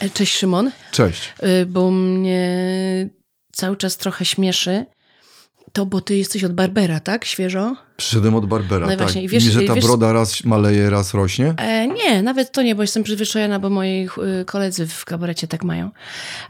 E, 0.00 0.10
Cześć 0.10 0.36
Szymon, 0.36 0.70
Cześć. 0.92 1.34
Y, 1.62 1.66
bo 1.66 1.90
mnie 1.90 3.08
cały 3.52 3.76
czas 3.76 3.96
trochę 3.96 4.24
śmieszy 4.24 4.86
to, 5.72 5.86
bo 5.86 6.00
ty 6.00 6.16
jesteś 6.16 6.44
od 6.44 6.52
Barbera, 6.52 7.00
tak? 7.00 7.24
Świeżo? 7.24 7.76
Przyszedłem 7.96 8.34
od 8.34 8.46
Barbera, 8.46 8.86
No 8.86 8.88
tak. 8.92 8.98
właśnie, 8.98 9.22
i 9.22 9.28
wiesz- 9.28 9.44
I 9.44 9.50
że 9.50 9.62
ta 9.62 9.74
wiesz- 9.74 9.84
broda 9.84 10.12
raz 10.12 10.44
maleje, 10.44 10.90
raz 10.90 11.14
rośnie? 11.14 11.54
E, 11.58 11.86
nie, 11.88 12.22
nawet 12.22 12.52
to 12.52 12.62
nie, 12.62 12.74
bo 12.74 12.82
jestem 12.82 13.02
przyzwyczajona, 13.02 13.58
bo 13.58 13.70
moi 13.70 14.08
y, 14.40 14.44
koledzy 14.44 14.86
w 14.86 15.04
kabarecie 15.04 15.48
tak 15.48 15.64
mają. 15.64 15.90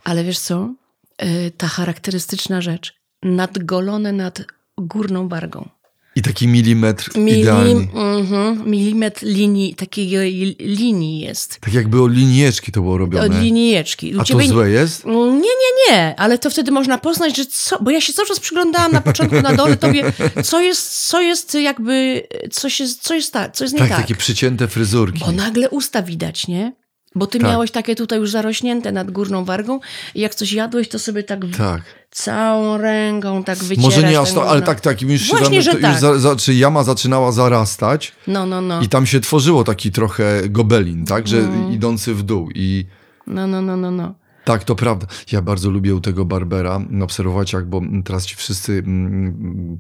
Ale 0.04 0.24
wiesz 0.24 0.38
co? 0.38 0.74
Y, 1.22 1.50
ta 1.56 1.66
charakterystyczna 1.68 2.60
rzecz. 2.60 2.94
Nadgolone 3.22 4.12
nad 4.12 4.42
górną 4.78 5.28
wargą. 5.28 5.68
I 6.16 6.22
taki 6.22 6.48
milimetr 6.48 7.18
Milim, 7.18 7.40
idealny. 7.40 7.88
mhm, 7.94 8.70
milimetr 8.70 9.26
linii, 9.26 9.74
takiej 9.74 10.06
li- 10.08 10.56
linii 10.60 11.20
jest. 11.20 11.58
Tak 11.60 11.74
jakby 11.74 12.02
o 12.02 12.06
linieczki 12.08 12.72
to 12.72 12.80
było 12.80 12.94
Od 12.94 13.00
robione. 13.00 13.40
linijeczki. 13.42 14.14
U 14.16 14.20
A 14.20 14.24
to 14.24 14.34
ciebie- 14.34 14.48
złe 14.48 14.70
jest? 14.70 15.04
Nie, 15.06 15.12
nie, 15.40 15.92
nie, 15.92 16.14
ale 16.20 16.38
to 16.38 16.50
wtedy 16.50 16.70
można 16.70 16.98
poznać, 16.98 17.36
że 17.36 17.46
co, 17.46 17.78
bo 17.82 17.90
ja 17.90 18.00
się 18.00 18.12
cały 18.12 18.28
czas 18.28 18.40
przyglądałam 18.40 18.92
na 18.92 19.00
początku 19.00 19.40
na 19.42 19.54
dole 19.54 19.76
tobie, 19.76 20.12
co 20.44 20.60
jest, 20.60 21.06
co 21.08 21.22
jest 21.22 21.54
jakby, 21.54 22.22
coś 22.52 22.80
jest, 22.80 23.02
co 23.02 23.14
jest 23.14 23.32
tak, 23.32 23.56
co 23.56 23.64
jest 23.64 23.74
nie 23.74 23.80
Tak, 23.80 23.88
tak. 23.88 23.98
takie 23.98 24.14
przycięte 24.14 24.68
fryzurki. 24.68 25.20
Bo 25.20 25.32
nagle 25.32 25.70
usta 25.70 26.02
widać, 26.02 26.48
nie? 26.48 26.72
Bo 27.16 27.26
ty 27.26 27.38
Tak. 27.38 27.50
miałeś 27.50 27.70
takie 27.70 27.94
tutaj 27.96 28.18
już 28.18 28.30
zarośnięte 28.30 28.92
nad 28.92 29.10
górną 29.10 29.44
wargą 29.44 29.80
i 30.14 30.20
jak 30.20 30.34
coś 30.34 30.52
jadłeś, 30.52 30.88
to 30.88 30.98
sobie 30.98 31.22
tak, 31.22 31.40
Tak. 31.58 31.82
całą 32.10 32.76
ręką 32.78 33.44
tak 33.44 33.58
wycierasz. 33.58 33.84
Może 33.96 34.08
nie 34.08 34.20
aż 34.20 34.32
tak, 34.32 34.44
ale 34.46 34.62
tak, 34.62 34.80
tak. 34.80 35.02
Już, 35.02 35.28
Właśnie, 35.28 35.62
że 35.62 35.72
to 35.74 35.80
tak. 35.80 35.90
już 35.92 36.00
za, 36.00 36.18
za, 36.18 36.36
czy 36.36 36.54
jama 36.54 36.84
zaczynała 36.84 37.32
zarastać 37.32 38.12
No, 38.26 38.46
no, 38.46 38.60
no. 38.60 38.80
i 38.80 38.88
tam 38.88 39.06
się 39.06 39.20
tworzyło 39.20 39.64
taki 39.64 39.92
trochę 39.92 40.42
gobelin, 40.48 41.04
tak? 41.06 41.28
Że 41.28 41.38
Mm. 41.38 41.72
idący 41.72 42.14
w 42.14 42.22
dół 42.22 42.48
i... 42.54 42.86
No, 43.26 43.46
no, 43.46 43.62
no, 43.62 43.76
no, 43.76 43.90
no. 43.90 44.14
Tak, 44.46 44.64
to 44.64 44.74
prawda. 44.74 45.06
Ja 45.32 45.42
bardzo 45.42 45.70
lubię 45.70 45.94
u 45.94 46.00
tego 46.00 46.24
Barbera 46.24 46.80
obserwować, 47.02 47.52
jak, 47.52 47.66
bo 47.66 47.82
teraz 48.04 48.26
ci 48.26 48.36
wszyscy 48.36 48.72
mm, 48.72 49.78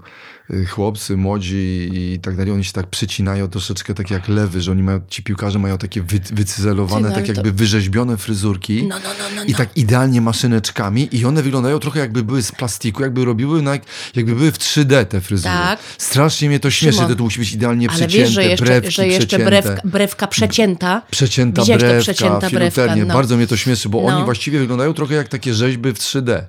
y, 0.50 0.66
chłopcy, 0.66 1.16
młodzi 1.16 1.90
i 1.92 2.18
tak 2.22 2.36
dalej, 2.36 2.52
oni 2.52 2.64
się 2.64 2.72
tak 2.72 2.86
przycinają 2.86 3.48
troszeczkę 3.48 3.94
tak 3.94 4.10
jak 4.10 4.28
lewy, 4.28 4.60
że 4.60 4.72
oni 4.72 4.82
mają, 4.82 5.00
ci 5.08 5.22
piłkarze 5.22 5.58
mają 5.58 5.78
takie 5.78 6.02
wy, 6.02 6.20
wycyzelowane, 6.32 7.12
tak 7.12 7.28
jakby 7.28 7.52
wyrzeźbione 7.52 8.16
fryzurki. 8.16 8.82
No, 8.82 8.98
no, 8.98 9.10
no, 9.18 9.24
no, 9.36 9.44
I 9.44 9.52
no. 9.52 9.58
tak 9.58 9.76
idealnie 9.76 10.20
maszyneczkami 10.20 11.08
i 11.12 11.24
one 11.24 11.42
wyglądają 11.42 11.78
trochę 11.78 12.00
jakby 12.00 12.22
były 12.22 12.42
z 12.42 12.52
plastiku, 12.52 13.02
jakby 13.02 13.24
robiły, 13.24 13.62
na, 13.62 13.78
jakby 14.16 14.34
były 14.34 14.52
w 14.52 14.58
3D 14.58 15.04
te 15.04 15.20
fryzury. 15.20 15.54
Tak. 15.54 15.78
Strasznie 15.98 16.48
mnie 16.48 16.60
to 16.60 16.70
śmieszy, 16.70 16.98
Szymon, 16.98 17.16
to 17.16 17.24
musi 17.24 17.38
być 17.38 17.52
idealnie 17.52 17.88
Ale 17.90 17.98
przycięte, 17.98 18.24
wiesz, 18.24 18.34
że 18.34 18.44
jeszcze, 18.44 18.64
brewki 18.64 18.90
że 18.90 19.06
jeszcze 19.06 19.26
przecięte. 19.26 19.50
brewka, 19.50 19.88
brewka 19.88 20.26
przecięta. 20.26 21.02
Przecięta 21.10 21.62
Widziałeś 21.62 21.82
brewka, 21.82 22.02
przecięta 22.02 22.50
brewka, 22.50 22.96
no. 22.96 23.14
Bardzo 23.14 23.36
mnie 23.36 23.46
to 23.46 23.56
śmieszy, 23.56 23.88
bo 23.88 24.04
oni 24.04 24.24
właściwie 24.24 24.55
wyglądają 24.58 24.94
trochę 24.94 25.14
jak 25.14 25.28
takie 25.28 25.54
rzeźby 25.54 25.92
w 25.92 25.98
3D. 25.98 26.42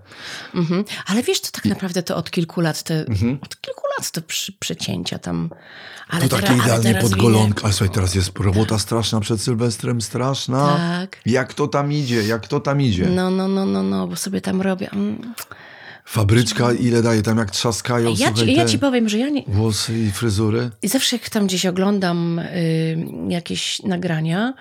Mhm. 0.55 0.83
Ale 1.07 1.23
wiesz, 1.23 1.41
to 1.41 1.51
tak 1.51 1.65
naprawdę 1.65 2.03
to 2.03 2.15
od 2.15 2.31
kilku 2.31 2.61
lat 2.61 2.83
te, 2.83 3.01
od 3.41 3.61
kilku 3.61 3.81
lat 3.97 4.11
te 4.11 4.21
przy, 4.21 4.51
przecięcia 4.53 5.19
tam. 5.19 5.49
Ale 6.09 6.23
Mhm. 6.23 6.29
To 6.29 6.35
teraz- 6.47 6.49
takie 6.65 6.77
idealnie 6.77 7.01
pod 7.01 7.15
golonkę. 7.15 7.63
Ale 7.63 7.73
słuchaj, 7.73 7.93
teraz 7.95 8.15
jest 8.15 8.39
robota 8.39 8.79
straszna 8.79 9.19
przed 9.19 9.41
Sylwestrem, 9.41 10.01
straszna. 10.01 10.67
Tak. 10.77 11.21
Jak 11.25 11.53
to 11.53 11.67
tam 11.67 11.91
idzie, 11.93 12.23
jak 12.23 12.47
to 12.47 12.59
tam 12.59 12.81
idzie. 12.81 13.05
No, 13.09 13.31
no, 13.31 13.47
no, 13.47 13.65
no, 13.65 13.83
no, 13.83 14.07
bo 14.07 14.15
sobie 14.15 14.41
tam 14.41 14.61
robię. 14.61 14.89
Mm. 14.91 15.33
Fabryczka 16.09 16.73
ile 16.73 17.01
daje, 17.01 17.21
tam 17.21 17.37
jak 17.37 17.51
trzaskają, 17.51 18.09
Ja, 18.09 18.15
słuchaj, 18.27 18.45
ci, 18.47 18.53
ja 18.53 18.65
ci 18.65 18.79
powiem, 18.79 19.09
że 19.09 19.17
ja 19.17 19.29
nie. 19.29 19.43
włosy 19.47 19.99
i 19.99 20.11
fryzury. 20.11 20.69
I 20.81 20.87
zawsze 20.87 21.15
jak 21.15 21.29
tam 21.29 21.47
gdzieś 21.47 21.65
oglądam 21.65 22.39
y, 22.39 22.97
jakieś 23.29 23.79
nagrania, 23.83 24.53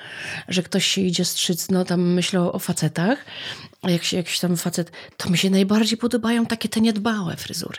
że 0.49 0.63
ktoś 0.63 0.87
się 0.87 1.01
idzie 1.01 1.25
strzyc, 1.25 1.71
no 1.71 1.85
tam 1.85 2.01
myślę 2.13 2.41
o 2.53 2.59
facetach, 2.59 3.19
a 3.83 3.91
jak 3.91 4.05
się 4.05 4.17
jakiś 4.17 4.39
tam 4.39 4.57
facet, 4.57 4.91
to 5.17 5.31
mi 5.31 5.39
się 5.39 5.51
najbardziej 5.51 5.99
podobają 5.99 6.47
takie 6.47 6.69
te 6.69 6.81
niedbałe 6.81 7.37
fryzury 7.37 7.79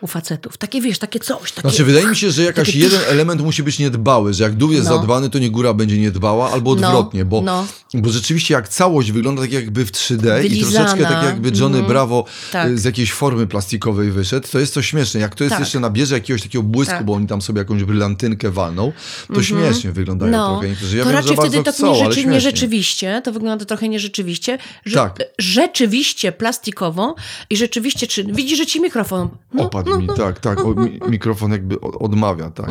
u 0.00 0.06
facetów. 0.06 0.56
Takie 0.56 0.80
wiesz, 0.80 0.98
takie 0.98 1.20
coś. 1.20 1.52
Takie, 1.52 1.68
Znaczy, 1.68 1.84
wydaje 1.84 2.06
mi 2.06 2.16
się, 2.16 2.30
że 2.30 2.42
jakaś 2.42 2.66
takie- 2.66 2.78
jeden 2.78 3.00
element 3.08 3.40
musi 3.40 3.62
być 3.62 3.78
niedbały, 3.78 4.34
że 4.34 4.44
jak 4.44 4.54
dół 4.54 4.72
jest 4.72 4.88
No. 4.88 4.96
zadbany, 4.96 5.30
to 5.30 5.38
nie 5.38 5.50
góra 5.50 5.74
będzie 5.74 5.98
niedbała, 5.98 6.50
albo 6.52 6.74
No, 6.74 6.88
odwrotnie, 6.88 7.24
bo, 7.24 7.40
no. 7.42 7.66
bo 7.94 8.10
rzeczywiście 8.10 8.54
jak 8.54 8.68
całość 8.68 9.12
wygląda 9.12 9.42
tak 9.42 9.52
jakby 9.52 9.86
w 9.86 9.92
3D 9.92 10.38
i 10.44 10.48
Wylizana. 10.48 10.84
troszeczkę 10.86 11.14
tak 11.14 11.24
jakby 11.24 11.52
Johnny 11.60 11.82
Bravo 11.82 12.24
Tak. 12.52 12.68
y, 12.68 12.78
z 12.78 12.84
jakiejś 12.84 13.12
formy 13.12 13.46
plastikowej 13.46 14.10
wyszedł, 14.10 14.48
to 14.52 14.58
jest 14.58 14.74
to 14.74 14.82
śmieszne. 14.82 15.20
Jak 15.20 15.34
to 15.34 15.44
jest 15.44 15.52
Tak. 15.52 15.60
jeszcze 15.60 15.80
nabierze 15.80 16.14
jakiegoś 16.14 16.42
takiego 16.42 16.62
błysku, 16.62 16.94
Tak. 16.94 17.04
bo 17.04 17.12
oni 17.14 17.26
tam 17.26 17.42
sobie 17.42 17.58
jakąś 17.58 17.84
brylantynkę 17.84 18.50
walną, 18.50 18.92
to 19.34 19.42
śmiesznie 19.42 19.92
wyglądają 19.92 20.32
No, 20.32 20.52
trochę 20.52 20.68
niektórzy. 20.68 20.96
Ja 20.96 21.04
to 21.04 21.08
wiem, 21.10 21.18
raczej 21.18 21.36
wtedy 21.36 21.62
tak 21.62 21.74
chcą, 21.74 21.94
nierzeczy, 21.94 22.26
nierzeczywiście, 22.26 23.22
to 23.24 23.32
wygląda 23.32 23.64
trochę 23.64 23.88
nierzeczywiście, 23.88 24.58
że, 24.84 24.94
Tak. 24.94 25.18
rzeczywiście 25.38 26.32
plastikowo 26.32 27.14
i 27.50 27.56
rzeczywiście, 27.56 28.06
czy 28.06 28.24
widzisz, 28.24 28.58
że 28.58 28.66
ci 28.66 28.80
mikrofon, 28.80 29.28
no, 29.54 29.62
Opadł 29.64 29.85
mi, 29.86 30.06
tak, 30.16 30.40
tak, 30.40 30.64
o, 30.64 30.74
mi, 30.74 31.00
mikrofon 31.08 31.52
jakby 31.52 31.80
odmawia, 31.80 32.50
tak. 32.50 32.70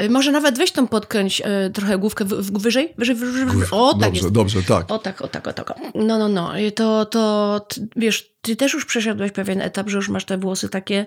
Y, 0.00 0.10
Może 0.10 0.32
nawet 0.32 0.58
weź 0.58 0.72
tą 0.72 0.88
podkręć 0.88 1.40
y, 1.40 1.70
trochę 1.70 1.98
główkę 1.98 2.24
w, 2.24 2.28
w, 2.28 2.62
wyżej, 2.62 2.94
wyżej, 2.98 3.16
wyżej. 3.16 3.44
O, 3.70 3.92
tak 3.92 4.00
dobrze, 4.00 4.22
jest. 4.22 4.32
dobrze, 4.32 4.62
tak. 4.62 4.90
O 4.90 4.98
tak, 4.98 5.22
o 5.22 5.28
tak, 5.28 5.48
o 5.48 5.52
tak. 5.52 5.74
No, 5.94 6.18
no, 6.18 6.28
no. 6.28 6.52
To, 6.74 7.06
to 7.06 7.60
ty, 7.68 7.88
wiesz, 7.96 8.36
ty 8.40 8.56
też 8.56 8.74
już 8.74 8.84
przeszedłeś 8.84 9.32
pewien 9.32 9.60
etap, 9.60 9.88
że 9.88 9.96
już 9.96 10.08
masz 10.08 10.24
te 10.24 10.38
włosy 10.38 10.68
takie... 10.68 11.06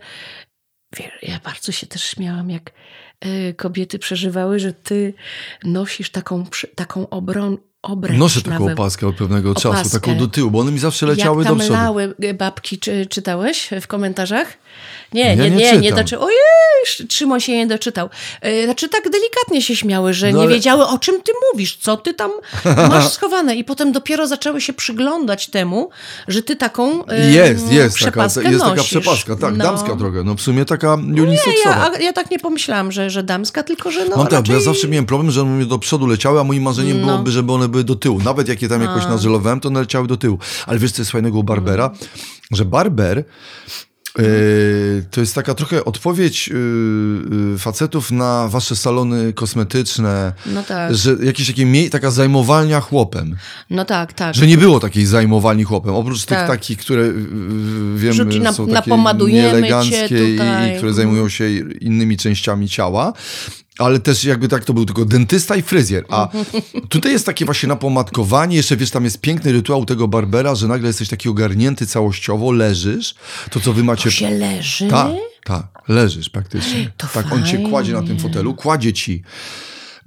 Wiesz, 0.98 1.12
ja 1.22 1.40
bardzo 1.44 1.72
się 1.72 1.88
też 1.88 2.04
śmiałam, 2.04 2.50
jak 2.50 2.72
y, 3.26 3.54
kobiety 3.54 4.00
przeżywały, 4.00 4.60
że 4.60 4.74
ty 4.74 5.14
nosisz 5.64 6.10
taką, 6.10 6.46
taką 6.76 7.10
obron, 7.10 7.58
obręcz 7.82 8.20
Noszę 8.20 8.42
taką 8.42 8.66
we- 8.66 8.74
opaskę 8.74 9.08
od 9.08 9.16
pewnego 9.16 9.54
czasu, 9.56 9.70
Opaskę. 9.70 10.00
taką 10.00 10.18
do 10.18 10.28
tyłu, 10.28 10.52
bo 10.52 10.60
one 10.60 10.72
mi 10.72 10.80
zawsze 10.80 11.06
leciały 11.06 11.38
Jak 11.44 11.48
tam 11.48 11.58
do 11.58 11.64
przodu. 11.64 11.80
lały 11.80 12.14
y, 12.24 12.34
babki, 12.34 12.78
czy 12.80 13.06
czytałeś 13.06 13.70
w 13.82 13.88
komentarzach? 13.88 14.48
Nie, 15.14 15.22
Ja 15.22 15.36
nie, 15.36 15.50
nie 15.50 15.56
nie, 15.56 15.72
nie, 15.78 15.82
czytam. 15.90 15.98
doczy... 15.98 16.20
Ojej, 16.20 16.38
Szymon 17.10 17.40
się 17.40 17.52
nie 17.58 17.68
doczytał. 17.68 18.10
Y, 18.46 18.66
Znaczy 18.66 18.90
tak 18.90 19.04
delikatnie 19.10 19.62
się 19.62 19.76
śmiały, 19.76 20.14
że 20.14 20.32
No 20.32 20.38
nie 20.38 20.44
ale- 20.44 20.54
wiedziały, 20.56 20.88
o 20.88 20.98
czym 21.00 21.22
ty 21.22 21.32
mówisz, 21.54 21.76
co 21.78 21.98
ty 21.98 22.14
tam 22.14 22.32
masz 22.90 23.10
schowane. 23.14 23.56
I 23.56 23.64
potem 23.64 23.92
dopiero 23.92 24.28
zaczęły 24.28 24.62
się 24.62 24.74
przyglądać 24.74 25.48
temu, 25.48 25.90
że 26.28 26.44
ty 26.44 26.56
taką 26.56 27.04
Jest, 27.32 27.72
jest 27.72 28.00
taka, 28.00 28.12
przepaskę 28.12 28.52
jest 28.52 28.64
taka 28.66 28.84
przepaska, 28.84 29.36
tak, 29.36 29.58
No. 29.58 29.64
damska 29.64 29.96
trochę, 29.96 30.24
no 30.24 30.36
w 30.36 30.42
sumie 30.42 30.66
taka 30.66 30.98
Nie, 31.04 31.24
uniseksowa. 31.24 31.92
ja, 31.94 32.00
ja 32.00 32.14
tak 32.14 32.32
nie 32.32 32.40
pomyślałam, 32.40 32.92
że, 32.92 33.10
że 33.10 33.24
damska, 33.24 33.64
tylko 33.64 33.92
że 33.92 34.06
no 34.06 34.18
Mam 34.18 34.26
tak, 34.28 34.34
raczej... 34.34 34.56
ja 34.56 34.62
zawsze 34.62 34.88
miałem 34.88 35.06
problem, 35.06 35.32
że 35.32 35.42
one 35.42 35.66
do 35.66 35.80
przodu 35.80 36.08
leciały, 36.08 36.40
a 36.40 36.44
moim 36.44 36.64
marzeniem 36.64 37.02
No. 37.02 37.08
byłoby, 37.08 37.32
żeby 37.32 37.54
one 37.54 37.69
były 37.70 37.84
do 37.84 37.96
tyłu. 37.96 38.20
Nawet 38.22 38.48
jak 38.48 38.62
je 38.62 38.70
tam 38.70 38.82
jakoś 38.82 39.04
nażelowałem, 39.06 39.60
to 39.60 39.68
one 39.70 39.80
leciały 39.80 40.08
do 40.08 40.18
tyłu. 40.18 40.40
Ale 40.68 40.80
wiesz, 40.80 40.92
co 40.92 41.02
jest 41.02 41.12
fajnego 41.12 41.40
u 41.40 41.44
Barbera? 41.44 41.86
Mm. 41.86 41.98
Że 42.52 42.66
Barber 42.66 43.24
yy, 44.18 45.06
to 45.12 45.22
jest 45.22 45.36
taka 45.36 45.54
trochę 45.56 45.86
odpowiedź 45.86 46.48
yy, 46.48 46.56
yy, 47.52 47.58
facetów 47.58 48.12
na 48.12 48.48
wasze 48.48 48.76
salony 48.76 49.34
kosmetyczne, 49.34 50.34
No 50.46 50.64
tak, 50.64 50.96
że 50.96 51.16
jakieś 51.24 51.48
takie 51.48 51.90
taka 51.90 52.12
zajmowalnia 52.12 52.82
chłopem. 52.82 53.36
no 53.70 53.86
tak, 53.86 54.14
tak. 54.14 54.36
Że 54.36 54.48
nie 54.48 54.58
było 54.58 54.80
takiej 54.80 55.06
zajmowalni 55.06 55.64
chłopem. 55.64 55.96
Oprócz 55.96 56.26
tych 56.26 56.38
Tak. 56.38 56.48
takich, 56.48 56.78
które 56.78 57.02
yy, 57.02 57.14
yy, 57.14 57.98
wiemy, 57.98 58.14
Rzuci 58.14 58.42
na- 58.42 58.54
są 58.54 58.68
takie 58.68 58.92
nieeleganckie 59.28 60.36
i, 60.36 60.36
i 60.36 60.78
które 60.78 60.94
zajmują 60.94 61.30
się 61.30 61.50
innymi 61.82 62.18
częściami 62.18 62.70
ciała. 62.70 63.14
Ale 63.80 64.00
też 64.00 64.24
jakby 64.24 64.48
tak 64.48 64.66
to 64.66 64.74
był 64.74 64.86
tylko 64.86 65.06
dentysta 65.06 65.56
i 65.56 65.62
fryzjer. 65.62 66.06
A 66.10 66.28
tutaj 66.90 67.12
jest 67.12 67.26
takie 67.26 67.46
właśnie 67.46 67.70
napomadkowanie. 67.70 68.56
Jeszcze 68.56 68.78
wiesz, 68.78 68.92
tam 68.92 69.04
jest 69.04 69.22
piękny 69.22 69.52
rytuał 69.52 69.86
tego 69.86 70.08
barbera, 70.08 70.56
że 70.56 70.68
nagle 70.68 70.88
jesteś 70.88 71.10
taki 71.10 71.30
ogarnięty 71.30 71.88
całościowo, 71.88 72.52
leżysz. 72.52 73.16
To 73.52 73.60
co 73.60 73.74
wy 73.74 73.84
macie... 73.84 74.04
To 74.04 74.12
się 74.12 74.30
leży? 74.30 74.88
Tak, 74.88 75.12
tak, 75.44 75.66
leżysz 75.88 76.30
praktycznie. 76.30 76.92
To 76.98 77.08
tak, 77.14 77.32
on 77.32 77.46
cię 77.46 77.52
fajnie. 77.52 77.70
kładzie 77.70 77.94
na 77.94 78.02
tym 78.02 78.20
fotelu, 78.20 78.54
kładzie 78.54 78.94
ci 78.94 79.24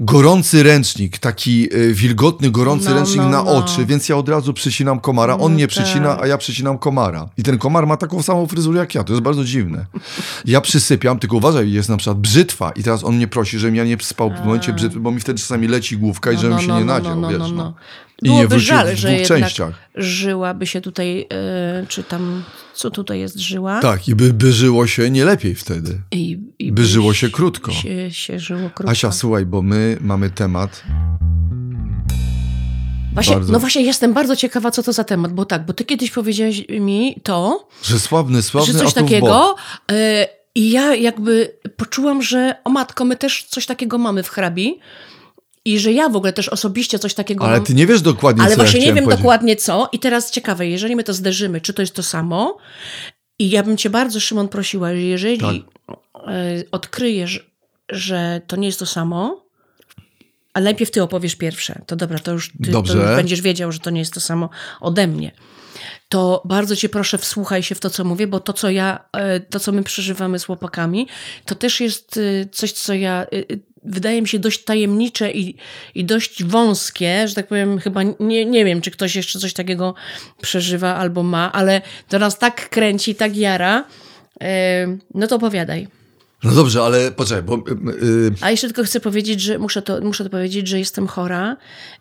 gorący 0.01 0.63
ręcznik, 0.63 1.19
taki 1.19 1.77
y, 1.77 1.95
wilgotny, 1.95 2.51
gorący 2.51 2.89
No, 2.89 2.95
ręcznik 2.95 3.23
no, 3.23 3.29
na 3.29 3.43
no. 3.43 3.57
oczy, 3.57 3.87
więc 3.87 4.09
ja 4.09 4.17
od 4.17 4.29
razu 4.29 4.53
przycinam 4.55 5.01
komara. 5.01 5.35
On 5.39 5.53
No 5.53 5.59
nie 5.59 5.69
tak. 5.69 5.71
przycina, 5.71 6.19
a 6.21 6.27
ja 6.27 6.39
przycinam 6.39 6.79
komara. 6.79 7.29
I 7.39 7.43
ten 7.43 7.59
komar 7.59 7.87
ma 7.87 7.97
taką 7.97 8.23
samą 8.23 8.47
fryzurę 8.47 8.81
jak 8.81 8.95
ja. 8.95 9.05
To 9.05 9.13
jest 9.13 9.23
bardzo 9.23 9.45
dziwne. 9.45 9.87
Ja 10.45 10.61
przysypiam, 10.61 11.19
tylko 11.19 11.37
uważaj, 11.37 11.73
jest 11.73 11.89
na 11.89 11.97
przykład 11.97 12.19
brzytwa 12.19 12.71
i 12.71 12.83
teraz 12.83 13.05
on 13.05 13.17
mnie 13.17 13.29
prosi, 13.29 13.59
żebym 13.59 13.77
ja 13.77 13.85
nie 13.85 13.97
spał 14.03 14.31
w 14.31 14.45
momencie 14.45 14.73
brzytwy, 14.73 15.01
bo 15.01 15.11
mi 15.11 15.21
wtedy 15.21 15.39
czasami 15.39 15.69
leci 15.69 15.99
główka 15.99 16.33
i 16.33 16.39
żebym 16.39 16.59
się 16.61 16.67
nie 16.73 16.85
nadział, 16.85 17.21
wiesz. 17.31 17.53
No. 18.23 18.29
I 18.29 18.31
nie 18.31 18.37
Byłoby 18.37 18.49
wrócił 18.49 18.67
żal, 18.69 18.87
w 18.87 18.99
że 18.99 19.09
dwóch 19.09 19.21
jednak 19.21 19.39
częściach. 19.43 19.75
żyła 19.95 20.55
by 20.55 20.67
się 20.67 20.81
tutaj, 20.81 21.27
e, 21.33 21.87
czy 21.89 22.03
tam, 22.05 22.45
co 22.75 22.91
tutaj 22.91 23.21
jest 23.21 23.39
żyła? 23.39 23.81
Tak, 23.81 24.09
i 24.09 24.15
by, 24.15 24.33
by 24.33 24.53
żyło 24.53 24.87
się 24.87 25.11
nie 25.11 25.25
lepiej 25.25 25.55
wtedy. 25.55 26.01
I, 26.13 26.39
i 26.59 26.73
By 26.73 26.85
żyło 26.85 27.15
się 27.15 27.31
krótko. 27.31 27.73
Się, 27.73 28.11
się 28.11 28.39
żyło 28.39 28.71
krótko. 28.75 28.91
Asia, 28.93 29.13
słuchaj, 29.13 29.47
bo 29.47 29.63
my 29.63 29.97
mamy 30.01 30.31
temat. 30.31 30.83
właśnie, 33.15 33.35
bardzo- 33.35 33.53
No 33.53 33.61
właśnie, 33.61 33.83
jestem 33.83 34.13
bardzo 34.13 34.37
ciekawa, 34.37 34.71
co 34.71 34.83
to 34.83 34.93
za 34.93 35.05
temat, 35.05 35.33
bo 35.33 35.45
tak, 35.45 35.67
bo 35.67 35.73
ty 35.73 35.85
kiedyś 35.85 36.11
powiedziałeś 36.11 36.63
mi 36.69 37.17
to, 37.23 37.69
Że 37.83 37.99
sławny, 37.99 38.43
sławny, 38.43 38.73
że 38.73 38.79
coś 38.79 38.93
takiego 38.95 39.57
e, 39.93 40.29
i 40.55 40.71
ja 40.71 40.95
jakby 40.95 41.59
poczułam, 41.77 42.23
że 42.23 42.55
o 42.65 42.71
matko, 42.71 43.05
my 43.05 43.17
też 43.17 43.45
coś 43.49 43.67
takiego 43.67 43.99
mamy 43.99 44.23
w 44.23 44.29
hrabi 44.29 44.79
i 45.65 45.79
że 45.79 45.93
ja 45.93 46.09
w 46.09 46.17
ogóle 46.17 46.33
też 46.33 46.49
osobiście 46.49 46.99
coś 46.99 47.15
takiego 47.15 47.45
Ale 47.45 47.57
mam. 47.57 47.67
ty 47.67 47.75
nie 47.75 47.87
wiesz 47.87 48.03
dokładnie, 48.03 48.43
Ale 48.43 48.51
co 48.57 48.63
właśnie 48.63 48.81
ja 48.81 48.87
nie 48.87 48.93
wiem 48.95 49.05
powiedzieć. 49.05 49.21
dokładnie 49.23 49.57
co. 49.57 49.89
I 49.93 49.99
teraz 49.99 50.31
ciekawe, 50.31 50.67
jeżeli 50.69 50.97
my 50.97 51.05
to 51.05 51.15
zderzymy, 51.15 51.61
czy 51.61 51.75
to 51.75 51.83
jest 51.83 51.95
to 51.95 52.03
samo. 52.03 52.57
I 53.39 53.51
ja 53.51 53.63
bym 53.63 53.77
cię 53.77 53.91
bardzo, 53.91 54.21
Szymon, 54.21 54.49
prosiła, 54.49 54.89
że 54.89 55.01
jeżeli 55.01 55.41
Tak. 55.41 55.97
e, 56.29 56.63
odkryjesz, 56.73 57.51
że 57.89 58.41
to 58.47 58.57
nie 58.57 58.67
jest 58.67 58.79
to 58.79 58.87
samo, 58.87 59.47
ale 60.55 60.65
najpierw 60.65 60.91
ty 60.91 61.03
opowiesz 61.03 61.37
pierwsze, 61.37 61.83
to 61.87 61.97
dobra, 61.97 62.19
to 62.19 62.33
już 62.33 62.53
ty 62.65 62.73
to 62.73 62.79
już 62.79 62.95
będziesz 63.17 63.41
wiedział, 63.41 63.73
że 63.73 63.79
to 63.79 63.91
nie 63.91 64.01
jest 64.01 64.15
to 64.15 64.21
samo 64.21 64.51
ode 64.81 65.07
mnie. 65.07 65.33
To 66.09 66.43
bardzo 66.45 66.77
cię 66.77 66.89
proszę, 66.89 67.19
wsłuchaj 67.19 67.63
się 67.63 67.75
w 67.75 67.81
to, 67.81 67.91
co 67.91 68.05
mówię, 68.05 68.27
bo 68.27 68.41
to, 68.41 68.53
co 68.53 68.71
ja, 68.71 69.05
e, 69.13 69.41
to, 69.41 69.61
co 69.61 69.73
my 69.73 69.83
przeżywamy 69.83 70.39
z 70.39 70.45
chłopakami, 70.45 71.09
to 71.45 71.55
też 71.55 71.81
jest 71.81 72.17
e, 72.17 72.49
coś, 72.49 72.73
co 72.73 72.95
ja, 72.95 73.27
wydaje 73.85 74.23
mi 74.23 74.29
się 74.29 74.39
dość 74.39 74.65
tajemnicze 74.65 75.33
i, 75.33 75.57
i 75.95 76.05
dość 76.05 76.45
wąskie, 76.45 77.29
że 77.29 77.35
tak 77.35 77.47
powiem, 77.47 77.79
chyba 77.79 78.03
nie, 78.21 78.47
nie 78.47 78.65
wiem, 78.65 78.81
czy 78.81 78.91
ktoś 78.91 79.17
jeszcze 79.17 79.39
coś 79.39 79.53
takiego 79.53 79.95
przeżywa 80.43 80.97
albo 80.97 81.23
ma, 81.23 81.53
ale 81.53 81.83
to 82.09 82.19
nas 82.19 82.39
tak 82.39 82.69
kręci, 82.69 83.15
tak 83.15 83.37
jara, 83.37 83.85
e, 84.43 84.87
no 85.15 85.27
to 85.27 85.37
opowiadaj. 85.37 85.89
No 86.45 86.55
dobrze, 86.55 86.83
ale 86.83 87.11
poczekaj, 87.11 87.43
bo... 87.43 87.55
y, 87.57 88.31
A 88.41 88.51
jeszcze 88.51 88.67
tylko 88.67 88.85
chcę 88.85 89.01
powiedzieć, 89.01 89.41
że 89.41 89.59
muszę 89.59 89.83
to, 89.83 90.01
muszę 90.01 90.25
to 90.25 90.31
powiedzieć, 90.31 90.69
że 90.69 90.79
jestem 90.79 91.07
chora 91.07 91.57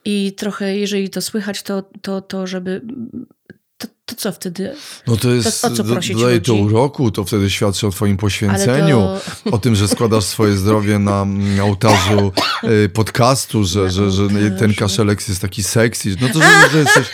i 0.06 0.34
trochę, 0.38 0.78
jeżeli 0.78 1.10
to 1.10 1.22
słychać, 1.22 1.62
to, 1.62 1.84
to, 2.02 2.22
to 2.22 2.48
żeby. 2.48 2.82
To, 3.78 3.88
to 4.16 4.22
co 4.22 4.32
wtedy? 4.32 4.74
No 5.08 5.18
to 5.18 5.32
jest, 5.32 5.66
o 5.66 5.70
co 5.72 5.84
prosić 5.84 6.18
dodaje 6.18 6.42
to 6.42 6.54
ludzi? 6.54 6.64
uroku, 6.64 7.12
to 7.12 7.24
wtedy 7.26 7.50
świadczy 7.50 7.88
o 7.88 7.92
twoim 7.92 8.18
poświęceniu, 8.18 9.00
Ale 9.00 9.20
o 9.52 9.58
tym, 9.58 9.76
że 9.76 9.88
składasz 9.88 10.24
swoje 10.24 10.58
zdrowie 10.58 11.00
na 11.00 11.26
ołtarzu 11.64 12.32
y, 12.86 12.90
podcastu, 12.90 13.64
że, 13.64 13.92
że, 13.92 14.12
że 14.12 14.28
ten 14.60 14.74
kaszelek 14.74 15.28
jest 15.30 15.42
taki 15.42 15.64
sexy, 15.64 16.16
no 16.22 16.28
to, 16.28 16.40
że, 16.40 16.70
że 16.72 16.80
jesteś, 16.80 17.08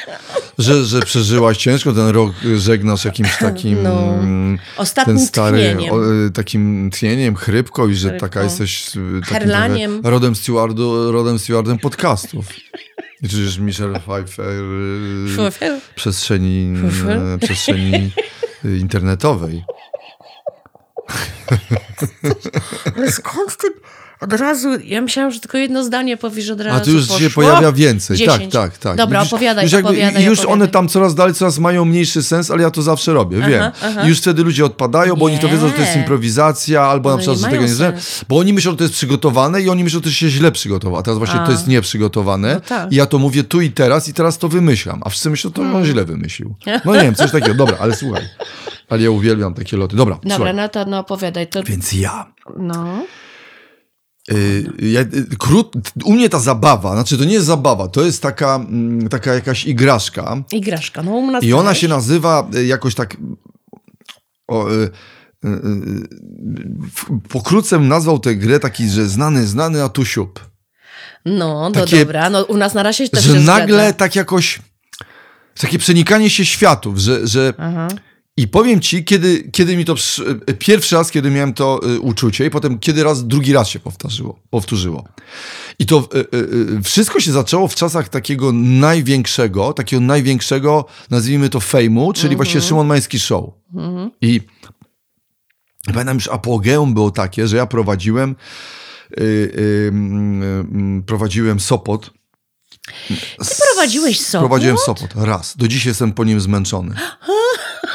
że, 0.57 0.85
że 0.85 0.99
przeżyłaś 1.01 1.57
ciężko, 1.57 1.93
ten 1.93 2.07
rok 2.07 2.31
żegnasz 2.57 3.05
jakimś 3.05 3.37
takim, 3.37 3.83
No. 3.83 4.13
mm, 4.13 4.59
Ostatnim 4.77 5.17
ten 5.17 5.25
stary, 5.25 5.57
tchnieniem. 5.73 5.93
o, 5.93 6.13
y, 6.25 6.31
takim 6.31 6.89
tchnieniem, 6.91 7.35
chrypką 7.35 7.87
i 7.89 7.95
że 7.95 8.11
taka 8.11 8.43
jesteś 8.43 8.95
y, 8.95 8.99
Herlaniem. 9.25 10.01
rodem, 10.03 10.35
stewardu, 10.35 11.11
rodem 11.11 11.39
stewardem 11.39 11.79
podcastów. 11.79 12.45
I 13.23 13.27
przecież 13.27 13.57
Michelle 13.57 13.99
Pfeiffer 13.99 14.45
Pfeiffer. 15.35 15.79
przestrzeni, 15.95 16.73
przestrzeni 17.41 18.11
internetowej. 18.63 19.65
Ale 22.97 23.11
skąd 23.11 23.57
ty 23.57 23.67
od 24.21 24.33
razu? 24.33 24.69
Ja 24.83 25.01
myślałam, 25.01 25.31
że 25.31 25.39
tylko 25.39 25.57
jedno 25.57 25.83
zdanie 25.83 26.17
powiesz 26.17 26.49
od 26.49 26.61
razu. 26.61 26.77
A 26.77 26.79
tu 26.85 26.91
już 26.91 27.07
poszło. 27.07 27.19
się 27.19 27.29
pojawia 27.29 27.71
więcej. 27.71 28.17
Dziesięć. 28.17 28.53
Tak, 28.53 28.71
tak, 28.71 28.77
tak. 28.77 28.97
Dobra, 28.97 29.19
już, 29.19 29.27
opowiadaj, 29.33 29.63
już 29.65 29.73
jakby, 29.73 29.89
opowiadaj, 29.89 30.25
Już 30.25 30.39
opowiadaj. 30.39 30.53
one 30.53 30.67
tam 30.67 30.87
coraz 30.87 31.15
dalej, 31.15 31.33
coraz 31.33 31.59
mają 31.59 31.85
mniejszy 31.85 32.23
sens, 32.23 32.51
ale 32.51 32.63
ja 32.63 32.71
to 32.71 32.81
zawsze 32.81 33.13
robię, 33.13 33.37
wiem. 33.47 33.63
aha. 33.83 34.03
I 34.05 34.07
już 34.07 34.17
wtedy 34.19 34.43
ludzie 34.43 34.65
odpadają, 34.65 35.15
bo 35.15 35.25
oni 35.25 35.39
to 35.39 35.47
Nie. 35.47 35.53
wiedzą, 35.53 35.67
że 35.67 35.73
to 35.73 35.81
jest 35.81 35.95
improwizacja, 35.95 36.81
albo 36.83 37.09
na 37.09 37.13
One 37.15 37.21
przykład, 37.23 37.37
nie 37.37 37.43
że 37.45 37.49
tego 37.51 37.63
nie 37.63 37.69
znam. 37.73 37.91
sensu. 37.91 38.25
Bo 38.29 38.37
oni 38.37 38.53
myślą, 38.53 38.71
że 38.71 38.77
to 38.77 38.83
jest 38.83 38.93
przygotowane 38.93 39.61
i 39.61 39.69
oni 39.69 39.83
myślą, 39.83 39.97
że 39.97 40.03
to 40.03 40.09
się 40.09 40.29
źle 40.29 40.51
przygotowało. 40.51 40.99
A 40.99 41.03
teraz 41.03 41.17
właśnie 41.17 41.39
A. 41.39 41.45
to 41.45 41.51
jest 41.51 41.67
nieprzygotowane. 41.67 42.53
No 42.53 42.59
tak. 42.61 42.91
I 42.91 42.95
ja 42.95 43.05
to 43.05 43.19
mówię 43.19 43.43
tu 43.43 43.61
i 43.61 43.71
teraz 43.71 44.07
i 44.09 44.13
teraz 44.13 44.37
to 44.37 44.47
wymyślam. 44.49 45.01
A 45.05 45.09
wszyscy 45.09 45.29
myślą, 45.29 45.51
to 45.51 45.61
on 45.61 45.85
źle 45.85 46.05
wymyślił. 46.05 46.55
No 46.85 46.95
nie 46.95 47.01
wiem, 47.01 47.15
coś 47.15 47.31
takiego. 47.31 47.53
Dobra, 47.53 47.77
ale 47.79 47.95
słuchaj. 47.95 48.23
Ale 48.89 49.01
ja 49.01 49.11
uwielbiam 49.11 49.53
takie 49.53 49.77
loty. 49.77 49.95
Dobra, 49.95 50.15
Dobra, 50.15 50.35
słuchaj. 50.35 50.55
no 50.55 50.69
to 50.69 50.85
no 50.85 50.99
opowiadaj. 50.99 51.47
To, 51.47 51.63
Więc 51.63 51.93
ja 51.93 52.25
no. 52.57 53.03
Y, 54.31 54.65
ja, 54.79 55.01
y, 55.01 55.37
krót, 55.39 55.73
u 56.03 56.13
mnie 56.13 56.29
ta 56.29 56.39
zabawa, 56.39 56.93
znaczy 56.93 57.17
to 57.17 57.25
nie 57.25 57.33
jest 57.33 57.45
zabawa, 57.45 57.87
to 57.87 58.03
jest 58.03 58.21
taka, 58.21 58.55
mm, 58.55 59.09
taka 59.09 59.33
jakaś 59.33 59.65
igraszka 59.65 60.37
Igraszka. 60.51 61.03
No, 61.03 61.11
u 61.11 61.31
nas 61.31 61.43
i 61.43 61.53
ona 61.53 61.73
się 61.73 61.87
nazywa 61.87 62.47
y, 62.55 62.65
jakoś 62.65 62.95
tak 62.95 63.17
o, 64.47 64.71
y, 64.71 64.89
y, 65.45 65.47
y, 65.47 67.29
pokrótce 67.29 67.79
nazwał 67.79 68.19
tę 68.19 68.35
grę 68.35 68.59
taki, 68.59 68.89
że 68.89 69.05
znany, 69.05 69.47
znany, 69.47 69.83
a 69.83 69.89
tu 69.89 70.05
siup. 70.05 70.39
No, 71.25 71.69
no 71.69 71.71
takie- 71.71 71.99
dobra. 71.99 72.29
No, 72.29 72.43
u 72.43 72.57
nas 72.57 72.73
na 72.73 72.83
razie 72.83 73.09
też 73.09 73.23
Że 73.23 73.33
nagle 73.39 73.77
zgadza. 73.77 73.93
tak 73.93 74.15
jakoś 74.15 74.59
takie 75.59 75.79
przenikanie 75.79 76.29
się 76.29 76.45
światów, 76.45 76.97
że, 76.97 77.27
że 77.27 77.53
Aha. 77.57 77.87
I 78.37 78.47
powiem 78.47 78.81
ci, 78.81 79.03
kiedy, 79.03 79.49
kiedy 79.51 79.77
mi 79.77 79.85
to 79.85 79.95
pierwszy 80.59 80.95
raz, 80.95 81.11
kiedy 81.11 81.31
miałem 81.31 81.53
to 81.53 81.79
y, 81.95 81.99
uczucie, 81.99 82.45
i 82.45 82.49
potem 82.49 82.79
kiedy 82.79 83.03
raz, 83.03 83.27
drugi 83.27 83.53
raz 83.53 83.67
się 83.67 83.79
powtórzyło. 83.79 84.39
powtórzyło. 84.49 85.07
I 85.79 85.85
to 85.85 86.09
y, 86.15 86.37
y, 86.77 86.81
wszystko 86.83 87.19
się 87.19 87.31
zaczęło 87.31 87.67
w 87.67 87.75
czasach 87.75 88.09
takiego 88.09 88.51
największego, 88.53 89.73
takiego 89.73 90.01
największego, 90.01 90.85
nazwijmy 91.09 91.49
to 91.49 91.59
fejmu, 91.59 92.13
czyli 92.13 92.35
właśnie 92.35 92.61
Szymon 92.61 92.87
Mański 92.87 93.19
Show. 93.19 93.49
I 94.21 94.41
pamiętam 95.85 96.15
już 96.15 96.27
apogeum 96.27 96.93
było 96.93 97.11
takie, 97.11 97.47
że 97.47 97.57
ja 97.57 97.65
prowadziłem 97.65 98.35
mm, 99.17 100.43
mm, 100.43 101.03
prowadziłem 101.03 101.59
Sopot. 101.59 102.16
Ty 103.39 103.55
prowadziłeś 103.73 104.21
Sopot? 104.21 104.41
Prowadziłem 104.47 104.77
Sopot 104.77 105.09
raz. 105.15 105.57
Do 105.57 105.67
dziś 105.67 105.85
jestem 105.85 106.13
po 106.13 106.23
nim 106.23 106.41
zmęczony. 106.41 106.95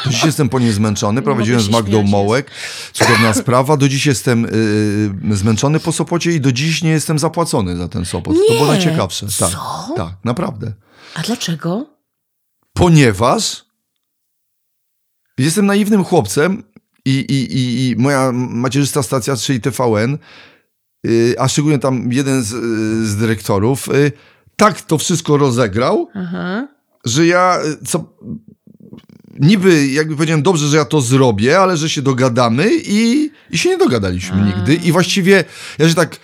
Do 0.05 0.11
dziś 0.11 0.25
jestem 0.25 0.49
po 0.49 0.59
nim 0.59 0.73
zmęczony. 0.73 1.23
Prowadziłem 1.23 1.61
z 1.61 1.69
Magdą 1.69 2.03
Mołek. 2.03 2.51
Cudowna 2.93 3.35
sprawa. 3.35 3.77
Do 3.77 3.89
dziś 3.89 4.07
jestem 4.07 4.45
y, 5.33 5.37
zmęczony 5.37 5.81
po 5.81 5.93
Sopocie 5.93 6.33
i 6.33 6.41
do 6.41 6.53
dziś 6.53 6.83
nie 6.83 6.91
jestem 6.91 7.19
zapłacony 7.19 7.77
za 7.77 7.89
ten 7.89 8.05
Sopot. 8.05 8.37
To 8.37 8.53
było 8.55 8.65
Nie. 8.67 8.73
najciekawsze. 8.73 9.27
Tak, 9.27 9.51
Co? 9.51 9.95
tak, 9.97 10.13
naprawdę. 10.25 10.73
A 11.15 11.23
dlaczego? 11.23 11.87
Ponieważ 12.73 13.65
jestem 15.39 15.67
naiwnym 15.67 16.05
chłopcem 16.05 16.63
i, 17.05 17.11
i, 17.11 17.57
i, 17.57 17.89
i 17.91 17.97
moja 17.97 18.33
macierzysta 18.33 19.03
stacja, 19.03 19.37
czyli 19.37 19.61
TVN, 19.61 20.19
y, 21.07 21.35
a 21.39 21.49
szczególnie 21.49 21.79
tam 21.79 22.13
jeden 22.13 22.43
z, 22.43 22.53
y, 22.53 23.07
z 23.09 23.17
dyrektorów, 23.17 23.89
y, 23.89 24.13
tak 24.57 24.83
to 24.83 24.99
wszystko 24.99 25.37
rozegrał, 25.37 26.09
Aha. 26.15 26.69
że 27.05 27.27
ja 27.27 27.59
y, 27.83 27.87
co 27.87 28.05
niby 29.41 29.87
jakby 29.87 30.17
powiedziałem 30.17 30.43
dobrze, 30.43 30.69
że 30.69 30.77
ja 30.77 30.85
to 30.85 31.01
zrobię, 31.01 31.61
ale 31.61 31.77
że 31.77 31.89
się 31.89 32.03
dogadamy 32.03 32.71
i, 32.75 33.31
i 33.51 33.59
się 33.59 33.69
nie 33.69 33.79
dogadaliśmy 33.79 34.43
A. 34.43 34.45
nigdy 34.45 34.75
i 34.75 34.93
właściwie 34.93 35.45
ja 35.79 35.89
się 35.89 35.95
tak 35.95 36.17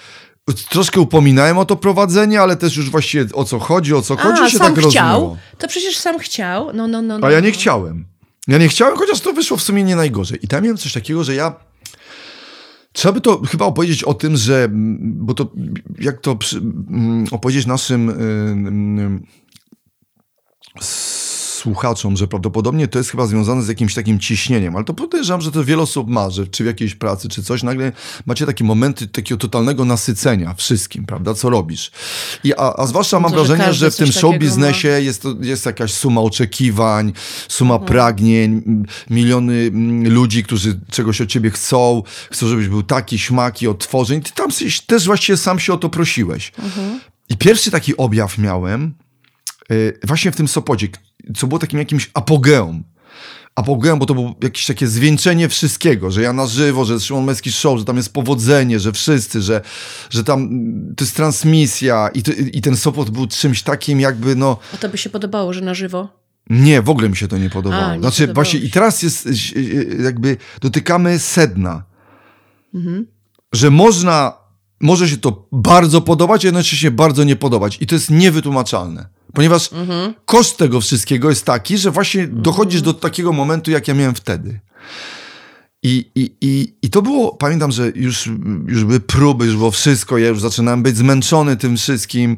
troszkę 0.70 1.00
upominałem 1.00 1.58
o 1.58 1.64
to 1.64 1.76
prowadzenie, 1.76 2.40
ale 2.40 2.56
też 2.56 2.76
już 2.76 2.90
właściwie 2.90 3.26
o 3.32 3.44
co 3.44 3.58
chodzi, 3.58 3.94
o 3.94 4.02
co 4.02 4.16
chodzi 4.16 4.42
A, 4.42 4.50
się 4.50 4.58
sam 4.58 4.74
tak 4.74 4.84
chciał? 4.84 5.36
To 5.58 5.68
przecież 5.68 5.96
sam 5.96 6.18
chciał. 6.18 6.70
No, 6.74 6.88
no, 6.88 7.02
no. 7.02 7.18
no 7.18 7.26
A 7.26 7.30
ja 7.30 7.40
nie 7.40 7.48
no. 7.48 7.54
chciałem. 7.54 8.04
Ja 8.48 8.58
nie 8.58 8.68
chciałem, 8.68 8.96
chociaż 8.96 9.20
to 9.20 9.32
wyszło 9.32 9.56
w 9.56 9.62
sumie 9.62 9.84
nie 9.84 9.96
najgorzej. 9.96 10.38
I 10.42 10.48
tam 10.48 10.62
miałem 10.62 10.76
coś 10.76 10.92
takiego, 10.92 11.24
że 11.24 11.34
ja 11.34 11.54
Trzeba 12.92 13.12
by 13.12 13.20
to 13.20 13.42
chyba 13.42 13.64
opowiedzieć 13.66 14.04
o 14.04 14.14
tym, 14.14 14.36
że, 14.36 14.64
mm, 14.64 15.26
bo 15.26 15.34
to 15.34 15.52
jak 16.00 16.20
to 16.20 16.38
mm, 16.54 17.24
opowiedzieć 17.30 17.66
naszym 17.66 18.10
y, 18.10 18.12
y, 20.82 20.88
słuchaczom, 21.58 22.16
że 22.16 22.28
prawdopodobnie 22.28 22.88
to 22.88 22.98
jest 22.98 23.10
chyba 23.10 23.26
związane 23.26 23.62
z 23.62 23.68
jakimś 23.68 23.94
takim 23.94 24.18
ciśnieniem, 24.18 24.76
ale 24.76 24.84
to 24.84 24.94
podejrzewam, 24.94 25.40
że 25.40 25.52
to 25.52 25.64
wiele 25.64 25.82
osób 25.82 26.08
ma, 26.08 26.30
że 26.30 26.46
czy 26.46 26.64
w 26.64 26.66
jakiejś 26.66 26.94
pracy, 26.94 27.28
czy 27.28 27.42
coś, 27.42 27.62
nagle 27.62 27.92
macie 28.26 28.46
takie 28.46 28.64
momenty 28.64 29.06
takiego 29.08 29.38
totalnego 29.38 29.84
nasycenia 29.84 30.54
wszystkim, 30.54 31.04
prawda, 31.06 31.34
co 31.34 31.50
robisz. 31.50 31.90
I, 32.44 32.54
a, 32.54 32.74
a 32.76 32.86
zwłaszcza 32.86 33.20
mam 33.20 33.32
To, 33.32 33.44
że 33.44 33.56
wrażenie, 33.56 33.74
że 33.74 33.90
w 33.90 33.96
tym 33.96 34.12
show 34.12 34.38
biznesie 34.38 34.88
jest, 34.88 35.22
to, 35.22 35.34
jest 35.40 35.66
jakaś 35.66 35.92
suma 35.92 36.20
oczekiwań, 36.20 37.12
suma 37.48 37.74
Mhm. 37.74 37.88
pragnień, 37.88 38.62
miliony 39.10 39.70
ludzi, 40.04 40.44
którzy 40.44 40.80
czegoś 40.90 41.20
od 41.20 41.28
ciebie 41.28 41.50
chcą, 41.50 42.02
chcą, 42.30 42.48
żebyś 42.48 42.68
był 42.68 42.82
taki, 42.82 43.18
śmaki, 43.18 43.68
otworzeń. 43.68 44.20
Ty 44.22 44.32
tam 44.32 44.48
też 44.86 45.06
właściwie 45.06 45.36
sam 45.36 45.58
się 45.58 45.72
o 45.72 45.76
to 45.76 45.88
prosiłeś. 45.88 46.52
Mhm. 46.58 47.00
I 47.28 47.36
pierwszy 47.36 47.70
taki 47.70 47.96
objaw 47.96 48.38
miałem 48.38 48.94
y, 49.72 49.98
właśnie 50.04 50.32
w 50.32 50.36
tym 50.36 50.48
Sopocie, 50.48 50.88
k- 50.88 50.98
co 51.36 51.46
było 51.46 51.58
takim 51.58 51.78
jakimś 51.78 52.10
apogeum. 52.14 52.84
Apogeum, 53.54 53.98
bo 53.98 54.06
to 54.06 54.14
było 54.14 54.34
jakieś 54.42 54.66
takie 54.66 54.86
zwieńczenie 54.86 55.48
wszystkiego, 55.48 56.10
że 56.10 56.22
ja 56.22 56.32
na 56.32 56.46
żywo, 56.46 56.84
że 56.84 57.00
Szymon 57.00 57.24
Mecki 57.24 57.52
Show, 57.52 57.78
że 57.78 57.84
tam 57.84 57.96
jest 57.96 58.12
powodzenie, 58.12 58.80
że 58.80 58.92
wszyscy, 58.92 59.42
że, 59.42 59.60
że 60.10 60.24
tam 60.24 60.40
mm, 60.40 60.94
to 60.96 61.04
jest 61.04 61.16
transmisja 61.16 62.08
i, 62.14 62.22
to, 62.22 62.32
i 62.32 62.60
ten 62.60 62.76
Sopot 62.76 63.10
był 63.10 63.26
czymś 63.26 63.62
takim 63.62 64.00
jakby, 64.00 64.36
no, 64.36 64.58
A 64.74 64.76
to 64.76 64.88
by 64.88 64.98
się 64.98 65.10
podobało, 65.10 65.52
że 65.52 65.60
na 65.60 65.74
żywo? 65.74 66.18
nie, 66.50 66.82
w 66.82 66.90
ogóle 66.90 67.08
mi 67.08 67.16
się 67.16 67.28
to 67.28 67.38
nie 67.38 67.50
podobało. 67.50 67.84
A, 67.84 67.94
nie 67.94 68.00
znaczy 68.00 68.22
podobało 68.22 68.34
właśnie 68.34 68.60
i 68.60 68.70
teraz 68.70 69.02
jest 69.02 69.26
y, 69.26 69.30
y, 69.56 70.02
jakby 70.02 70.36
dotykamy 70.60 71.18
sedna. 71.18 71.82
Mhm. 72.74 73.06
Że 73.52 73.70
można, 73.70 74.32
może 74.80 75.08
się 75.08 75.16
to 75.16 75.46
bardzo 75.52 76.00
podobać, 76.00 76.44
a 76.44 76.48
jednocześnie 76.48 76.90
bardzo 76.90 77.24
nie 77.24 77.36
podobać. 77.36 77.78
I 77.80 77.86
to 77.86 77.94
jest 77.94 78.10
niewytłumaczalne. 78.10 79.08
Ponieważ 79.34 79.72
Mhm. 79.72 80.14
koszt 80.24 80.56
tego 80.56 80.80
wszystkiego 80.80 81.30
jest 81.30 81.44
taki, 81.44 81.78
że 81.78 81.90
właśnie 81.90 82.28
dochodzisz 82.28 82.82
do 82.82 82.94
takiego 82.94 83.32
momentu, 83.32 83.70
jak 83.70 83.88
ja 83.88 83.94
miałem 83.94 84.14
wtedy. 84.14 84.60
I, 85.82 86.10
i, 86.14 86.30
i, 86.40 86.74
I 86.82 86.90
to 86.90 87.02
było, 87.02 87.34
pamiętam, 87.36 87.72
że 87.72 87.92
już, 87.94 88.30
już 88.66 88.84
były 88.84 89.00
próby, 89.00 89.46
już 89.46 89.56
było 89.56 89.70
wszystko, 89.70 90.18
ja 90.18 90.28
już 90.28 90.40
zaczynałem 90.40 90.82
być 90.82 90.96
zmęczony 90.96 91.56
tym 91.56 91.76
wszystkim, 91.76 92.36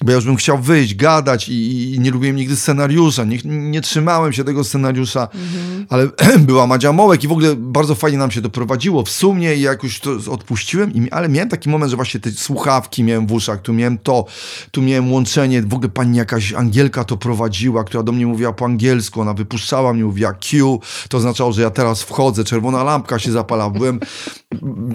bo 0.00 0.10
ja 0.10 0.16
już 0.16 0.24
bym 0.24 0.36
chciał 0.36 0.58
wyjść, 0.58 0.94
gadać 0.94 1.48
i, 1.48 1.92
i 1.94 2.00
nie 2.00 2.10
lubiłem 2.10 2.36
nigdy 2.36 2.56
scenariusza, 2.56 3.24
nie, 3.24 3.38
nie 3.44 3.80
trzymałem 3.80 4.32
się 4.32 4.44
tego 4.44 4.64
scenariusza, 4.64 5.28
mhm. 5.34 5.86
ale 5.88 6.08
była 6.48 6.66
Madzia 6.66 6.92
Mołek 6.92 7.24
i 7.24 7.28
w 7.28 7.32
ogóle 7.32 7.56
bardzo 7.56 7.94
fajnie 7.94 8.18
nam 8.18 8.30
się 8.30 8.42
to 8.42 8.50
prowadziło 8.50 9.04
w 9.04 9.10
sumie 9.10 9.54
i 9.54 9.60
jakoś 9.60 10.00
to 10.00 10.10
odpuściłem, 10.30 10.94
i, 10.94 11.10
ale 11.10 11.28
miałem 11.28 11.48
taki 11.48 11.68
moment, 11.68 11.90
że 11.90 11.96
właśnie 11.96 12.20
te 12.20 12.30
słuchawki 12.30 13.04
miałem 13.04 13.26
w 13.26 13.32
uszach, 13.32 13.62
tu 13.62 13.72
miałem 13.72 13.98
to, 13.98 14.24
tu 14.70 14.82
miałem 14.82 15.12
łączenie, 15.12 15.62
w 15.62 15.74
ogóle 15.74 15.88
pani 15.88 16.18
jakaś 16.18 16.52
Angielka 16.52 17.04
to 17.04 17.16
prowadziła, 17.16 17.84
która 17.84 18.02
do 18.02 18.12
mnie 18.12 18.26
mówiła 18.26 18.52
po 18.52 18.64
angielsku, 18.64 19.20
ona 19.20 19.34
wypuszczała 19.34 19.92
mnie, 19.92 20.04
mówiła 20.04 20.32
Q, 20.32 20.80
to 21.08 21.18
oznaczało, 21.18 21.52
że 21.52 21.62
ja 21.62 21.70
teraz 21.70 22.02
wchodzę, 22.02 22.44
czerwona 22.44 22.84
lampka 22.84 23.18
się 23.18 23.32
zapala, 23.32 23.70
byłem 23.70 24.00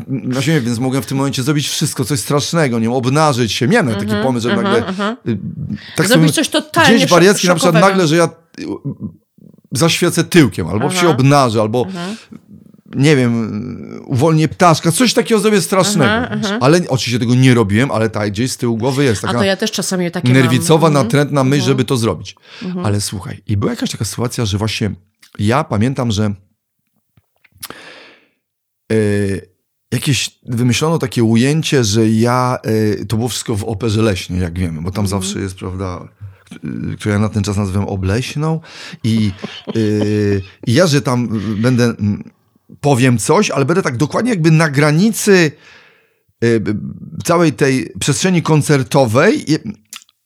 na 0.08 0.42
ziemi, 0.42 0.66
więc 0.66 0.80
mogłem 0.80 1.04
w 1.04 1.06
tym 1.06 1.18
momencie 1.18 1.44
zrobić 1.44 1.68
wszystko, 1.68 2.06
coś 2.06 2.20
strasznego, 2.20 2.80
nie 2.80 2.92
obnażyć 2.92 3.52
się, 3.52 3.68
miałem 3.68 3.88
taki 3.88 4.04
mhm, 4.04 4.24
pomysł, 4.24 4.50
że 4.50 4.56
nagle 4.56 4.97
Y, 5.28 5.38
tak 5.96 6.08
Zrobić 6.08 6.36
coś 6.36 6.50
totalnie 6.50 6.96
Gdzieś 6.96 7.10
wariacki 7.10 7.48
na 7.48 7.56
przykład 7.56 7.82
nagle, 7.82 8.08
że 8.08 8.16
ja 8.16 8.26
y, 8.60 8.64
zaświecę 9.72 10.24
tyłkiem, 10.24 10.68
albo 10.68 10.86
Aha. 10.86 11.02
się 11.02 11.10
obnażę, 11.10 11.62
albo 11.62 11.86
Aha. 11.90 12.08
nie 12.96 13.16
wiem, 13.16 14.04
uwolnię 14.06 14.48
ptaszka, 14.48 14.92
coś 14.92 15.14
takiego 15.14 15.42
zrobię 15.42 15.62
strasznego. 15.62 16.12
Aha, 16.12 16.58
ale 16.62 16.82
oczywiście 16.90 17.20
tego 17.20 17.36
nie 17.36 17.54
robiłem, 17.54 17.92
ale 17.92 18.10
tak 18.10 18.32
gdzieś 18.32 18.52
z 18.52 18.58
tyłu 18.58 18.78
głowy 18.78 19.04
jest 19.04 19.22
taka 19.22 19.34
A 19.34 19.40
to 19.40 19.44
ja 19.44 19.58
też 19.58 19.72
czasami 19.72 20.12
takie 20.12 20.34
nerwicowa, 20.34 20.90
mam. 20.90 20.94
natrętna 21.04 21.44
myśl, 21.44 21.66
żeby 21.66 21.86
to 21.86 21.98
zrobić. 21.98 22.36
Ale 22.84 23.02
słuchaj, 23.02 23.44
i 23.48 23.58
była 23.58 23.72
jakaś 23.72 23.92
taka 23.92 24.06
sytuacja, 24.06 24.46
że 24.46 24.58
właśnie 24.58 24.92
ja 25.40 25.64
pamiętam, 25.64 26.12
że 26.12 26.34
yy, 28.92 29.57
jakieś 29.92 30.40
wymyślono 30.46 30.98
takie 30.98 31.24
ujęcie, 31.24 31.84
że 31.84 32.10
ja, 32.10 32.58
y, 33.02 33.06
to 33.06 33.18
było 33.18 33.30
wszystko 33.30 33.56
w 33.56 33.64
operze 33.64 34.02
leśnej, 34.02 34.42
jak 34.42 34.60
wiemy, 34.60 34.82
bo 34.82 34.92
tam 34.92 35.06
mm. 35.06 35.10
zawsze 35.10 35.40
jest, 35.40 35.56
prawda, 35.56 36.08
którą 36.98 37.14
ja 37.14 37.20
na 37.20 37.30
ten 37.30 37.44
czas 37.44 37.58
nazywam 37.58 37.88
obleśną 37.88 38.60
i, 39.04 39.32
y, 39.76 40.42
i 40.68 40.74
ja, 40.74 40.88
że 40.88 41.02
tam 41.02 41.40
będę, 41.62 41.94
powiem 42.82 43.18
coś, 43.18 43.52
ale 43.52 43.66
będę 43.66 43.82
tak 43.82 43.98
dokładnie 43.98 44.32
jakby 44.32 44.52
na 44.52 44.70
granicy 44.70 45.52
y, 46.44 46.62
całej 47.24 47.54
tej 47.54 47.94
przestrzeni 48.00 48.42
koncertowej, 48.42 49.46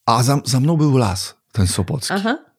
a 0.06 0.24
za, 0.24 0.41
za 0.46 0.60
mną 0.60 0.77
był 0.77 0.98
las, 0.98 1.36
ten 1.51 1.68
Sopocki. 1.68 2.13
Aha 2.13 2.50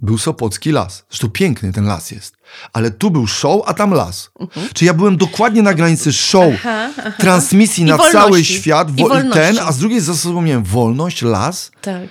był 0.00 0.18
Sopocki 0.18 0.70
las. 0.72 1.04
Zresztą 1.10 1.30
piękny 1.30 1.72
ten 1.72 1.84
las 1.86 2.10
jest. 2.10 2.36
Ale 2.72 2.90
tu 2.90 3.10
był 3.10 3.26
show, 3.26 3.62
a 3.66 3.74
tam 3.74 3.90
las. 3.90 4.30
Mhm. 4.40 4.68
Czy 4.74 4.84
ja 4.84 4.94
byłem 4.94 5.16
dokładnie 5.16 5.62
na 5.62 5.74
granicy 5.74 6.12
show, 6.12 6.52
aha, 6.54 6.90
aha. 6.98 7.12
transmisji 7.18 7.82
I 7.82 7.86
na 7.86 7.96
wolności. 7.96 8.18
cały 8.18 8.44
świat, 8.44 8.90
wo- 9.00 9.20
I 9.20 9.30
ten, 9.30 9.58
a 9.58 9.72
z 9.72 9.78
drugiej 9.78 10.00
za 10.00 10.14
sobą 10.16 10.42
miałem 10.42 10.64
wolność, 10.64 11.22
las. 11.22 11.70
Tak. 11.80 12.08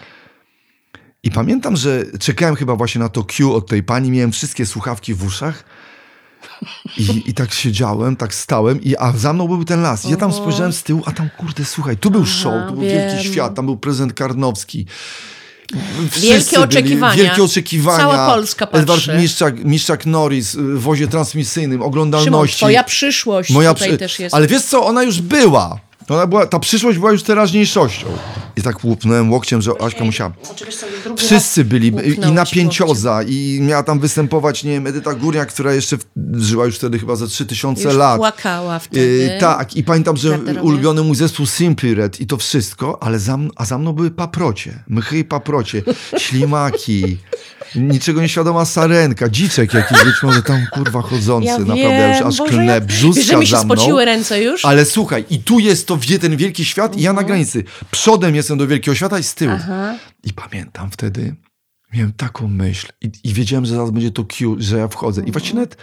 I 1.24 1.32
pamiętam, 1.32 1.76
że 1.76 2.06
czekałem 2.20 2.56
chyba 2.56 2.76
właśnie 2.76 3.00
na 3.00 3.10
to 3.10 3.24
Q 3.24 3.54
od 3.54 3.68
tej 3.68 3.84
pani, 3.84 4.12
miałem 4.12 4.32
wszystkie 4.32 4.66
słuchawki 4.66 5.14
w 5.14 5.24
uszach. 5.26 5.64
I, 6.98 7.24
I 7.30 7.34
tak 7.34 7.54
siedziałem, 7.54 8.16
tak 8.16 8.34
stałem, 8.34 8.82
i, 8.84 8.96
a 8.98 9.12
za 9.12 9.34
mną 9.34 9.48
był 9.48 9.66
ten 9.66 9.82
las. 9.82 10.06
I 10.06 10.10
ja 10.12 10.18
tam 10.18 10.34
spojrzałem 10.34 10.74
z 10.74 10.84
tyłu, 10.84 11.04
a 11.06 11.12
tam 11.12 11.30
kurde, 11.38 11.66
słuchaj, 11.66 11.98
tu 11.98 12.12
był 12.12 12.22
Aha, 12.22 12.32
show, 12.32 12.54
tu 12.68 12.74
był 12.74 12.82
wiem. 12.84 12.92
wielki 12.92 13.24
świat, 13.28 13.56
tam 13.56 13.66
był 13.66 13.78
prezydent 13.78 14.14
Karnowski. 14.14 14.86
Wielkie 16.20 16.60
oczekiwania. 16.60 17.24
Wielkie 17.24 17.44
oczekiwania. 17.44 17.98
Cała 17.98 18.34
Polska 18.34 18.68
patrzy. 18.68 18.82
Edward 18.82 19.22
Miszczak, 19.22 19.64
Miszczak 19.64 20.06
Norris 20.06 20.56
w 20.56 20.80
wozie 20.80 21.08
transmisyjnym, 21.08 21.82
oglądalności. 21.82 22.28
Szymon, 22.30 22.48
twoja 22.48 22.84
przyszłość 22.84 23.50
Moja 23.50 23.74
tutaj 23.74 23.90
przy... 23.90 23.98
też 23.98 24.20
jest. 24.20 24.36
Ale 24.36 24.48
wiesz 24.48 24.64
co, 24.64 24.86
ona 24.86 25.04
już 25.04 25.22
była. 25.22 25.80
Ona 26.10 26.28
była, 26.28 26.46
ta 26.46 26.60
przyszłość 26.60 26.98
była 26.98 27.12
już 27.12 27.24
teraźniejszością. 27.24 28.08
I 28.58 28.62
tak 28.62 28.84
łupnąłem 28.84 29.32
łokciem, 29.32 29.62
że 29.62 29.72
Aśka 29.82 30.04
musiała. 30.04 30.32
Wszyscy 31.18 31.66
byli. 31.66 31.94
I 32.28 32.32
napięcioza. 32.32 33.24
I 33.24 33.60
miała 33.62 33.84
tam 33.84 34.00
występować, 34.00 34.64
nie 34.64 34.72
wiem, 34.72 34.88
Edyta 34.88 35.14
Górniak, 35.14 35.50
która 35.54 35.74
jeszcze 35.74 35.98
żyła 36.34 36.66
już 36.66 36.76
wtedy 36.76 37.00
chyba 37.00 37.16
za 37.16 37.28
3000 37.28 37.84
już 37.84 37.96
lat. 37.96 38.18
płakała 38.18 38.80
wtedy. 38.80 39.36
Y, 39.38 39.40
tak. 39.40 39.76
I 39.76 39.84
pamiętam, 39.84 40.18
że 40.18 40.40
ulubiony 40.62 41.02
mój 41.04 41.16
zespół 41.16 41.46
Simply 41.46 41.96
Red 41.96 42.22
i 42.22 42.28
to 42.28 42.38
wszystko, 42.38 43.04
ale 43.04 43.20
za, 43.20 43.38
a 43.56 43.66
za 43.66 43.78
mną 43.78 43.94
były 43.94 44.12
paprocie. 44.12 44.84
Mchy 44.88 45.18
i 45.18 45.24
paprocie. 45.24 45.82
Ślimaki 46.18 47.18
niczego 47.76 48.22
nieświadoma 48.22 48.66
sarenka, 48.66 49.30
dziczek 49.30 49.74
jakiś, 49.74 50.04
być 50.04 50.24
może 50.24 50.44
tam 50.44 50.68
kurwa 50.72 51.02
chodzący, 51.02 51.48
ja 51.48 51.60
naprawdę 51.60 51.84
wiem, 51.84 52.12
już 52.12 52.22
aż 52.22 52.38
Boże, 52.38 52.52
klnę 52.52 52.82
brzuska 52.82 53.20
wiesz, 53.20 53.28
że 53.28 53.38
mi 53.38 53.48
się 53.48 53.58
spociły 53.58 54.06
ręce 54.06 54.44
już? 54.44 54.66
Ale 54.66 54.86
słuchaj, 54.86 55.26
i 55.30 55.40
tu 55.40 55.60
jest 55.60 55.88
to 55.88 56.00
ten 56.22 56.38
wielki 56.38 56.66
świat 56.66 56.98
i 56.98 57.02
ja 57.02 57.14
na 57.14 57.22
mhm. 57.22 57.28
granicy. 57.28 57.64
Przodem 57.92 58.36
jestem 58.36 58.58
do 58.58 58.68
wielkiego 58.68 58.96
świata 58.96 59.20
i 59.20 59.24
z 59.24 59.36
tyłu. 59.36 59.54
Aha. 59.56 59.96
I 60.24 60.34
pamiętam 60.34 60.92
wtedy, 60.92 61.36
miałem 61.94 62.14
taką 62.14 62.48
myśl 62.48 62.88
i, 63.02 63.12
i, 63.24 63.34
wiedziałem, 63.34 63.66
że 63.66 63.76
zaraz 63.76 63.92
będzie 63.92 64.12
to 64.12 64.26
Q, 64.26 64.56
że 64.60 64.78
ja 64.78 64.88
wchodzę. 64.88 65.24
I 65.26 65.32
właśnie 65.32 65.54
nawet, 65.54 65.78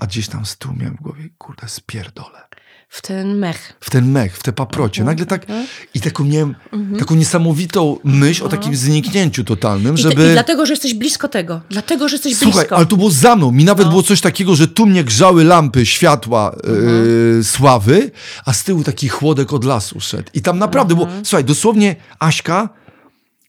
a 0.00 0.06
gdzieś 0.06 0.28
tam 0.28 0.46
z 0.46 0.58
tyłu 0.58 0.74
miałem 0.74 0.96
w 0.96 1.00
głowie, 1.00 1.28
kurde, 1.38 1.68
spierdolę 1.68 2.47
w 2.88 3.02
ten 3.02 3.38
mech. 3.38 3.72
W 3.80 3.90
ten 3.90 4.10
mech, 4.10 4.36
w 4.36 4.42
te 4.42 4.52
paprocie. 4.52 5.04
Nagle 5.04 5.26
tak 5.26 5.46
i 5.94 6.00
taką 6.00 6.24
miałem 6.24 6.54
mhm. 6.72 6.98
taką 6.98 7.14
niesamowitą 7.14 7.98
myśl 8.04 8.44
o 8.44 8.48
takim 8.48 8.76
zniknięciu 8.76 9.44
totalnym, 9.44 9.94
I 9.94 9.98
żeby... 9.98 10.28
I 10.28 10.32
dlatego, 10.32 10.66
że 10.66 10.72
jesteś 10.72 10.94
blisko 10.94 11.28
tego. 11.28 11.60
Dlatego, 11.70 12.08
że 12.08 12.14
jesteś 12.14 12.36
Słuchaj, 12.36 12.60
blisko. 12.60 12.76
ale 12.76 12.86
to 12.86 12.96
było 12.96 13.10
za 13.10 13.36
mną. 13.36 13.52
Mi 13.52 13.64
nawet 13.64 13.84
no. 13.84 13.90
było 13.90 14.02
coś 14.02 14.20
takiego, 14.20 14.56
że 14.56 14.68
tu 14.68 14.86
mnie 14.86 15.04
grzały 15.04 15.44
lampy 15.44 15.86
światła 15.86 16.56
yy, 17.36 17.44
sławy, 17.44 18.10
a 18.44 18.52
z 18.52 18.64
tyłu 18.64 18.84
taki 18.84 19.08
chłodek 19.08 19.52
od 19.52 19.64
lasu 19.64 20.00
szedł. 20.00 20.30
I 20.34 20.42
tam 20.42 20.58
naprawdę 20.58 20.94
było... 20.94 21.08
Słuchaj, 21.22 21.44
dosłownie 21.44 21.96
Aśka 22.18 22.68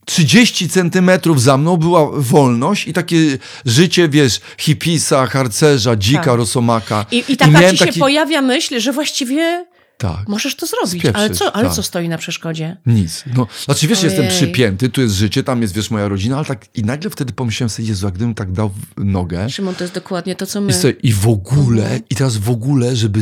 30 0.09 0.69
centymetrów 0.69 1.41
za 1.41 1.57
mną 1.57 1.77
była 1.77 2.09
wolność 2.13 2.87
i 2.87 2.93
takie 2.93 3.17
życie, 3.65 4.09
wiesz, 4.09 4.41
hipisa, 4.57 5.27
harcerza, 5.27 5.95
dzika, 5.95 6.23
tak. 6.23 6.35
rosomaka. 6.35 7.05
I, 7.11 7.23
i 7.27 7.37
taka 7.37 7.61
I 7.61 7.71
ci 7.71 7.77
się 7.77 7.85
taki... 7.85 7.99
pojawia 7.99 8.41
myśl, 8.41 8.79
że 8.79 8.93
właściwie 8.93 9.65
tak. 9.97 10.27
możesz 10.27 10.55
to 10.55 10.65
zrobić. 10.65 11.01
Spieprzyć, 11.01 11.15
ale 11.15 11.29
co, 11.29 11.55
ale 11.55 11.65
tak. 11.65 11.73
co 11.73 11.83
stoi 11.83 12.09
na 12.09 12.17
przeszkodzie? 12.17 12.77
Nic. 12.85 13.23
No, 13.35 13.47
znaczy 13.65 13.87
wiesz, 13.87 14.03
Ojej. 14.03 14.09
jestem 14.11 14.27
przypięty, 14.37 14.89
tu 14.89 15.01
jest 15.01 15.15
życie, 15.15 15.43
tam 15.43 15.61
jest, 15.61 15.73
wiesz, 15.73 15.91
moja 15.91 16.07
rodzina, 16.07 16.35
ale 16.35 16.45
tak 16.45 16.65
i 16.73 16.83
nagle 16.83 17.09
wtedy 17.09 17.33
pomyślałem 17.33 17.69
sobie, 17.69 17.87
Jezu, 17.87 18.07
a 18.07 18.11
gdybym 18.11 18.35
tak 18.35 18.51
dał 18.51 18.71
nogę. 18.97 19.49
Szymon, 19.49 19.75
to 19.75 19.83
jest 19.83 19.93
dokładnie 19.93 20.35
to, 20.35 20.45
co 20.45 20.61
my. 20.61 20.71
I, 20.71 20.73
sobie, 20.73 20.93
i 21.03 21.13
w 21.13 21.27
ogóle, 21.27 21.83
mhm. 21.83 22.01
i 22.09 22.15
teraz 22.15 22.37
w 22.37 22.49
ogóle, 22.49 22.95
żeby... 22.95 23.19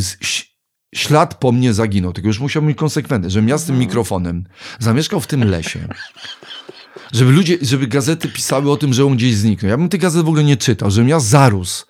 Ślad 0.95 1.35
po 1.35 1.51
mnie 1.51 1.73
zaginął, 1.73 2.13
tylko 2.13 2.27
już 2.27 2.39
musiał 2.39 2.61
być 2.61 2.77
konsekwentny, 2.77 3.29
żebym 3.29 3.49
ja 3.49 3.57
z 3.57 3.63
tym 3.63 3.75
mhm. 3.75 3.87
mikrofonem 3.87 4.43
zamieszkał 4.79 5.19
w 5.19 5.27
tym 5.27 5.43
lesie 5.49 5.87
żeby 7.11 7.31
ludzie, 7.31 7.57
żeby 7.61 7.87
gazety 7.87 8.27
pisały 8.27 8.71
o 8.71 8.77
tym, 8.77 8.93
że 8.93 9.05
on 9.05 9.15
gdzieś 9.15 9.35
zniknął. 9.35 9.69
Ja 9.69 9.77
bym 9.77 9.89
tych 9.89 10.01
gazet 10.01 10.25
w 10.25 10.27
ogóle 10.27 10.43
nie 10.43 10.57
czytał, 10.57 10.91
żebym 10.91 11.09
ja 11.09 11.19
zarósł. 11.19 11.85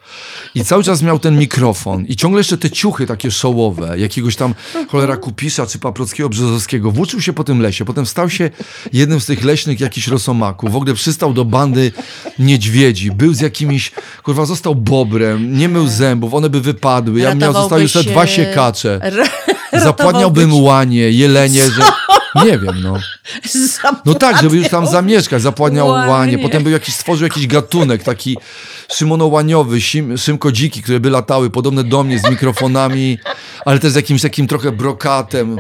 I 0.56 0.66
cały 0.66 0.84
czas 0.84 1.02
miał 1.02 1.20
ten 1.20 1.40
mikrofon. 1.40 2.06
I 2.06 2.16
ciągle 2.16 2.40
jeszcze 2.40 2.58
te 2.58 2.70
ciuchy 2.70 3.06
takie 3.06 3.32
showowe, 3.32 4.00
jakiegoś 4.00 4.36
tam 4.36 4.56
cholera 4.88 5.18
Kupisza 5.18 5.68
czy 5.68 5.80
Paprockiego 5.80 6.30
Brzozowskiego. 6.30 6.92
Włóczył 6.92 7.22
się 7.22 7.34
po 7.34 7.44
tym 7.44 7.62
lesie, 7.62 7.86
potem 7.86 8.06
stał 8.06 8.30
się 8.30 8.50
jednym 8.94 9.22
z 9.22 9.26
tych 9.26 9.44
leśnych 9.44 9.80
jakichś 9.80 10.08
rosomaków, 10.08 10.72
w 10.72 10.76
ogóle 10.76 10.94
przystał 10.94 11.34
do 11.34 11.46
bandy 11.46 11.92
niedźwiedzi, 12.40 13.12
był 13.12 13.34
z 13.34 13.40
jakimiś, 13.40 13.92
kurwa, 14.24 14.46
został 14.46 14.76
bobrem, 14.76 15.58
nie 15.58 15.70
mył 15.70 15.88
zębów, 15.88 16.34
one 16.34 16.50
by 16.50 16.62
wypadły, 16.62 17.20
ja 17.20 17.30
bym 17.30 17.40
miał, 17.40 17.54
zostały 17.54 17.82
jeszcze 17.82 18.04
dwa 18.04 18.28
siekacze. 18.28 19.00
Zapładniałbym 19.84 20.64
łanie, 20.64 21.12
jelenie, 21.12 21.62
że... 21.72 21.82
Nie 22.46 22.60
wiem, 22.60 22.82
no. 22.84 22.94
No 24.06 24.14
tak, 24.14 24.42
żeby 24.42 24.58
już 24.58 24.70
tam 24.70 24.88
zamieszkać, 24.88 25.42
zapłaniał 25.42 25.88
łanie. 25.88 26.40
Potem 26.40 26.64
był 26.64 26.72
jakiś, 26.72 26.96
stworzył 26.96 27.28
jakiś 27.28 27.48
gatunek, 27.48 28.04
taki 28.04 28.38
szymonołaniowy, 28.94 29.78
szymko 30.18 30.52
dziki, 30.52 30.84
które 30.84 31.00
by 31.00 31.10
latały, 31.10 31.50
podobne 31.50 31.84
do 31.84 32.04
mnie, 32.04 32.20
z 32.20 32.30
mikrofonami, 32.30 33.18
ale 33.66 33.80
też 33.80 33.92
z 33.92 33.96
jakimś 33.96 34.22
takim 34.22 34.48
trochę 34.48 34.72
brokatem. 34.72 35.58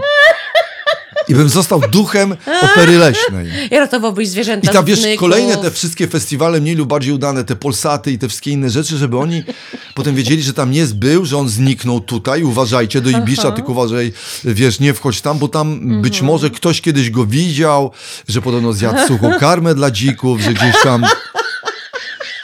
I 1.29 1.35
bym 1.35 1.49
został 1.49 1.81
duchem 1.91 2.35
opery 2.61 2.97
leśnej. 2.97 3.47
I 3.71 3.75
ratowałbyś 3.75 4.29
zwierzęta 4.29 4.71
I 4.71 4.73
tam, 4.73 4.85
wiesz, 4.85 4.99
kolejne 5.17 5.57
te 5.57 5.71
wszystkie 5.71 6.07
festiwale 6.07 6.61
mniej 6.61 6.75
lub 6.75 6.89
bardziej 6.89 7.13
udane, 7.13 7.43
te 7.43 7.55
Polsaty 7.55 8.11
i 8.11 8.17
te 8.17 8.27
wszystkie 8.27 8.51
inne 8.51 8.69
rzeczy, 8.69 8.97
żeby 8.97 9.17
oni 9.17 9.43
potem 9.95 10.15
wiedzieli, 10.15 10.43
że 10.43 10.53
tam 10.53 10.71
nie 10.71 10.85
był, 10.85 11.25
że 11.25 11.37
on 11.37 11.49
zniknął 11.49 11.99
tutaj, 11.99 12.43
uważajcie 12.43 13.01
do 13.01 13.09
Ibisza, 13.09 13.51
tylko 13.51 13.71
uważaj, 13.71 14.13
wiesz, 14.43 14.79
nie 14.79 14.93
wchodź 14.93 15.21
tam, 15.21 15.37
bo 15.37 15.47
tam 15.47 15.73
mhm. 15.73 16.01
być 16.01 16.21
może 16.21 16.49
ktoś 16.49 16.81
kiedyś 16.81 17.09
go 17.09 17.25
widział, 17.25 17.91
że 18.27 18.41
podobno 18.41 18.73
zjadł 18.73 18.99
suchą 19.07 19.39
karmę 19.39 19.75
dla 19.75 19.91
dzików, 19.91 20.41
że 20.41 20.53
gdzieś 20.53 20.75
tam... 20.83 21.05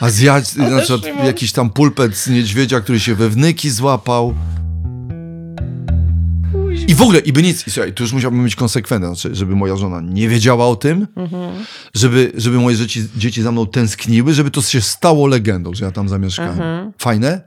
A 0.00 0.10
zjadł, 0.10 0.46
znaczy 0.46 1.00
jakiś 1.24 1.52
tam 1.52 1.70
pulpet 1.70 2.16
z 2.16 2.28
niedźwiedzia, 2.28 2.80
który 2.80 3.00
się 3.00 3.14
we 3.14 3.28
wnyki 3.28 3.70
złapał. 3.70 4.34
I 6.88 6.94
w 6.94 7.02
ogóle, 7.02 7.18
i 7.18 7.32
by 7.32 7.42
nic. 7.42 7.66
I 7.66 7.70
słuchaj, 7.70 7.92
tu 7.92 8.02
już 8.02 8.12
musiałbym 8.12 8.42
być 8.44 8.56
konsekwentny, 8.56 9.06
znaczy, 9.14 9.34
żeby 9.34 9.56
moja 9.56 9.76
żona 9.76 10.00
nie 10.00 10.28
wiedziała 10.28 10.66
o 10.66 10.76
tym, 10.76 11.06
Mhm. 11.16 11.64
żeby, 11.94 12.32
żeby 12.36 12.56
moje 12.58 12.76
dzieci, 12.76 13.02
dzieci 13.16 13.42
za 13.42 13.52
mną 13.52 13.66
tęskniły, 13.66 14.34
żeby 14.34 14.50
to 14.50 14.62
się 14.62 14.80
stało 14.80 15.26
legendą, 15.26 15.74
że 15.74 15.84
ja 15.84 15.90
tam 15.90 16.08
zamieszkałem. 16.08 16.50
Mhm. 16.52 16.92
Fajne? 16.98 17.40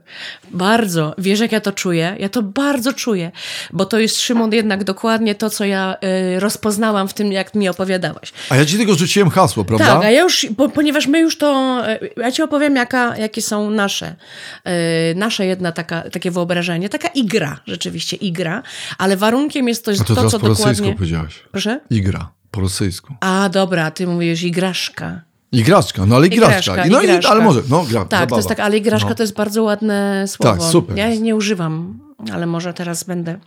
Bardzo. 0.50 1.14
Wiesz, 1.18 1.40
jak 1.40 1.52
ja 1.52 1.60
to 1.60 1.72
czuję? 1.72 2.16
Ja 2.18 2.28
to 2.28 2.42
bardzo 2.42 2.92
czuję. 2.92 3.30
Bo 3.72 3.84
to 3.86 3.98
jest, 3.98 4.20
Szymon, 4.20 4.52
jednak 4.52 4.84
dokładnie 4.84 5.34
to, 5.34 5.50
co 5.50 5.64
ja 5.64 5.96
y, 6.36 6.40
rozpoznałam 6.40 7.08
w 7.08 7.14
tym, 7.14 7.32
jak 7.32 7.54
mi 7.54 7.68
opowiadałaś. 7.68 8.32
A 8.50 8.56
ja 8.56 8.64
ci 8.66 8.76
tylko 8.76 8.94
rzuciłem 8.94 9.30
hasło, 9.30 9.64
prawda? 9.64 9.86
Tak, 9.86 10.04
a 10.04 10.10
ja 10.10 10.22
już, 10.22 10.46
bo, 10.56 10.68
ponieważ 10.68 11.06
my 11.06 11.18
już 11.20 11.38
to, 11.38 11.80
e, 11.88 11.98
ja 12.16 12.32
ci 12.32 12.42
opowiem, 12.42 12.76
jaka, 12.76 13.16
jakie 13.16 13.42
są 13.42 13.70
nasze, 13.70 14.16
e, 14.64 15.14
nasze 15.14 15.46
jedna 15.46 15.72
taka, 15.72 16.10
takie 16.10 16.30
wyobrażenie, 16.30 16.88
taka 16.88 17.08
igra, 17.08 17.60
rzeczywiście 17.66 18.16
igra, 18.16 18.62
ale 18.98 19.16
warunkiem 19.18 19.68
jest 19.68 19.84
to, 19.84 19.90
A 19.90 19.94
to, 19.94 20.04
to, 20.04 20.14
teraz 20.14 20.32
co 20.32 20.40
po 20.40 20.48
rosyjsku 20.48 20.72
dokładnie... 20.72 20.94
powiedziałaś. 20.94 21.44
Proszę? 21.52 21.80
Igra, 21.90 22.32
po 22.50 22.60
rosyjsku. 22.60 23.14
A, 23.20 23.48
dobra, 23.48 23.90
ty 23.90 24.06
mówisz 24.06 24.42
igraszka. 24.42 25.20
Igraszka, 25.52 26.06
no 26.06 26.16
ale 26.16 26.26
igraszka. 26.26 26.72
Igraszka, 26.72 26.84
no, 26.90 27.02
igraszka. 27.02 27.30
ale 27.30 27.44
może, 27.44 27.62
no 27.70 27.84
gra, 27.84 28.00
Tak, 28.00 28.08
to 28.10 28.16
zabawa. 28.18 28.36
jest 28.36 28.48
tak, 28.48 28.60
ale 28.60 28.76
igraszka 28.76 29.08
No. 29.08 29.14
to 29.14 29.22
jest 29.22 29.34
bardzo 29.34 29.62
ładne 29.62 30.24
słowo. 30.28 30.52
Tak, 30.52 30.62
super. 30.72 30.96
Ja 30.96 31.14
nie 31.14 31.36
używam, 31.36 31.98
ale 32.32 32.46
może 32.46 32.74
teraz 32.74 33.04
będę. 33.04 33.38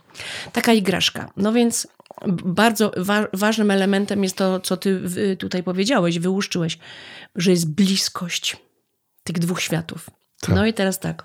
Taka 0.52 0.72
igraszka. 0.72 1.30
No 1.36 1.52
więc 1.52 1.86
bardzo 2.44 2.92
wa- 2.96 3.26
ważnym 3.32 3.70
elementem 3.70 4.22
jest 4.22 4.36
to, 4.36 4.60
co 4.60 4.76
ty 4.76 5.00
tutaj 5.38 5.62
powiedziałeś, 5.62 6.18
wyłuszczyłeś, 6.18 6.78
że 7.36 7.50
jest 7.50 7.70
bliskość 7.70 8.56
tych 9.24 9.38
dwóch 9.38 9.60
światów. 9.60 10.10
Tak. 10.40 10.54
No 10.54 10.66
i 10.66 10.74
teraz 10.74 11.00
tak. 11.00 11.24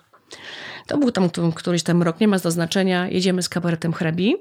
To 0.88 0.98
był 0.98 1.12
tam 1.12 1.29
któryś 1.56 1.84
tam 1.84 2.03
rok, 2.03 2.20
nie 2.20 2.27
ma 2.27 2.39
to 2.39 2.51
znaczenia. 2.51 3.08
Jedziemy 3.10 3.44
z 3.44 3.50
kabaretem 3.50 3.94
hrabi. 3.94 4.36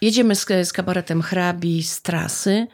Jedziemy 0.00 0.34
z, 0.34 0.46
z 0.62 0.72
kabaretem 0.72 1.22
hrabi 1.22 1.82
z 1.82 2.02
trasy. 2.02 2.66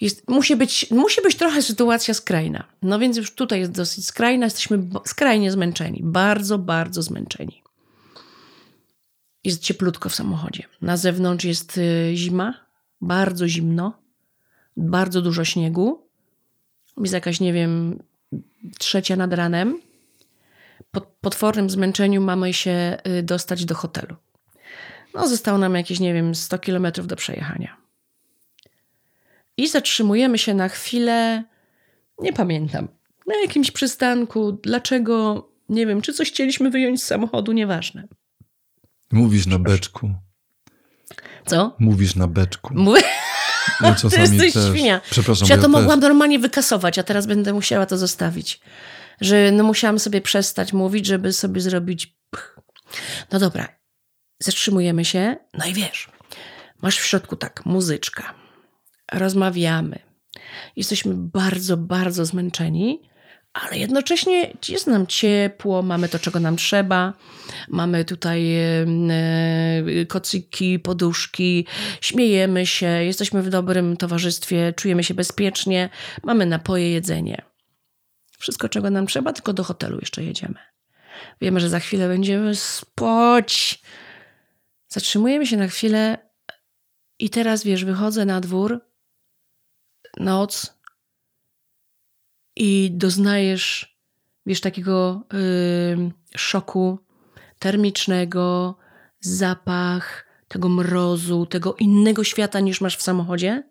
Jest, 0.00 0.28
musi, 0.28 0.56
być, 0.56 0.90
musi 0.90 1.22
być 1.22 1.36
trochę 1.36 1.62
sytuacja 1.62 2.14
skrajna. 2.14 2.64
No 2.82 2.98
więc 2.98 3.16
już 3.16 3.34
tutaj 3.34 3.60
jest 3.60 3.72
dosyć 3.72 4.06
skrajna, 4.06 4.46
jesteśmy 4.46 4.78
skrajnie 5.06 5.52
zmęczeni. 5.52 6.00
Bardzo, 6.02 6.58
bardzo 6.58 7.02
zmęczeni. 7.02 7.62
Jest 9.44 9.62
cieplutko 9.62 10.08
w 10.08 10.14
samochodzie. 10.14 10.62
Na 10.82 10.96
zewnątrz 10.96 11.44
jest 11.44 11.78
y, 11.78 12.12
zima, 12.14 12.54
bardzo 13.00 13.48
zimno, 13.48 13.98
bardzo 14.76 15.22
dużo 15.22 15.44
śniegu. 15.44 16.02
Jest 17.00 17.14
jakaś, 17.14 17.40
nie 17.40 17.52
wiem, 17.52 18.02
trzecia 18.78 19.16
nad 19.16 19.32
ranem. 19.32 19.78
Po 20.94 21.00
potwornym 21.00 21.70
zmęczeniu 21.70 22.20
mamy 22.20 22.52
się 22.54 22.96
y, 23.18 23.22
dostać 23.22 23.64
do 23.64 23.74
hotelu. 23.74 24.16
No, 25.14 25.28
zostało 25.28 25.58
nam 25.58 25.74
jakieś, 25.74 26.00
nie 26.00 26.14
wiem, 26.14 26.34
100 26.34 26.58
kilometrów 26.58 27.06
do 27.06 27.16
przejechania. 27.16 27.76
I 29.56 29.68
zatrzymujemy 29.68 30.38
się 30.38 30.54
na 30.54 30.68
chwilę, 30.68 31.44
nie 32.18 32.32
pamiętam, 32.32 32.88
na 33.26 33.34
jakimś 33.42 33.70
przystanku. 33.70 34.52
Dlaczego? 34.52 35.48
Nie 35.68 35.86
wiem, 35.86 36.02
czy 36.02 36.12
coś 36.12 36.28
chcieliśmy 36.28 36.70
wyjąć 36.70 37.02
z 37.02 37.06
samochodu, 37.06 37.52
nieważne. 37.52 38.08
Mówisz 39.12 39.46
na 39.46 39.58
beczku. 39.58 40.10
Co? 41.46 41.76
Mówisz 41.78 42.14
na 42.16 42.28
beczku. 42.28 42.74
Mówię, 42.74 43.02
No, 43.80 43.94
ty 44.10 44.20
jesteś 44.20 44.52
też. 44.52 44.68
świnia. 44.70 45.00
Przepraszam, 45.10 45.48
Że 45.48 45.54
ja 45.54 45.58
to 45.58 45.62
też. 45.66 45.72
mogłam 45.72 46.00
normalnie 46.00 46.38
wykasować, 46.38 46.98
a 46.98 47.02
teraz 47.02 47.26
będę 47.26 47.52
musiała 47.52 47.86
to 47.86 47.98
zostawić. 47.98 48.60
Że 49.24 49.52
no 49.52 49.64
musiałam 49.64 49.98
sobie 49.98 50.20
przestać 50.20 50.72
mówić, 50.72 51.06
żeby 51.06 51.32
sobie 51.32 51.60
zrobić... 51.60 52.06
pch. 52.30 52.60
No 53.32 53.38
dobra, 53.38 53.68
zatrzymujemy 54.38 55.04
się, 55.04 55.36
no 55.54 55.66
i 55.66 55.74
wiesz, 55.74 56.08
masz 56.82 56.98
w 56.98 57.06
środku 57.06 57.36
tak, 57.36 57.66
muzyczka, 57.66 58.34
rozmawiamy, 59.12 59.98
jesteśmy 60.76 61.14
bardzo, 61.14 61.76
bardzo 61.76 62.24
zmęczeni, 62.24 63.02
ale 63.52 63.78
jednocześnie 63.78 64.52
jest 64.68 64.86
nam 64.86 65.06
ciepło, 65.06 65.82
mamy 65.82 66.08
to, 66.08 66.18
czego 66.18 66.40
nam 66.40 66.56
trzeba. 66.56 67.12
Mamy 67.68 68.04
tutaj 68.04 68.54
e, 68.56 68.84
kocyki, 70.08 70.78
poduszki, 70.78 71.66
śmiejemy 72.00 72.66
się, 72.66 72.86
jesteśmy 72.86 73.42
w 73.42 73.48
dobrym 73.48 73.96
towarzystwie, 73.96 74.72
czujemy 74.76 75.04
się 75.04 75.14
bezpiecznie, 75.14 75.88
mamy 76.22 76.46
napoje, 76.46 76.90
jedzenie. 76.90 77.53
Wszystko, 78.44 78.68
czego 78.68 78.90
nam 78.90 79.06
trzeba, 79.06 79.32
tylko 79.32 79.52
do 79.52 79.64
hotelu 79.64 79.98
jeszcze 80.00 80.24
jedziemy. 80.24 80.58
Wiemy, 81.40 81.60
że 81.60 81.68
za 81.68 81.80
chwilę 81.80 82.08
będziemy 82.08 82.54
spać. 82.54 83.82
Zatrzymujemy 84.88 85.46
się 85.46 85.56
na 85.56 85.68
chwilę 85.68 86.30
i 87.18 87.30
teraz, 87.30 87.64
wiesz, 87.64 87.84
wychodzę 87.84 88.24
na 88.24 88.40
dwór, 88.40 88.80
noc, 90.16 90.78
i 92.56 92.90
doznajesz, 92.92 93.98
wiesz, 94.46 94.60
takiego 94.60 95.26
y, 95.34 96.10
szoku 96.36 96.98
termicznego, 97.58 98.76
zapach 99.20 100.26
tego 100.48 100.68
mrozu, 100.68 101.46
tego 101.46 101.74
innego 101.74 102.24
świata 102.24 102.60
niż 102.60 102.80
masz 102.80 102.96
w 102.96 103.02
samochodzie. 103.02 103.70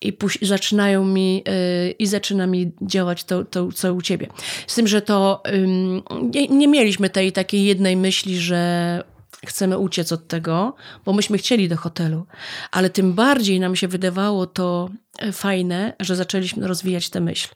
I 0.00 0.16
zaczynają 0.42 1.04
mi, 1.04 1.44
y, 1.48 1.90
i 1.90 2.06
zaczyna 2.06 2.46
mi 2.46 2.72
działać 2.82 3.24
to, 3.24 3.44
to, 3.44 3.72
co 3.72 3.94
u 3.94 4.02
ciebie. 4.02 4.28
Z 4.66 4.74
tym, 4.74 4.88
że 4.88 5.02
to 5.02 5.42
ym, 5.48 6.02
nie, 6.34 6.48
nie 6.48 6.68
mieliśmy 6.68 7.10
tej 7.10 7.32
takiej 7.32 7.64
jednej 7.64 7.96
myśli, 7.96 8.38
że 8.38 9.02
chcemy 9.46 9.78
uciec 9.78 10.12
od 10.12 10.28
tego, 10.28 10.74
bo 11.04 11.12
myśmy 11.12 11.38
chcieli 11.38 11.68
do 11.68 11.76
hotelu, 11.76 12.26
ale 12.70 12.90
tym 12.90 13.12
bardziej 13.12 13.60
nam 13.60 13.76
się 13.76 13.88
wydawało 13.88 14.46
to 14.46 14.88
e, 15.18 15.32
fajne, 15.32 15.92
że 16.00 16.16
zaczęliśmy 16.16 16.68
rozwijać 16.68 17.10
tę 17.10 17.20
myśl. 17.20 17.48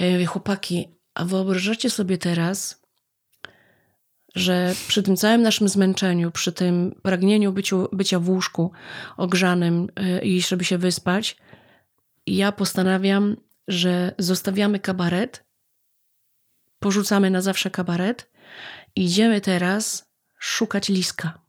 Mówię, 0.00 0.26
chłopaki, 0.26 0.88
a 1.14 1.24
wyobrażacie 1.24 1.90
sobie 1.90 2.18
teraz, 2.18 2.82
że 4.34 4.74
przy 4.88 5.02
tym 5.02 5.16
całym 5.16 5.42
naszym 5.42 5.68
zmęczeniu, 5.68 6.30
przy 6.30 6.52
tym 6.52 6.94
pragnieniu 7.02 7.52
byciu, 7.52 7.88
bycia 7.92 8.18
w 8.18 8.28
łóżku 8.28 8.72
ogrzanym 9.16 9.88
e, 9.96 10.24
i 10.24 10.42
żeby 10.42 10.64
się 10.64 10.78
wyspać, 10.78 11.36
ja 12.26 12.52
postanawiam, 12.52 13.36
że 13.68 14.14
zostawiamy 14.18 14.80
kabaret, 14.80 15.44
porzucamy 16.78 17.30
na 17.30 17.40
zawsze 17.40 17.70
kabaret 17.70 18.30
i 18.96 19.04
idziemy 19.04 19.40
teraz 19.40 20.04
szukać 20.38 20.88
liska. 20.88 21.38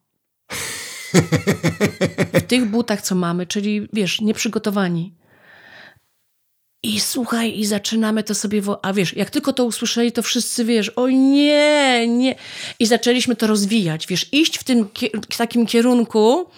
W 2.33 2.41
tych 2.41 2.65
butach, 2.65 3.01
co 3.01 3.15
mamy, 3.15 3.47
czyli 3.47 3.87
wiesz, 3.93 4.21
nieprzygotowani. 4.21 5.15
I 6.83 6.99
słuchaj, 6.99 7.59
i 7.59 7.65
zaczynamy 7.65 8.23
to 8.23 8.35
sobie, 8.35 8.61
wo- 8.61 8.85
a 8.85 8.93
wiesz, 8.93 9.15
jak 9.15 9.29
tylko 9.29 9.53
to 9.53 9.65
usłyszeli, 9.65 10.11
to 10.11 10.21
wszyscy, 10.21 10.65
wiesz, 10.65 10.89
o 10.89 11.09
nie, 11.09 12.07
nie. 12.07 12.35
I 12.79 12.85
zaczęliśmy 12.85 13.35
to 13.35 13.47
rozwijać, 13.47 14.07
wiesz, 14.07 14.33
iść 14.33 14.57
w 14.57 14.63
tym 14.63 14.89
takim 15.37 15.65
kierunku. 15.65 16.49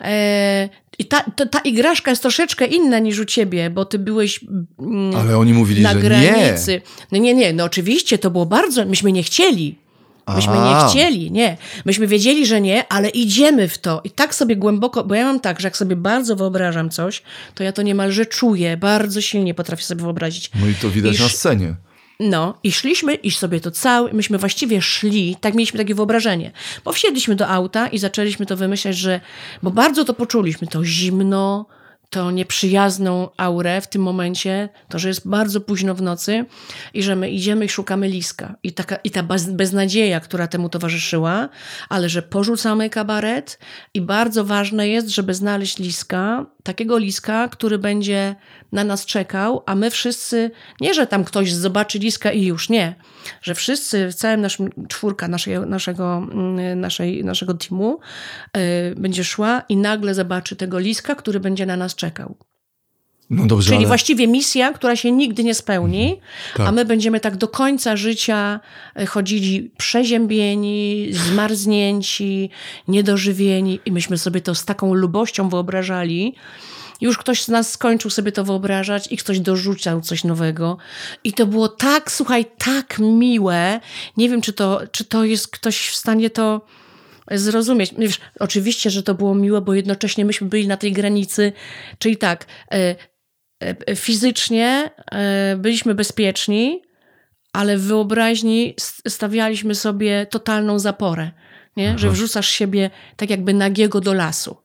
E, 0.00 0.68
I 1.00 1.04
ta, 1.04 1.20
to, 1.36 1.46
ta 1.46 1.58
igraszka 1.58 2.10
jest 2.10 2.22
troszeczkę 2.22 2.66
inna 2.66 2.98
niż 2.98 3.18
u 3.18 3.24
ciebie, 3.24 3.70
bo 3.70 3.84
ty 3.84 3.98
byłeś 3.98 4.40
mm, 4.78 5.16
Ale 5.16 5.38
oni 5.38 5.52
mówili, 5.52 5.82
na 5.82 5.92
że 5.92 6.00
granicy. 6.00 6.80
No 7.12 7.18
nie, 7.18 7.34
nie, 7.34 7.52
no 7.52 7.64
oczywiście, 7.64 8.18
to 8.18 8.30
było 8.30 8.46
bardzo, 8.46 8.84
myśmy 8.86 9.12
nie 9.12 9.22
chcieli. 9.22 9.78
Myśmy 10.36 10.52
nie 10.52 10.88
chcieli, 10.88 11.30
nie. 11.30 11.56
Myśmy 11.84 12.06
wiedzieli, 12.06 12.46
że 12.46 12.60
nie, 12.60 12.92
ale 12.92 13.08
idziemy 13.08 13.68
w 13.68 13.78
to. 13.78 14.00
I 14.04 14.10
tak 14.10 14.34
sobie 14.34 14.56
głęboko, 14.56 15.04
bo 15.04 15.14
ja 15.14 15.24
mam 15.24 15.40
tak, 15.40 15.60
że 15.60 15.66
jak 15.66 15.76
sobie 15.76 15.96
bardzo 15.96 16.36
wyobrażam 16.36 16.90
coś, 16.90 17.22
to 17.54 17.64
ja 17.64 17.72
to 17.72 17.82
niemalże 17.82 18.26
czuję, 18.26 18.76
bardzo 18.76 19.20
silnie 19.20 19.54
potrafię 19.54 19.82
sobie 19.84 20.02
wyobrazić. 20.02 20.54
nie. 20.54 20.60
No 20.60 20.68
i 20.68 20.74
to 20.74 20.90
widać 20.90 21.14
Iż- 21.14 21.20
na 21.20 21.28
scenie. 21.28 21.74
No, 22.22 22.58
i 22.62 22.72
szliśmy, 22.72 23.14
i 23.14 23.30
sobie 23.30 23.60
to 23.60 23.70
cały, 23.70 24.12
myśmy 24.12 24.38
właściwie 24.38 24.82
szli, 24.82 25.36
tak 25.40 25.54
mieliśmy 25.54 25.78
takie 25.78 25.94
wyobrażenie. 25.94 26.50
Bo 26.84 26.92
wsiedliśmy 26.92 27.36
do 27.36 27.48
auta 27.48 27.88
i 27.88 27.98
zaczęliśmy 27.98 28.46
to 28.46 28.56
wymyślać, 28.56 28.96
że, 28.96 29.20
bo 29.62 29.70
bardzo 29.70 30.04
to 30.04 30.14
poczuliśmy, 30.14 30.66
to 30.66 30.84
zimno, 30.84 31.66
to 32.10 32.30
nieprzyjazną 32.30 33.28
aurę 33.36 33.80
w 33.80 33.88
tym 33.88 34.02
momencie, 34.02 34.68
to, 34.88 34.98
że 34.98 35.08
jest 35.08 35.28
bardzo 35.28 35.60
późno 35.60 35.94
w 35.94 36.02
nocy 36.02 36.44
i 36.94 37.02
że 37.02 37.16
my 37.16 37.30
idziemy 37.30 37.64
i 37.64 37.68
szukamy 37.68 38.08
liska. 38.08 38.54
I, 38.62 38.72
taka, 38.72 38.96
i 38.96 39.10
ta 39.10 39.22
bez, 39.22 39.50
beznadzieja, 39.50 40.20
która 40.20 40.46
temu 40.46 40.68
towarzyszyła, 40.68 41.48
ale 41.88 42.08
że 42.08 42.22
porzucamy 42.22 42.90
kabaret 42.90 43.58
i 43.94 44.00
bardzo 44.00 44.44
ważne 44.44 44.88
jest, 44.88 45.08
żeby 45.08 45.34
znaleźć 45.34 45.78
liska, 45.78 46.46
takiego 46.62 46.98
liska, 46.98 47.48
który 47.48 47.78
będzie 47.78 48.34
na 48.72 48.84
nas 48.84 49.06
czekał, 49.06 49.62
a 49.66 49.74
my 49.74 49.90
wszyscy, 49.90 50.50
nie, 50.80 50.94
że 50.94 51.06
tam 51.06 51.24
ktoś 51.24 51.52
zobaczy 51.52 51.98
liska 51.98 52.32
i 52.32 52.44
już 52.44 52.68
nie, 52.68 52.94
że 53.42 53.54
wszyscy, 53.54 54.08
w 54.08 54.14
całym 54.14 54.40
naszym, 54.40 54.70
czwórka 54.88 55.28
naszej, 55.28 55.60
naszego, 55.60 56.28
mm, 56.32 56.80
naszej, 56.80 57.24
naszego 57.24 57.54
teamu 57.54 57.98
y, 58.56 58.94
będzie 58.96 59.24
szła 59.24 59.62
i 59.68 59.76
nagle 59.76 60.14
zobaczy 60.14 60.56
tego 60.56 60.78
liska, 60.78 61.14
który 61.14 61.40
będzie 61.40 61.66
na 61.66 61.76
nas 61.76 61.94
czekał. 61.94 62.36
No 63.30 63.46
dobrze, 63.46 63.66
Czyli 63.66 63.78
ale... 63.78 63.86
właściwie 63.86 64.26
misja, 64.26 64.72
która 64.72 64.96
się 64.96 65.12
nigdy 65.12 65.44
nie 65.44 65.54
spełni, 65.54 66.20
Tak. 66.56 66.68
a 66.68 66.72
my 66.72 66.84
będziemy 66.84 67.20
tak 67.20 67.36
do 67.36 67.48
końca 67.48 67.96
życia 67.96 68.60
e, 68.96 69.06
chodzili 69.06 69.70
przeziębieni, 69.78 71.08
zmarznięci, 71.12 72.50
niedożywieni 72.88 73.80
i 73.84 73.92
myśmy 73.92 74.18
sobie 74.18 74.40
to 74.40 74.54
z 74.54 74.64
taką 74.64 74.94
lubością 74.94 75.48
wyobrażali. 75.48 76.34
Już 77.00 77.18
ktoś 77.18 77.42
z 77.42 77.48
nas 77.48 77.72
skończył 77.72 78.10
sobie 78.10 78.32
to 78.32 78.44
wyobrażać 78.44 79.12
i 79.12 79.16
ktoś 79.16 79.40
dorzucał 79.40 80.00
coś 80.00 80.24
nowego. 80.24 80.78
I 81.24 81.32
to 81.32 81.46
było 81.46 81.68
tak, 81.68 82.12
słuchaj, 82.12 82.46
tak 82.58 82.98
miłe. 82.98 83.80
Nie 84.16 84.28
wiem, 84.28 84.40
czy 84.40 84.52
to, 84.52 84.80
czy 84.92 85.04
to 85.04 85.24
jest 85.24 85.48
ktoś 85.48 85.88
w 85.88 85.96
stanie 85.96 86.30
to 86.30 86.66
zrozumieć. 87.30 87.94
Wiesz, 87.98 88.20
oczywiście, 88.40 88.90
że 88.90 89.02
to 89.02 89.14
było 89.14 89.34
miłe, 89.34 89.60
bo 89.60 89.74
jednocześnie 89.74 90.24
myśmy 90.24 90.48
byli 90.48 90.68
na 90.68 90.76
tej 90.76 90.92
granicy, 90.92 91.52
czyli 91.98 92.16
tak, 92.16 92.46
e, 92.72 92.96
e, 93.60 93.96
fizycznie 93.96 94.90
e, 95.12 95.56
byliśmy 95.56 95.94
bezpieczni, 95.94 96.82
ale 97.52 97.76
w 97.76 97.82
wyobraźni 97.82 98.74
stawialiśmy 99.08 99.74
sobie 99.74 100.26
totalną 100.26 100.78
zaporę, 100.78 101.30
nie? 101.76 101.98
że 101.98 102.10
wrzucasz 102.10 102.48
siebie 102.48 102.90
tak 103.16 103.30
jakby 103.30 103.54
nagiego 103.54 104.00
do 104.00 104.14
lasu. 104.14 104.56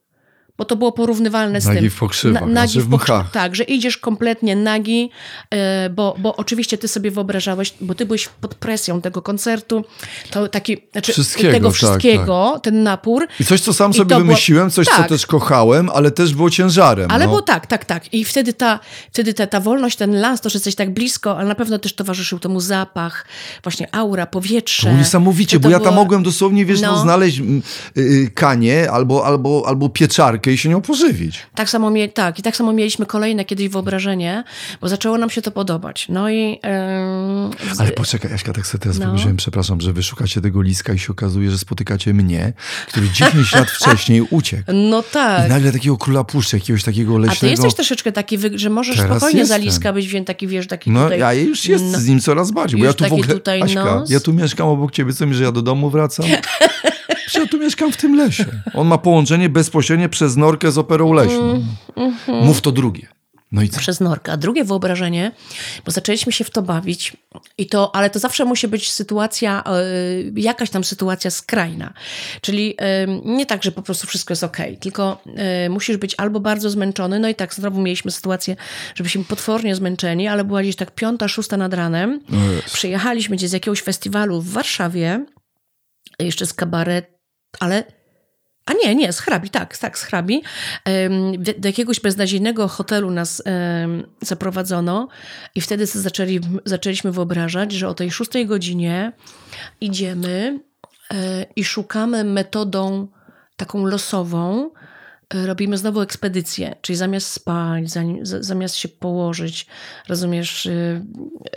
Bo 0.58 0.66
to 0.66 0.76
było 0.76 0.92
porównywalne 0.92 1.62
z 1.62 1.66
Nagi 1.66 1.80
tym. 1.80 1.90
w 1.90 1.96
pokrzywach, 2.00 2.42
Na- 2.42 2.48
nagi 2.48 2.72
znaczy 2.72 2.88
w 2.88 2.90
pokrzy- 2.90 3.14
mchach. 3.14 3.32
Tak, 3.32 3.56
że 3.56 3.64
idziesz 3.64 3.98
kompletnie 3.98 4.56
nagi, 4.56 5.10
e, 5.54 5.90
bo, 5.90 6.16
bo 6.20 6.36
oczywiście 6.36 6.78
ty 6.78 6.88
sobie 6.88 7.12
wyobrażałeś, 7.12 7.74
bo 7.82 7.96
ty 7.96 8.06
byłeś 8.06 8.28
pod 8.42 8.56
presją 8.56 9.02
tego 9.02 9.22
koncertu, 9.22 9.84
to 10.32 10.48
taki, 10.48 10.78
znaczy 10.92 11.12
Wszystkiego, 11.12 11.52
tego 11.54 11.68
tak, 11.68 11.76
wszystkiego, 11.78 12.60
ten 12.64 12.84
napór. 12.84 13.28
I 13.40 13.46
coś, 13.46 13.62
co 13.62 13.74
sam 13.74 13.92
I 13.92 13.94
sobie 13.94 14.10
to 14.10 14.16
było- 14.16 14.28
wymyśliłem, 14.28 14.70
coś, 14.72 14.88
co 14.88 14.98
tak. 14.98 15.10
też 15.10 15.26
kochałem, 15.26 15.90
ale 15.94 16.12
też 16.12 16.34
było 16.34 16.50
ciężarem. 16.50 17.12
Ale 17.12 17.24
no. 17.26 17.30
było 17.30 17.42
tak, 17.42 17.68
tak, 17.68 17.86
tak. 17.86 18.14
I 18.14 18.26
wtedy 18.26 18.54
ta, 18.54 18.80
wtedy 19.12 19.34
ta, 19.34 19.48
ta 19.48 19.60
wolność, 19.60 19.98
ten 19.98 20.16
las, 20.22 20.42
to, 20.42 20.50
że 20.50 20.58
jesteś 20.58 20.76
tak 20.76 20.94
blisko, 20.94 21.38
ale 21.38 21.48
na 21.48 21.56
pewno 21.56 21.80
też 21.80 21.94
towarzyszył 21.96 22.40
temu 22.40 22.60
zapach, 22.60 23.26
właśnie 23.64 23.96
aura, 23.96 24.26
powietrze. 24.26 24.90
To 24.90 24.98
niesamowicie, 24.98 25.56
że 25.56 25.60
bo 25.60 25.64
to 25.64 25.72
ja 25.72 25.78
tam 25.80 25.84
było- 25.84 25.96
mogłem 25.96 26.24
dosłownie, 26.24 26.66
wiesz, 26.66 26.82
no. 26.82 26.92
No. 26.92 27.02
znaleźć 27.02 27.40
mm, 27.40 27.62
y, 27.98 28.02
y, 28.02 28.32
kanie 28.36 28.92
albo, 28.92 29.26
albo, 29.26 29.64
albo 29.68 29.90
pieczarkę 29.90 30.45
i 30.52 30.58
się 30.58 30.70
nią 30.70 30.82
pożywić. 30.82 31.40
Tak 31.56 31.70
samo, 31.70 31.90
mie- 31.92 32.10
tak, 32.10 32.40
i 32.40 32.42
tak 32.42 32.56
samo 32.56 32.74
mieliśmy 32.74 33.06
kolejne 33.06 33.46
kiedyś 33.46 33.68
wyobrażenie, 33.70 34.44
bo 34.82 34.88
zaczęło 34.90 35.18
nam 35.18 35.30
się 35.30 35.42
to 35.42 35.52
podobać. 35.52 36.06
No 36.10 36.30
i... 36.30 36.50
Yy, 36.52 37.80
Ale 37.80 37.92
poczekaj, 37.92 38.32
Jaśka, 38.32 38.54
tak 38.54 38.68
sobie 38.68 38.82
teraz 38.82 38.98
No. 39.00 39.06
pomyślałem, 39.06 39.38
przepraszam, 39.38 39.82
że 39.82 39.94
wy 39.94 40.04
szukacie 40.04 40.42
tego 40.42 40.62
liska 40.62 40.94
i 40.94 41.00
się 41.00 41.12
okazuje, 41.12 41.52
że 41.52 41.58
spotykacie 41.58 42.14
mnie, 42.14 42.54
który 42.88 43.10
10 43.10 43.54
lat 43.56 43.72
wcześniej 43.82 44.22
uciekł. 44.30 44.64
no 44.74 45.00
I 45.00 45.04
tak. 45.14 45.50
nagle 45.50 45.72
takiego 45.72 45.98
króla 45.98 46.24
puszczy, 46.24 46.58
jakiegoś 46.58 46.84
takiego 46.84 47.16
A 47.16 47.20
ty 47.22 47.28
leśnego... 47.28 47.52
jesteś 47.52 47.74
troszeczkę 47.74 48.12
taki, 48.12 48.38
że 48.56 48.70
możesz 48.70 48.96
Teraz 48.98 49.18
spokojnie 49.18 49.46
za 49.46 49.56
jestem. 49.56 49.70
liska 49.72 49.94
być, 49.94 50.08
wiem, 50.08 50.26
taki, 50.26 50.48
wiesz, 50.48 50.68
taki 50.68 50.92
No, 50.92 51.04
tutaj... 51.04 51.20
ja 51.20 51.34
już 51.34 51.66
jest 51.66 51.84
no. 51.92 52.00
z 52.00 52.08
nim 52.08 52.20
coraz 52.20 52.52
bardziej, 52.52 52.80
bo 52.80 52.86
ja 52.86 52.94
tu 52.94 53.04
w 53.10 53.14
ogóle, 53.14 53.28
tutaj 53.28 53.62
Aśka, 53.62 53.84
nos. 53.86 54.10
ja 54.10 54.20
tu 54.20 54.34
mieszkam 54.34 54.68
obok 54.68 54.92
ciebie, 54.92 55.14
co 55.14 55.26
mi, 55.26 55.34
że 55.36 55.44
ja 55.44 55.52
do 55.52 55.62
domu 55.62 55.90
wracam? 55.90 56.26
Że 57.28 57.40
ja 57.40 57.48
tu 57.48 57.60
mieszkam 57.60 57.92
w 57.92 57.98
tym 57.98 58.16
lesie. 58.16 58.46
On 58.74 58.88
ma 58.88 58.98
połączenie 58.98 59.50
bezpośrednie 59.50 60.10
przez 60.10 60.38
Norkę 60.38 60.72
z 60.72 60.78
operą 60.78 61.14
leśną. 61.14 61.64
Mhm. 61.96 62.46
Mów 62.46 62.62
to 62.62 62.72
drugie. 62.72 63.16
No 63.52 63.62
i 63.62 63.70
co? 63.70 63.80
przez 63.80 64.00
norkę. 64.00 64.32
A 64.32 64.38
drugie 64.38 64.64
wyobrażenie, 64.64 65.32
bo 65.86 65.92
zaczęliśmy 65.92 66.32
się 66.32 66.44
w 66.44 66.50
to 66.50 66.62
bawić, 66.62 67.18
i 67.58 67.68
to, 67.68 67.96
ale 67.96 68.10
to 68.10 68.20
zawsze 68.20 68.46
musi 68.46 68.68
być 68.68 68.92
sytuacja, 68.92 69.64
y, 70.28 70.34
jakaś 70.36 70.70
tam 70.70 70.84
sytuacja 70.84 71.32
skrajna. 71.32 71.94
Czyli 72.42 72.72
y, 72.72 73.22
nie 73.26 73.46
tak, 73.46 73.64
że 73.64 73.72
po 73.72 73.82
prostu 73.82 74.08
wszystko 74.08 74.32
jest 74.32 74.44
ok, 74.44 74.58
tylko 74.80 75.22
y, 75.66 75.70
musisz 75.70 75.98
być 75.98 76.16
albo 76.18 76.40
bardzo 76.40 76.70
zmęczony, 76.70 77.20
no 77.20 77.30
i 77.30 77.36
tak 77.36 77.54
znowu 77.54 77.82
mieliśmy 77.82 78.12
sytuację, 78.12 78.56
że 78.96 79.04
byliśmy 79.04 79.24
potwornie 79.24 79.76
zmęczeni, 79.76 80.28
ale 80.28 80.44
była 80.44 80.62
gdzieś 80.62 80.76
tak 80.76 80.92
piąta, 80.92 81.28
szósta 81.28 81.58
nad 81.58 81.74
ranem. 81.74 82.20
O 82.32 82.52
Jezu. 82.52 82.62
Przyjechaliśmy 82.74 83.36
gdzieś 83.36 83.50
z 83.50 83.54
jakiegoś 83.54 83.82
festiwalu 83.82 84.42
w 84.42 84.50
Warszawie, 84.50 85.26
jeszcze 86.20 86.46
z 86.46 86.54
kabaret, 86.54 87.15
ale 87.60 87.84
a 88.66 88.74
nie, 88.74 88.96
nie, 88.96 89.14
z 89.14 89.20
hrabi, 89.20 89.50
tak, 89.50 89.78
tak, 89.78 89.98
z 89.98 90.04
hrabi. 90.04 90.44
Do, 91.38 91.68
jakiegoś 91.68 92.00
beznadziejnego 92.00 92.68
hotelu 92.68 93.12
nas 93.12 93.44
zaprowadzono 94.22 95.08
i 95.56 95.62
wtedy 95.62 95.86
zaczęli, 95.86 96.40
zaczęliśmy 96.66 97.12
wyobrażać, 97.12 97.72
że 97.72 97.88
o 97.88 97.94
tej 97.94 98.12
szóstej 98.12 98.46
godzinie 98.46 99.12
idziemy 99.82 100.60
e, 101.14 101.46
i 101.56 101.64
szukamy 101.64 102.24
metodą 102.24 103.08
taką 103.58 103.86
losową, 103.86 104.70
robimy 105.34 105.78
znowu 105.78 106.02
ekspedycję, 106.02 106.76
czyli 106.82 106.98
zamiast 106.98 107.28
spać, 107.28 107.92
zamiast 108.40 108.76
się 108.76 108.88
położyć, 108.88 109.68
rozumiesz, 110.08 110.66
y, 110.66 111.02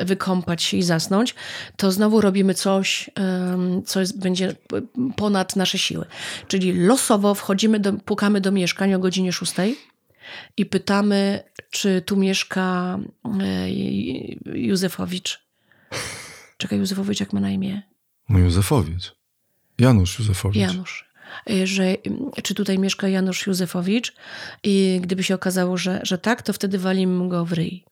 wykąpać 0.00 0.62
się 0.62 0.76
i 0.76 0.82
zasnąć, 0.82 1.34
to 1.76 1.92
znowu 1.92 2.20
robimy 2.20 2.54
coś, 2.54 3.10
co 3.86 4.00
jest, 4.00 4.20
będzie 4.20 4.54
ponad 5.16 5.56
nasze 5.56 5.78
siły. 5.78 6.06
Czyli 6.48 6.72
losowo 6.72 7.34
wchodzimy, 7.34 7.80
do, 7.80 7.92
pukamy 7.92 8.40
do 8.40 8.52
mieszkań 8.52 8.94
o 8.94 8.98
godzinie 8.98 9.32
6 9.32 9.52
i 10.56 10.66
pytamy, 10.66 11.42
czy 11.70 12.02
tu 12.02 12.16
mieszka 12.16 12.98
e, 13.40 13.70
Józefowicz. 14.44 15.42
Czekaj, 16.56 16.78
Józefowicz 16.78 17.20
jak 17.20 17.32
ma 17.32 17.40
na 17.40 17.50
imię? 17.50 17.82
No 18.28 18.38
Józefowicz. 18.38 19.14
Janusz 19.78 20.18
Józefowicz. 20.18 20.60
Janusz. 20.60 21.07
Y, 21.50 21.66
Że, 21.66 21.82
mm, 21.84 22.30
czy 22.42 22.54
tutaj 22.54 22.78
mieszka 22.78 23.08
Janusz 23.08 23.46
Józefowicz 23.46 24.14
i 24.62 25.00
gdyby 25.02 25.22
się 25.22 25.34
okazało, 25.34 25.76
że, 25.76 26.00
że 26.02 26.18
tak, 26.18 26.42
to 26.42 26.52
wtedy 26.52 26.78
walimy 26.78 27.28
go 27.28 27.44
w 27.44 27.52
ryj. 27.52 27.84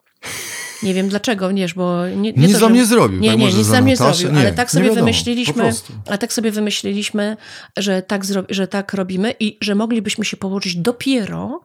Nie 0.83 0.95
wiem 0.95 1.09
dlaczego, 1.09 1.51
wiesz, 1.55 1.75
bo... 1.75 2.07
Nie, 2.09 2.17
nie 2.17 2.33
Nic 2.33 2.53
to, 2.53 2.69
że- 2.69 2.75
nie 2.75 2.87
zrobił, 2.87 3.21
Nie, 3.21 3.31
tak? 3.31 3.39
nie, 3.39 3.47
nic 3.47 3.67
za 3.67 3.75
nam 3.75 3.87
nie 3.87 3.97
zrobił, 3.97 4.33
Nie, 4.33 4.41
ale 4.41 4.53
tak 4.53 4.71
sobie 4.71 4.85
wiadomo, 4.85 5.01
wymyśliliśmy, 5.01 5.73
a 6.11 6.19
tak 6.19 6.33
sobie 6.33 6.51
wymyśliliśmy, 6.51 7.37
że 7.77 8.03
tak, 8.03 8.25
zro, 8.25 8.43
że 8.49 8.69
tak 8.69 8.95
robimy 8.95 9.35
i 9.41 9.59
że 9.61 9.75
moglibyśmy 9.75 10.25
się 10.25 10.37
położyć 10.37 10.77
dopiero 10.77 11.61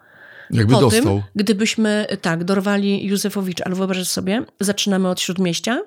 Jakby 0.52 0.74
po 0.74 0.80
dostał. 0.82 1.04
tym, 1.04 1.22
gdybyśmy 1.36 2.06
tak, 2.22 2.44
dorwali 2.44 3.06
Józefowicz, 3.06 3.62
ale 3.66 3.76
wyobraź 3.76 4.08
sobie, 4.08 4.46
zaczynamy 4.60 5.10
od 5.10 5.22
Śródmieścia 5.22 5.82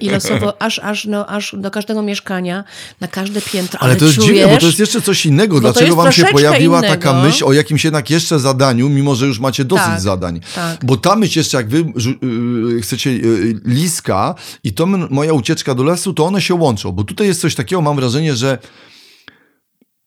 i 0.00 0.10
losowo 0.10 0.62
aż, 0.62 0.78
aż, 0.78 1.04
no, 1.04 1.26
aż 1.26 1.54
do 1.58 1.70
każdego 1.70 2.02
mieszkania, 2.02 2.64
na 3.00 3.08
każde 3.08 3.40
piętro. 3.42 3.80
Ale 3.82 3.96
to 3.96 4.04
jest 4.04 4.16
czujesz, 4.16 4.30
dziwne, 4.30 4.54
bo 4.54 4.60
to 4.60 4.66
jest 4.66 4.78
jeszcze 4.78 5.02
coś 5.02 5.26
innego. 5.26 5.60
Dlaczego 5.60 5.96
wam 5.96 6.12
się 6.12 6.24
pojawiła 6.24 6.78
innego. 6.78 6.94
taka 6.94 7.22
myśl 7.22 7.44
o 7.44 7.52
jakimś 7.52 7.84
jednak 7.84 8.10
jeszcze 8.10 8.38
zadaniu, 8.38 8.88
mimo 8.88 9.14
że 9.14 9.26
już 9.26 9.38
macie 9.40 9.64
dosyć 9.64 9.86
Tak, 9.86 10.00
zadań? 10.00 10.40
tak. 10.54 10.84
Bo 10.84 10.96
ta 10.96 11.16
myśl 11.16 11.38
jeszcze, 11.38 11.56
jak 11.56 11.68
wy 11.68 11.92
yy, 12.22 12.80
chcecie 12.82 13.12
yy, 13.12 13.60
liska 13.64 14.34
i 14.64 14.72
to 14.72 14.86
moja 14.86 15.32
ucieczka 15.32 15.74
do 15.74 15.84
lesu, 15.84 16.12
to 16.14 16.24
one 16.26 16.40
się 16.40 16.54
łączą. 16.54 16.92
Bo 16.92 17.04
tutaj 17.04 17.26
jest 17.26 17.40
coś 17.40 17.54
takiego, 17.54 17.82
mam 17.82 17.96
wrażenie, 17.96 18.36
że 18.36 18.58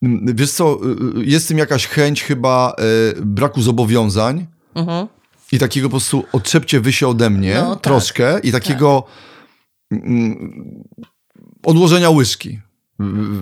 mm, 0.03 0.35
wiesz 0.35 0.51
co, 0.51 0.79
yy, 1.15 1.25
jest 1.25 1.45
w 1.45 1.47
tym 1.47 1.57
jakaś 1.57 1.87
chęć 1.87 2.23
chyba 2.23 2.73
yy, 3.15 3.21
braku 3.25 3.61
zobowiązań 3.61 4.47
Mhm. 4.75 5.07
I 5.51 5.59
takiego 5.59 5.87
po 5.87 5.91
prostu 5.91 6.23
odczepcie 6.31 6.79
wy 6.79 6.93
się 6.93 7.07
ode 7.07 7.29
mnie 7.29 7.55
No, 7.63 7.75
tak, 7.75 7.83
troszkę 7.83 8.39
i 8.39 8.51
takiego 8.51 9.03
mm, 9.91 10.83
odłożenia 11.63 12.09
łyżki. 12.09 12.59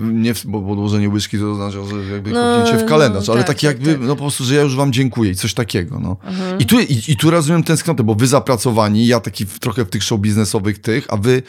Nie, 0.01 0.33
bo 0.45 0.71
odłożenie 0.71 1.09
łyżki 1.09 1.39
to 1.39 1.51
oznacza, 1.51 1.77
że 1.85 2.13
jakby 2.13 2.31
No, 2.31 2.65
w 2.65 2.85
kalendarz, 2.85 3.27
no, 3.27 3.33
ale 3.33 3.43
tak, 3.43 3.55
tak, 3.55 3.63
jakby, 3.63 3.93
tak. 3.93 4.01
no 4.01 4.15
po 4.15 4.21
prostu, 4.21 4.43
że 4.43 4.55
ja 4.55 4.61
już 4.61 4.75
wam 4.75 4.93
dziękuję 4.93 5.31
i 5.31 5.35
coś 5.35 5.53
takiego, 5.53 5.99
no. 5.99 6.17
Mhm. 6.23 6.59
I, 6.59 6.65
tu, 6.65 6.79
i, 6.79 7.01
I 7.07 7.15
tu 7.15 7.29
rozumiem 7.29 7.63
tęsknotę, 7.63 8.03
bo 8.03 8.15
wy 8.15 8.27
zapracowani, 8.27 9.07
ja 9.07 9.19
taki 9.19 9.45
w, 9.45 9.59
trochę 9.59 9.85
w 9.85 9.89
tych 9.89 10.03
show 10.03 10.19
biznesowych 10.19 10.79
tych, 10.79 11.05
a 11.09 11.17
wy 11.17 11.43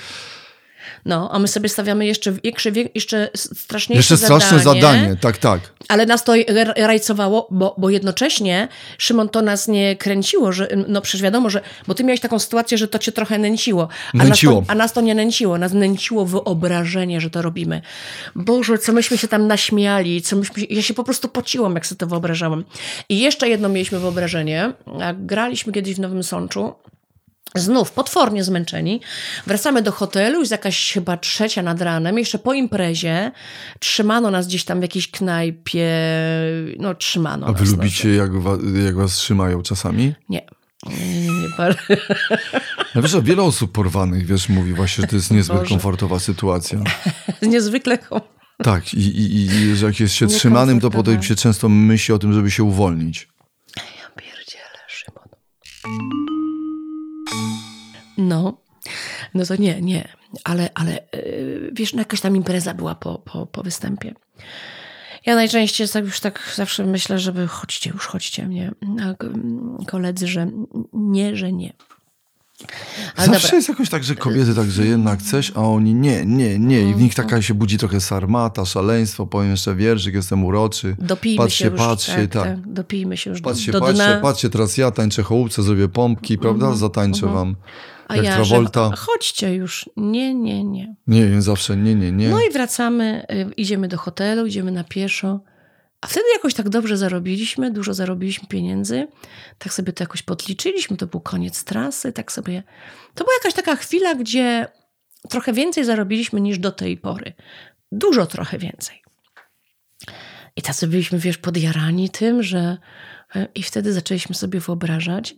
No, 1.04 1.28
a 1.32 1.38
my 1.38 1.48
sobie 1.48 1.68
stawiamy 1.68 2.06
jeszcze 2.06 2.32
większe, 2.32 2.70
jeszcze 2.94 3.30
straszniejsze 3.34 4.14
jeszcze 4.14 4.26
straszne 4.26 4.58
zadanie, 4.58 4.80
zadanie, 4.80 5.16
tak, 5.20 5.38
tak. 5.38 5.60
Ale 5.88 6.06
nas 6.06 6.24
to 6.24 6.32
rajcowało, 6.76 7.48
bo, 7.50 7.74
bo 7.78 7.90
jednocześnie, 7.90 8.68
Szymon, 8.98 9.28
to 9.28 9.42
nas 9.42 9.68
nie 9.68 9.96
kręciło, 9.96 10.52
że, 10.52 10.68
no 10.88 11.00
przecież 11.00 11.22
wiadomo, 11.22 11.50
że, 11.50 11.60
bo 11.86 11.94
ty 11.94 12.04
miałeś 12.04 12.20
taką 12.20 12.38
sytuację, 12.38 12.78
że 12.78 12.88
to 12.88 12.98
cię 12.98 13.12
trochę 13.12 13.38
nęciło. 13.38 13.88
A, 14.14 14.16
Nęciło. 14.16 14.54
Nas 14.54 14.66
to, 14.66 14.72
a 14.72 14.74
nas 14.74 14.92
to 14.92 15.00
nie 15.00 15.14
nęciło, 15.14 15.58
nas 15.58 15.72
nęciło 15.72 16.26
wyobrażenie, 16.26 17.20
że 17.20 17.30
to 17.30 17.42
robimy. 17.42 17.82
Boże, 18.34 18.78
co 18.78 18.92
myśmy 18.92 19.18
się 19.18 19.28
tam 19.28 19.46
naśmiali, 19.46 20.22
co 20.22 20.36
myśmy, 20.36 20.64
ja 20.70 20.82
się 20.82 20.94
po 20.94 21.04
prostu 21.04 21.28
pociłam, 21.28 21.74
jak 21.74 21.86
sobie 21.86 21.98
to 21.98 22.06
wyobrażałam. 22.06 22.64
I 23.08 23.18
jeszcze 23.18 23.48
jedno 23.48 23.68
mieliśmy 23.68 23.98
wyobrażenie, 23.98 24.72
jak 24.98 25.26
graliśmy 25.26 25.72
kiedyś 25.72 25.94
w 25.94 26.00
Nowym 26.00 26.22
Sączu, 26.22 26.74
Znów 27.54 27.90
potwornie 27.92 28.44
zmęczeni. 28.44 29.00
Wracamy 29.46 29.82
do 29.82 29.92
hotelu, 29.92 30.40
jest 30.40 30.52
jakaś 30.52 30.92
chyba 30.92 31.16
trzecia 31.16 31.62
nad 31.62 31.80
ranem, 31.82 32.18
jeszcze 32.18 32.38
po 32.38 32.54
imprezie. 32.54 33.32
Trzymano 33.78 34.30
nas 34.30 34.46
gdzieś 34.46 34.64
tam 34.64 34.78
w 34.78 34.82
jakiejś 34.82 35.10
knajpie. 35.10 35.88
No, 36.78 36.94
trzymano 36.94 37.46
A 37.46 37.52
nas. 37.52 37.60
wy 37.60 37.66
no, 37.66 37.72
lubicie, 37.72 38.14
jak, 38.14 38.40
wa, 38.40 38.56
jak 38.84 38.96
was 38.96 39.12
trzymają 39.12 39.62
czasami? 39.62 40.14
Nie. 40.28 40.46
Nie, 40.86 40.96
nie, 41.20 41.26
nie, 41.26 41.48
bardzo. 41.58 41.80
Ja 42.94 43.02
wiesz, 43.02 43.20
wiele 43.22 43.42
osób 43.42 43.72
porwanych, 43.72 44.26
wiesz, 44.26 44.48
mówi 44.48 44.72
właśnie, 44.74 45.02
że 45.02 45.08
to 45.08 45.16
jest 45.16 45.30
niezbyt 45.36 45.56
Boże. 45.56 45.68
komfortowa 45.68 46.18
sytuacja. 46.20 46.78
Niezwykle 47.42 47.98
kom- 47.98 48.20
Tak, 48.62 48.94
i, 48.94 48.98
i, 48.98 49.46
i 49.46 49.76
że 49.76 49.86
jak 49.86 50.00
jest 50.00 50.14
się 50.14 50.26
trzymanym, 50.26 50.80
to 50.80 50.90
potem 50.90 51.22
się 51.22 51.34
często 51.34 51.68
myśli 51.68 52.14
o 52.14 52.18
tym, 52.18 52.32
żeby 52.32 52.50
się 52.50 52.64
uwolnić. 52.64 53.28
No, 58.20 58.58
no 59.34 59.46
to 59.46 59.56
nie, 59.56 59.80
nie. 59.80 60.08
Ale, 60.44 60.70
ale 60.74 60.92
yy, 61.12 61.70
wiesz, 61.72 61.92
no 61.92 61.98
jakaś 61.98 62.20
tam 62.20 62.36
impreza 62.36 62.74
była 62.74 62.94
po, 62.94 63.18
po, 63.18 63.46
po 63.46 63.62
występie. 63.62 64.14
Ja 65.26 65.34
najczęściej 65.34 65.86
już 66.04 66.20
tak 66.20 66.52
zawsze 66.54 66.86
myślę, 66.86 67.18
żeby 67.18 67.46
chodźcie, 67.46 67.90
już 67.90 68.06
chodźcie 68.06 68.46
mnie. 68.46 68.70
Koledzy, 69.86 70.26
że 70.26 70.50
nie, 70.92 71.36
że 71.36 71.52
nie. 71.52 71.72
Ale 73.16 73.26
Zawsze 73.26 73.42
dobra. 73.42 73.56
jest 73.56 73.68
jakoś 73.68 73.88
tak, 73.88 74.04
że 74.04 74.14
kobiety 74.14 74.54
tak, 74.54 74.70
że 74.70 74.86
jednak 74.86 75.22
coś, 75.22 75.52
a 75.54 75.60
oni 75.60 75.94
nie, 75.94 76.24
nie, 76.26 76.58
nie. 76.58 76.90
I 76.90 76.94
w 76.94 77.00
nich 77.00 77.14
taka 77.14 77.42
się 77.42 77.54
budzi 77.54 77.78
trochę 77.78 78.00
sarmata, 78.00 78.64
szaleństwo, 78.64 79.26
powiem 79.26 79.50
jeszcze 79.50 79.74
wierszyk, 79.74 80.14
jestem 80.14 80.44
uroczy. 80.44 80.96
Dopijmy 80.98 81.38
patrzcie, 81.38 81.64
się 81.64 81.70
już, 81.70 81.78
patrzcie, 81.78 82.28
tak, 82.28 82.32
tak. 82.32 82.44
tak. 82.44 82.72
Dopijmy 82.72 83.16
się 83.16 83.30
już 83.30 83.40
patrzcie, 83.40 83.72
do, 83.72 83.80
do 83.80 83.86
patrzcie, 83.86 84.04
dna. 84.04 84.20
patrzcie, 84.20 84.50
teraz 84.50 84.76
ja 84.76 84.90
tańczę 84.90 85.22
chołupce, 85.22 85.62
zrobię 85.62 85.88
pompki, 85.88 86.38
prawda? 86.38 86.66
-hmm, 86.66 86.76
Zatańczę 86.76 87.26
mm 87.26 87.32
-hmm. 87.32 87.38
wam. 87.38 87.56
A 88.10 88.16
jak 88.16 88.24
ja, 88.24 88.34
Travolta. 88.34 88.90
Że, 88.90 88.96
chodźcie 88.96 89.54
już. 89.54 89.90
Nie, 89.96 90.34
nie, 90.34 90.64
nie. 90.64 90.94
Nie, 91.06 91.42
zawsze 91.42 91.76
nie, 91.76 91.94
nie, 91.94 92.12
nie. 92.12 92.28
No 92.28 92.40
i 92.40 92.50
wracamy, 92.50 93.26
y, 93.32 93.54
idziemy 93.56 93.88
do 93.88 93.98
hotelu, 93.98 94.46
idziemy 94.46 94.72
na 94.72 94.84
pieszo. 94.84 95.40
A 96.00 96.06
wtedy 96.06 96.26
jakoś 96.34 96.54
tak 96.54 96.68
dobrze 96.68 96.96
zarobiliśmy, 96.96 97.70
dużo 97.70 97.94
zarobiliśmy 97.94 98.48
pieniędzy. 98.48 99.08
Tak 99.58 99.72
sobie 99.72 99.92
to 99.92 100.04
jakoś 100.04 100.22
podliczyliśmy, 100.22 100.96
to 100.96 101.06
był 101.06 101.20
koniec 101.20 101.64
trasy, 101.64 102.12
tak 102.12 102.32
sobie. 102.32 102.62
To 103.14 103.24
była 103.24 103.34
jakaś 103.34 103.54
taka 103.54 103.76
chwila, 103.76 104.14
gdzie 104.14 104.66
trochę 105.28 105.52
więcej 105.52 105.84
zarobiliśmy 105.84 106.40
niż 106.40 106.58
do 106.58 106.72
tej 106.72 106.96
pory. 106.96 107.32
Dużo 107.92 108.26
trochę 108.26 108.58
więcej. 108.58 109.02
I 110.56 110.62
tacy 110.62 110.86
byliśmy, 110.86 111.18
wiesz, 111.18 111.38
podjarani 111.38 112.10
tym, 112.10 112.42
że. 112.42 112.76
E, 113.36 113.48
I 113.54 113.62
wtedy 113.62 113.92
zaczęliśmy 113.92 114.34
sobie 114.34 114.60
wyobrażać, 114.60 115.34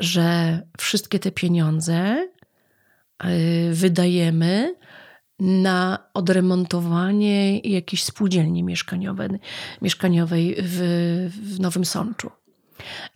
że 0.00 0.60
wszystkie 0.78 1.18
te 1.18 1.30
pieniądze 1.30 1.94
e, 1.94 3.28
wydajemy 3.72 4.74
na 5.38 5.98
odremontowanie 6.14 7.58
jakiejś 7.58 8.04
spółdzielni 8.04 8.62
mieszkaniowej, 8.62 9.28
mieszkaniowej 9.82 10.56
w, 10.58 10.78
w 11.42 11.60
Nowym 11.60 11.84
Sączu. 11.84 12.30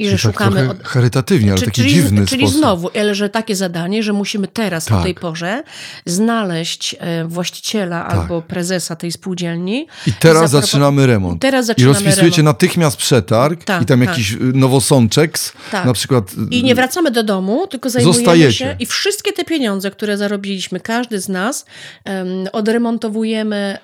I 0.00 0.04
czyli 0.04 0.18
że 0.18 0.28
tak 0.28 0.32
szukamy. 0.32 0.70
Od... 0.70 0.82
Charytatywnie, 0.82 1.52
ale 1.52 1.60
taki 1.60 1.80
czyli, 1.80 1.94
dziwny 1.94 2.26
Czyli 2.26 2.42
sposób. 2.42 2.58
znowu, 2.58 2.90
ale 3.00 3.14
że 3.14 3.28
takie 3.28 3.56
zadanie, 3.56 4.02
że 4.02 4.12
musimy 4.12 4.48
teraz 4.48 4.84
tak. 4.84 4.98
o 4.98 5.02
tej 5.02 5.14
porze 5.14 5.62
znaleźć 6.06 6.96
e, 6.98 7.24
właściciela 7.24 8.04
tak. 8.04 8.12
albo 8.18 8.42
prezesa 8.42 8.96
tej 8.96 9.12
spółdzielni. 9.12 9.86
I 10.06 10.12
teraz 10.12 10.50
zaczynamy 10.50 11.06
remont. 11.06 11.42
Teraz 11.42 11.66
zaczynamy 11.66 11.90
I 11.90 11.94
rozpisujecie 11.94 12.36
remont. 12.36 12.54
natychmiast 12.54 12.96
przetarg 12.96 13.64
tak, 13.64 13.82
i 13.82 13.86
tam 13.86 14.00
tak. 14.00 14.08
jakiś 14.08 14.36
nowosączek, 14.54 15.38
tak. 15.70 15.86
na 15.86 15.92
przykład. 15.92 16.24
I 16.50 16.64
nie 16.64 16.74
wracamy 16.74 17.10
do 17.10 17.22
domu, 17.22 17.66
tylko 17.66 17.90
zajmujemy 17.90 18.24
Zostajecie. 18.24 18.52
się 18.52 18.76
i 18.78 18.86
wszystkie 18.86 19.32
te 19.32 19.44
pieniądze, 19.44 19.90
które 19.90 20.16
zarobiliśmy, 20.16 20.80
każdy 20.80 21.20
z 21.20 21.28
nas, 21.28 21.64
um, 22.04 22.26
odremontowujemy 22.52 23.78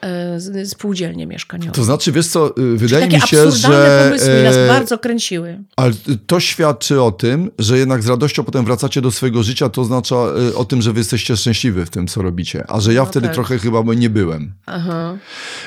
um, 0.53 0.67
spółdzielnię 0.67 1.27
mieszkaniową. 1.27 1.73
To 1.73 1.85
znaczy, 1.85 2.13
wiesz 2.13 2.27
co, 2.27 2.59
y, 2.59 2.77
wydaje 2.77 3.09
mi 3.09 3.21
się, 3.21 3.51
że. 3.51 4.05
pomysły 4.05 4.43
nas 4.43 4.57
e, 4.57 4.69
bardzo 4.69 4.99
kręciły. 4.99 5.59
Ale 5.77 5.93
to 6.27 6.41
świadczy 6.41 7.03
o 7.03 7.13
tym, 7.13 7.51
że 7.59 7.79
jednak 7.79 8.03
z 8.03 8.09
radością 8.09 8.45
potem 8.45 8.65
wracacie 8.65 9.01
do 9.01 9.11
swojego 9.11 9.43
życia, 9.43 9.69
to 9.69 9.83
oznacza 9.83 10.17
y, 10.51 10.57
o 10.57 10.65
tym, 10.65 10.83
że 10.83 10.93
wy 10.93 11.01
jesteście 11.01 11.37
szczęśliwi 11.37 11.85
w 11.85 11.91
tym, 11.91 12.07
co 12.07 12.23
robicie. 12.23 12.65
A 12.69 12.81
że 12.81 12.95
ja 12.95 13.01
no 13.01 13.07
wtedy 13.07 13.27
tak. 13.27 13.35
trochę 13.35 13.59
chyba 13.59 13.83
nie 13.97 14.11
byłem. 14.11 14.53
Aha. 14.67 15.19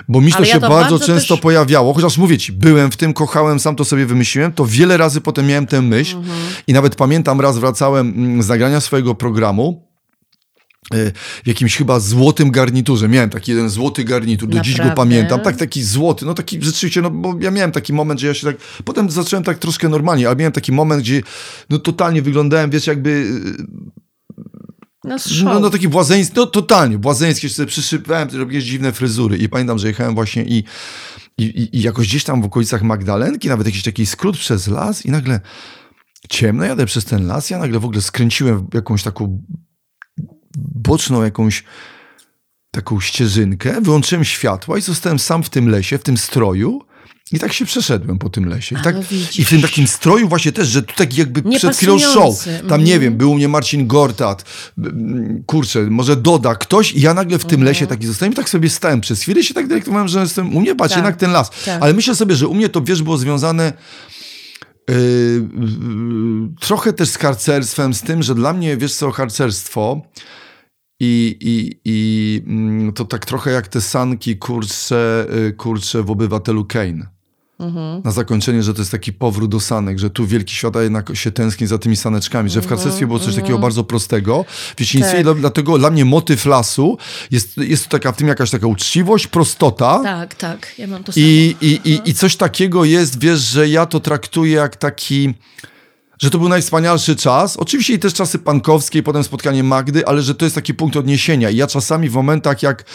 Bo 0.08 0.22
mi 0.22 0.32
to 0.34 0.46
się 0.46 0.52
ja 0.52 0.60
to 0.60 0.70
bardzo, 0.70 0.76
bardzo, 0.76 1.06
często 1.06 1.34
też... 1.34 1.42
pojawiało, 1.42 1.94
chociaż 1.94 2.18
mówię 2.18 2.38
ci, 2.38 2.52
byłem 2.52 2.92
w 2.92 2.98
tym, 2.98 3.14
kochałem, 3.14 3.60
sam 3.60 3.76
to 3.76 3.86
sobie 3.86 4.06
wymyśliłem, 4.06 4.52
to 4.52 4.66
wiele 4.66 4.98
razy 4.98 5.22
potem 5.22 5.48
miałem 5.48 5.68
tę 5.68 5.82
myśl 5.82 6.18
mhm. 6.18 6.40
i 6.68 6.74
nawet 6.74 6.96
pamiętam, 6.96 7.42
raz 7.42 7.58
wracałem 7.58 8.08
mm, 8.08 8.44
z 8.44 8.48
nagrania 8.48 8.82
swojego 8.82 9.16
programu, 9.16 9.89
w 11.44 11.48
jakimś 11.48 11.78
chyba 11.78 12.00
złotym 12.00 12.52
garniturze. 12.52 13.10
Miałem 13.10 13.30
taki 13.30 13.52
jeden 13.52 13.70
złoty 13.70 14.04
garnitur, 14.04 14.50
do 14.50 14.58
Naprawdę? 14.58 14.78
dziś 14.84 14.90
go 14.90 14.96
pamiętam. 14.96 15.40
Tak, 15.40 15.58
taki 15.58 15.84
złoty, 15.84 16.26
no 16.26 16.34
taki 16.34 16.62
rzeczywiście, 16.62 17.02
no 17.02 17.10
bo 17.10 17.36
ja 17.40 17.52
miałem 17.52 17.72
taki 17.72 17.94
moment, 17.94 18.20
że 18.20 18.28
ja 18.28 18.34
się 18.34 18.48
tak, 18.48 18.58
potem 18.86 19.12
zacząłem 19.12 19.44
tak 19.44 19.58
troszkę 19.58 19.90
normalnie, 19.90 20.28
ale 20.28 20.36
miałem 20.36 20.52
taki 20.54 20.72
moment, 20.72 21.02
gdzie 21.02 21.22
no 21.70 21.80
totalnie 21.80 22.22
wyglądałem, 22.22 22.70
wiesz, 22.70 22.88
jakby... 22.88 23.42
No, 25.04 25.16
no, 25.44 25.60
no 25.60 25.70
taki 25.70 25.88
błazeński, 25.88 26.34
no 26.36 26.46
totalnie, 26.46 26.98
błazeński, 26.98 27.50
sobie 27.50 27.68
przyszypałem, 27.68 28.30
robiłem 28.34 28.64
dziwne 28.64 28.92
fryzury 28.92 29.38
i 29.38 29.50
pamiętam, 29.50 29.80
że 29.80 29.88
jechałem 29.88 30.16
właśnie 30.16 30.44
i, 30.44 30.64
i, 31.38 31.70
i 31.74 31.82
jakoś 31.82 32.08
gdzieś 32.08 32.24
tam 32.24 32.42
w 32.42 32.46
okolicach 32.46 32.82
Magdalenki, 32.84 33.50
nawet 33.50 33.68
jakiś 33.68 33.84
taki 33.84 34.06
skrót 34.06 34.38
przez 34.38 34.68
las 34.68 35.06
i 35.06 35.12
nagle 35.12 35.40
ciemno, 36.30 36.64
jadę 36.64 36.86
przez 36.86 37.06
ten 37.06 37.28
las, 37.28 37.50
ja 37.50 37.60
nagle 37.60 37.80
w 37.80 37.86
ogóle 37.86 38.02
skręciłem 38.02 38.68
jakąś 38.74 39.04
taką 39.04 39.44
boczną 40.58 41.24
jakąś 41.24 41.64
taką 42.72 43.00
ścieżynkę, 43.00 43.82
wyłączyłem 43.82 44.26
światła 44.26 44.78
i 44.78 44.82
zostałem 44.82 45.20
sam 45.20 45.44
w 45.44 45.50
tym 45.50 45.70
lesie, 45.70 45.98
w 45.98 46.04
tym 46.04 46.18
stroju. 46.18 46.90
I 47.32 47.40
tak 47.40 47.54
się 47.54 47.66
przeszedłem 47.66 48.20
po 48.20 48.30
tym 48.30 48.46
lesie. 48.46 48.76
I, 48.80 48.84
tak, 48.84 48.96
I 49.38 49.46
w 49.46 49.50
tym 49.50 49.62
takim 49.62 49.88
stroju 49.88 50.30
właśnie 50.30 50.52
też, 50.52 50.68
że 50.68 50.82
tu 50.82 50.96
tak 50.96 51.18
jakby 51.18 51.42
nie 51.50 51.58
przed 51.58 51.76
chwilą 51.76 52.00
show. 52.00 52.46
Tam 52.70 52.84
nie 52.84 52.94
mhm. 52.94 53.02
wiem, 53.02 53.18
był 53.18 53.32
u 53.32 53.36
mnie 53.36 53.48
Marcin 53.48 53.88
Gortat, 53.88 54.46
kurczę, 55.46 55.82
może 55.82 56.16
Doda, 56.16 56.56
ktoś 56.56 56.92
i 56.92 57.02
ja 57.02 57.14
nagle 57.14 57.40
w 57.40 57.46
tym 57.46 57.60
mhm. 57.60 57.66
lesie 57.66 57.88
taki 57.88 58.08
zostałem 58.08 58.34
i 58.34 58.36
tak 58.36 58.50
sobie 58.50 58.70
stałem 58.70 59.02
przez 59.02 59.22
chwilę 59.22 59.44
się 59.44 59.54
tak 59.54 59.68
dyrektowałem, 59.68 60.08
że 60.08 60.20
jestem 60.20 60.56
u 60.56 60.60
mnie, 60.60 60.76
patrz, 60.76 60.94
tak. 60.94 60.98
jednak 60.98 61.18
ten 61.18 61.32
las. 61.32 61.50
Tak. 61.66 61.82
Ale 61.82 61.94
myślę 61.94 62.16
sobie, 62.16 62.36
że 62.36 62.48
u 62.48 62.54
mnie 62.54 62.70
to, 62.70 62.82
wiesz, 62.82 63.04
było 63.04 63.18
związane 63.18 63.74
trochę 66.60 66.94
też 66.94 67.10
z 67.10 67.18
harcerstwem, 67.18 67.94
z 67.94 68.02
tym, 68.02 68.24
że 68.24 68.36
dla 68.36 68.54
mnie, 68.54 68.78
wiesz 68.78 68.96
co, 68.96 69.12
harcerstwo 69.12 70.02
i, 71.00 71.38
i, 71.42 71.82
i 71.86 72.42
mm, 72.48 72.94
to 72.94 73.06
tak 73.06 73.26
trochę 73.26 73.52
jak 73.52 73.68
te 73.68 73.82
sanki, 73.82 74.38
kurcze, 74.38 75.28
y, 75.48 75.54
kurcze 75.54 76.04
w 76.04 76.12
Obywatelu 76.12 76.66
Kane. 76.66 77.19
Mhm. 77.60 78.02
Na 78.04 78.12
zakończenie, 78.12 78.64
że 78.64 78.74
to 78.74 78.82
jest 78.82 78.92
taki 78.92 79.14
powrót 79.14 79.52
do 79.52 79.60
sanek, 79.60 80.00
że 80.00 80.10
tu 80.10 80.28
wielki 80.28 80.56
świata 80.56 80.84
jednak 80.84 81.16
się 81.16 81.32
tęskni 81.32 81.68
za 81.68 81.78
tymi 81.78 81.96
saneczkami, 81.96 82.50
że 82.50 82.62
w 82.62 82.64
mhm. 82.64 82.78
harcerstwie 82.78 83.08
było 83.08 83.20
coś 83.20 83.28
takiego 83.28 83.48
mhm. 83.48 83.62
bardzo 83.62 83.84
prostego. 83.84 84.46
Wiecie, 84.78 85.00
tak. 85.00 85.40
dlatego 85.40 85.78
dla 85.78 85.90
mnie 85.90 86.06
motyw 86.06 86.46
lasu 86.46 86.98
jest, 87.32 87.58
jest 87.58 87.84
to 87.84 87.90
taka, 87.90 88.12
w 88.12 88.18
tym 88.18 88.28
jakaś 88.28 88.52
taka 88.52 88.68
uczciwość, 88.68 89.28
prostota. 89.28 90.00
Tak, 90.04 90.36
tak, 90.36 90.74
ja 90.78 90.88
mam 90.88 91.04
to 91.04 91.12
samo. 91.12 91.26
I, 91.26 91.56
i, 91.62 91.92
i, 91.92 92.10
i 92.10 92.14
coś 92.14 92.36
takiego 92.36 92.86
jest, 92.86 93.20
wiesz, 93.20 93.40
że 93.40 93.70
ja 93.70 93.86
to 93.86 94.00
traktuję 94.00 94.52
jak 94.52 94.76
taki 94.76 95.34
że 96.22 96.30
to 96.30 96.38
był 96.38 96.50
najwspanialszy 96.50 97.16
czas. 97.16 97.58
Oczywiście 97.58 97.94
i 97.94 98.00
też 98.00 98.14
czasy 98.14 98.40
pankowskie, 98.40 99.00
i 99.00 99.04
potem 99.04 99.24
spotkanie 99.24 99.64
Magdy, 99.64 100.08
ale 100.08 100.22
że 100.22 100.36
to 100.36 100.46
jest 100.46 100.56
taki 100.56 100.74
punkt 100.74 100.98
odniesienia. 100.98 101.50
I 101.50 101.56
ja 101.56 101.68
czasami 101.68 102.10
w 102.10 102.14
momentach 102.14 102.64
jak 102.64 102.86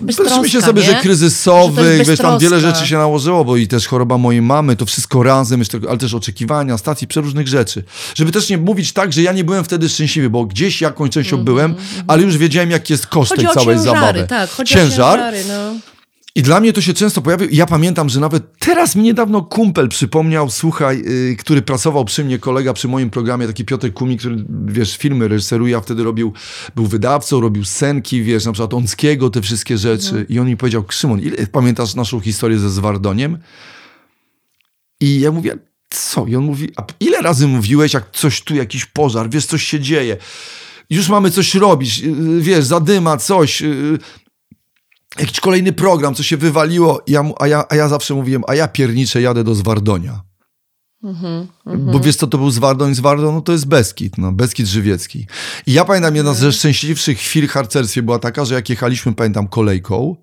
Myślę 0.00 0.48
się 0.48 0.60
sobie, 0.62 0.82
nie? 0.82 0.88
że 0.88 0.94
kryzysowy, 0.94 1.98
że 1.98 2.04
wiesz, 2.04 2.18
tam 2.18 2.38
wiele 2.38 2.60
rzeczy 2.60 2.86
się 2.86 2.96
nałożyło, 2.96 3.44
bo 3.44 3.56
i 3.56 3.68
też 3.68 3.86
choroba 3.86 4.18
mojej 4.18 4.42
mamy, 4.42 4.76
to 4.76 4.86
wszystko 4.86 5.22
razem, 5.22 5.62
ale 5.88 5.98
też 5.98 6.14
oczekiwania, 6.14 6.78
stacji, 6.78 7.06
przeróżnych 7.06 7.48
rzeczy. 7.48 7.84
Żeby 8.14 8.32
też 8.32 8.48
nie 8.48 8.58
mówić 8.58 8.92
tak, 8.92 9.12
że 9.12 9.22
ja 9.22 9.32
nie 9.32 9.44
byłem 9.44 9.64
wtedy 9.64 9.88
szczęśliwy, 9.88 10.30
bo 10.30 10.44
gdzieś 10.44 10.80
jakąś 10.80 11.10
częścią 11.10 11.36
mm 11.36 11.42
-hmm, 11.42 11.46
byłem, 11.46 11.70
mm 11.70 11.82
-hmm. 11.82 12.04
ale 12.06 12.22
już 12.22 12.36
wiedziałem, 12.36 12.70
jaki 12.70 12.92
jest 12.92 13.06
koszt 13.06 13.36
tej 13.36 13.44
całej 13.44 13.76
ciężary, 13.76 14.00
zabawy. 14.00 14.26
Tak, 14.28 14.50
chodzi 14.50 14.74
Ciężar. 14.74 15.20
O 15.20 15.32
ciężary, 15.32 15.44
no. 15.48 15.91
I 16.34 16.42
dla 16.42 16.60
mnie 16.60 16.72
to 16.72 16.80
się 16.80 16.94
często 16.94 17.22
pojawia. 17.22 17.46
Ja 17.50 17.66
pamiętam, 17.66 18.08
że 18.08 18.20
nawet 18.20 18.58
teraz 18.58 18.96
mi 18.96 19.02
niedawno 19.02 19.42
kumpel 19.42 19.88
przypomniał, 19.88 20.50
słuchaj, 20.50 21.02
yy, 21.02 21.36
który 21.36 21.62
pracował 21.62 22.04
przy 22.04 22.24
mnie, 22.24 22.38
kolega 22.38 22.72
przy 22.72 22.88
moim 22.88 23.10
programie, 23.10 23.46
taki 23.46 23.64
Piotr 23.64 23.92
Kumi, 23.92 24.16
który, 24.18 24.44
wiesz, 24.66 24.96
filmy 24.96 25.28
reżyseruje, 25.28 25.76
a 25.76 25.80
wtedy 25.80 26.04
robił, 26.04 26.32
był 26.74 26.86
wydawcą, 26.86 27.40
robił 27.40 27.64
senki, 27.64 28.22
wiesz, 28.22 28.44
na 28.44 28.52
przykład 28.52 28.74
Onckiego, 28.74 29.30
te 29.30 29.42
wszystkie 29.42 29.78
rzeczy. 29.78 30.08
Mhm. 30.08 30.28
I 30.28 30.38
on 30.38 30.46
mi 30.46 30.56
powiedział, 30.56 30.84
Szymon, 30.88 31.20
ile 31.20 31.46
pamiętasz 31.46 31.94
naszą 31.94 32.20
historię 32.20 32.58
ze 32.58 32.70
Zwardoniem? 32.70 33.38
I 35.00 35.20
ja 35.20 35.32
mówię, 35.32 35.58
co? 35.90 36.26
I 36.26 36.36
on 36.36 36.44
mówi, 36.44 36.70
a 36.76 36.84
ile 37.00 37.22
razy 37.22 37.48
mówiłeś, 37.48 37.94
jak 37.94 38.10
coś 38.12 38.40
tu, 38.40 38.54
jakiś 38.54 38.84
pożar, 38.84 39.30
wiesz, 39.30 39.46
coś 39.46 39.62
się 39.62 39.80
dzieje 39.80 40.16
już 40.92 41.08
mamy 41.08 41.30
coś 41.30 41.54
robić, 41.54 42.02
y, 42.04 42.40
wiesz, 42.40 42.64
zadyma, 42.64 43.16
coś, 43.16 43.62
y, 43.62 43.98
jakiś 45.18 45.40
kolejny 45.40 45.72
program, 45.72 46.14
co 46.14 46.22
się 46.22 46.36
wywaliło, 46.36 47.02
ja, 47.06 47.24
a, 47.40 47.46
ja, 47.46 47.64
a 47.68 47.76
ja 47.76 47.88
zawsze 47.88 48.14
mówiłem, 48.14 48.42
a 48.46 48.54
ja 48.54 48.68
pierniczę, 48.68 49.22
jadę 49.22 49.44
do 49.44 49.54
Zwardonia. 49.54 50.22
Mm-hmm, 51.04 51.46
Bo 51.66 52.00
wiesz 52.00 52.16
co 52.16 52.26
to 52.26 52.38
był 52.38 52.50
Zwardoń? 52.50 52.94
Zwardoń 52.94 53.34
no 53.34 53.40
to 53.40 53.52
jest 53.52 53.66
Beskid, 53.66 54.18
no, 54.18 54.32
Beskid 54.32 54.66
Żywiecki. 54.66 55.26
I 55.66 55.72
ja 55.72 55.84
pamiętam, 55.84 56.16
jedna 56.16 56.34
ze 56.34 56.52
szczęśliwszych 56.52 57.18
chwil 57.18 57.48
w 57.48 57.50
harcerstwie 57.50 58.02
była 58.02 58.18
taka, 58.18 58.44
że 58.44 58.54
jak 58.54 58.70
jechaliśmy, 58.70 59.14
pamiętam, 59.14 59.48
kolejką, 59.48 60.16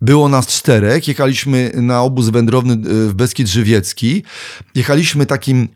było 0.00 0.28
nas 0.28 0.46
czterech, 0.46 1.08
jechaliśmy 1.08 1.72
na 1.74 2.02
obóz 2.02 2.28
wędrowny 2.28 2.72
y, 2.72 3.08
w 3.08 3.14
Beskid 3.14 3.48
Żywiecki, 3.48 4.22
jechaliśmy 4.74 5.26
takim 5.26 5.68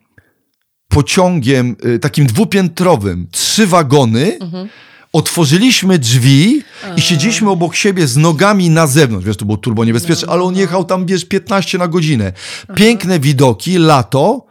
pociągiem, 0.88 1.76
y, 1.84 1.98
takim 1.98 2.26
dwupiętrowym, 2.26 3.26
trzy 3.30 3.66
wagony, 3.66 4.38
mm-hmm 4.40 4.68
otworzyliśmy 5.12 5.98
drzwi 5.98 6.62
i 6.96 7.00
siedzieliśmy 7.00 7.50
obok 7.50 7.74
siebie 7.74 8.06
z 8.06 8.16
nogami 8.16 8.70
na 8.70 8.86
zewnątrz. 8.86 9.26
Wiesz, 9.26 9.36
to 9.36 9.44
było 9.44 9.58
turbo 9.58 9.84
niebezpieczne, 9.84 10.26
no, 10.26 10.32
ale 10.32 10.42
on 10.42 10.54
no. 10.54 10.60
jechał 10.60 10.84
tam, 10.84 11.06
wiesz, 11.06 11.24
15 11.24 11.78
na 11.78 11.88
godzinę. 11.88 12.32
Piękne 12.76 13.20
widoki, 13.20 13.78
lato 13.78 14.46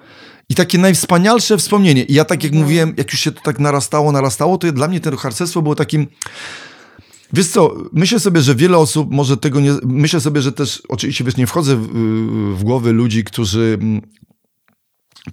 I 0.49 0.55
takie 0.55 0.77
najwspanialsze 0.77 1.57
wspomnienie. 1.57 2.03
I 2.03 2.13
ja 2.13 2.25
tak 2.25 2.43
jak 2.43 2.53
mówiłem, 2.53 2.93
jak 2.97 3.11
już 3.11 3.21
się 3.21 3.31
to 3.31 3.41
tak 3.41 3.59
narastało, 3.59 4.11
narastało, 4.11 4.57
to 4.57 4.71
dla 4.71 4.87
mnie 4.87 4.99
to 4.99 5.17
harcerstwo 5.17 5.61
było 5.61 5.75
takim... 5.75 6.07
Wiesz 7.33 7.47
co, 7.47 7.75
myślę 7.93 8.19
sobie, 8.19 8.41
że 8.41 8.55
wiele 8.55 8.77
osób 8.77 9.11
może 9.11 9.37
tego 9.37 9.59
nie... 9.59 9.71
Myślę 9.83 10.19
sobie, 10.19 10.41
że 10.41 10.51
też, 10.51 10.81
oczywiście 10.89 11.23
wiesz, 11.23 11.37
nie 11.37 11.47
wchodzę 11.47 11.75
w, 11.75 11.87
w 12.57 12.63
głowy 12.63 12.91
ludzi, 12.91 13.23
którzy 13.23 13.77
mm, 13.81 14.01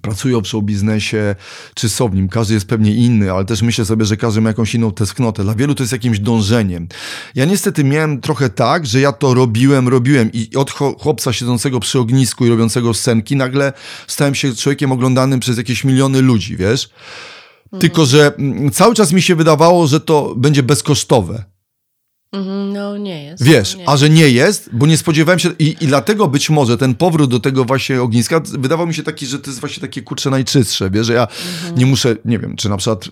pracują 0.01 0.41
przy 0.41 0.61
biznesie, 0.61 1.35
czy 1.73 1.89
są 1.89 2.09
w 2.09 2.15
nim. 2.15 2.29
Każdy 2.29 2.53
jest 2.53 2.67
pewnie 2.67 2.95
inny, 2.95 3.31
ale 3.31 3.45
też 3.45 3.61
myślę 3.61 3.85
sobie, 3.85 4.05
że 4.05 4.17
każdy 4.17 4.41
ma 4.41 4.49
jakąś 4.49 4.75
inną 4.75 4.91
tęsknotę. 4.91 5.43
Dla 5.43 5.55
wielu 5.55 5.75
to 5.75 5.83
jest 5.83 5.93
jakimś 5.93 6.19
dążeniem. 6.19 6.87
Ja 7.35 7.45
niestety 7.45 7.83
miałem 7.83 8.21
trochę 8.21 8.49
tak, 8.49 8.85
że 8.85 8.99
ja 8.99 9.11
to 9.11 9.33
robiłem, 9.33 9.87
robiłem 9.87 10.29
i 10.33 10.49
od 10.55 10.71
chłopca 10.71 11.33
siedzącego 11.33 11.79
przy 11.79 11.99
ognisku 11.99 12.45
i 12.45 12.49
robiącego 12.49 12.93
scenki 12.93 13.35
nagle 13.35 13.73
stałem 14.07 14.35
się 14.35 14.55
człowiekiem 14.55 14.91
oglądanym 14.91 15.39
przez 15.39 15.57
jakieś 15.57 15.83
miliony 15.83 16.21
ludzi, 16.21 16.57
wiesz? 16.57 16.89
Tylko, 17.79 18.05
że 18.05 18.35
mm, 18.35 18.71
cały 18.71 18.95
czas 18.95 19.11
mi 19.11 19.21
się 19.21 19.35
wydawało, 19.35 19.87
że 19.87 19.99
to 19.99 20.35
będzie 20.37 20.63
bezkosztowe. 20.63 21.56
Mhm, 22.31 22.73
no 22.73 22.97
nie 22.97 23.23
jest. 23.23 23.43
Wiesz, 23.43 23.75
nie. 23.75 23.89
a 23.89 23.97
że 23.97 24.09
nie 24.09 24.29
jest, 24.29 24.69
bo 24.73 24.87
nie 24.87 24.97
spodziewałem 24.97 25.39
się 25.39 25.49
i, 25.59 25.75
i 25.81 25.87
dlatego 25.87 26.27
być 26.27 26.49
może 26.49 26.77
ten 26.77 26.95
powrót 26.95 27.31
do 27.31 27.39
tego 27.39 27.65
właśnie 27.65 28.01
ogniska 28.01 28.39
wydawał 28.39 28.87
mi 28.87 28.93
się 28.93 29.03
taki, 29.03 29.25
że 29.25 29.39
to 29.39 29.49
jest 29.49 29.59
właśnie 29.59 29.81
takie 29.81 30.01
kurcze 30.01 30.29
najczystsze, 30.29 30.89
wiesz, 30.89 31.07
że 31.07 31.13
ja 31.13 31.27
mhm. 31.27 31.75
nie 31.77 31.85
muszę, 31.85 32.15
nie 32.25 32.39
wiem, 32.39 32.55
czy 32.55 32.69
na 32.69 32.77
przykład 32.77 33.09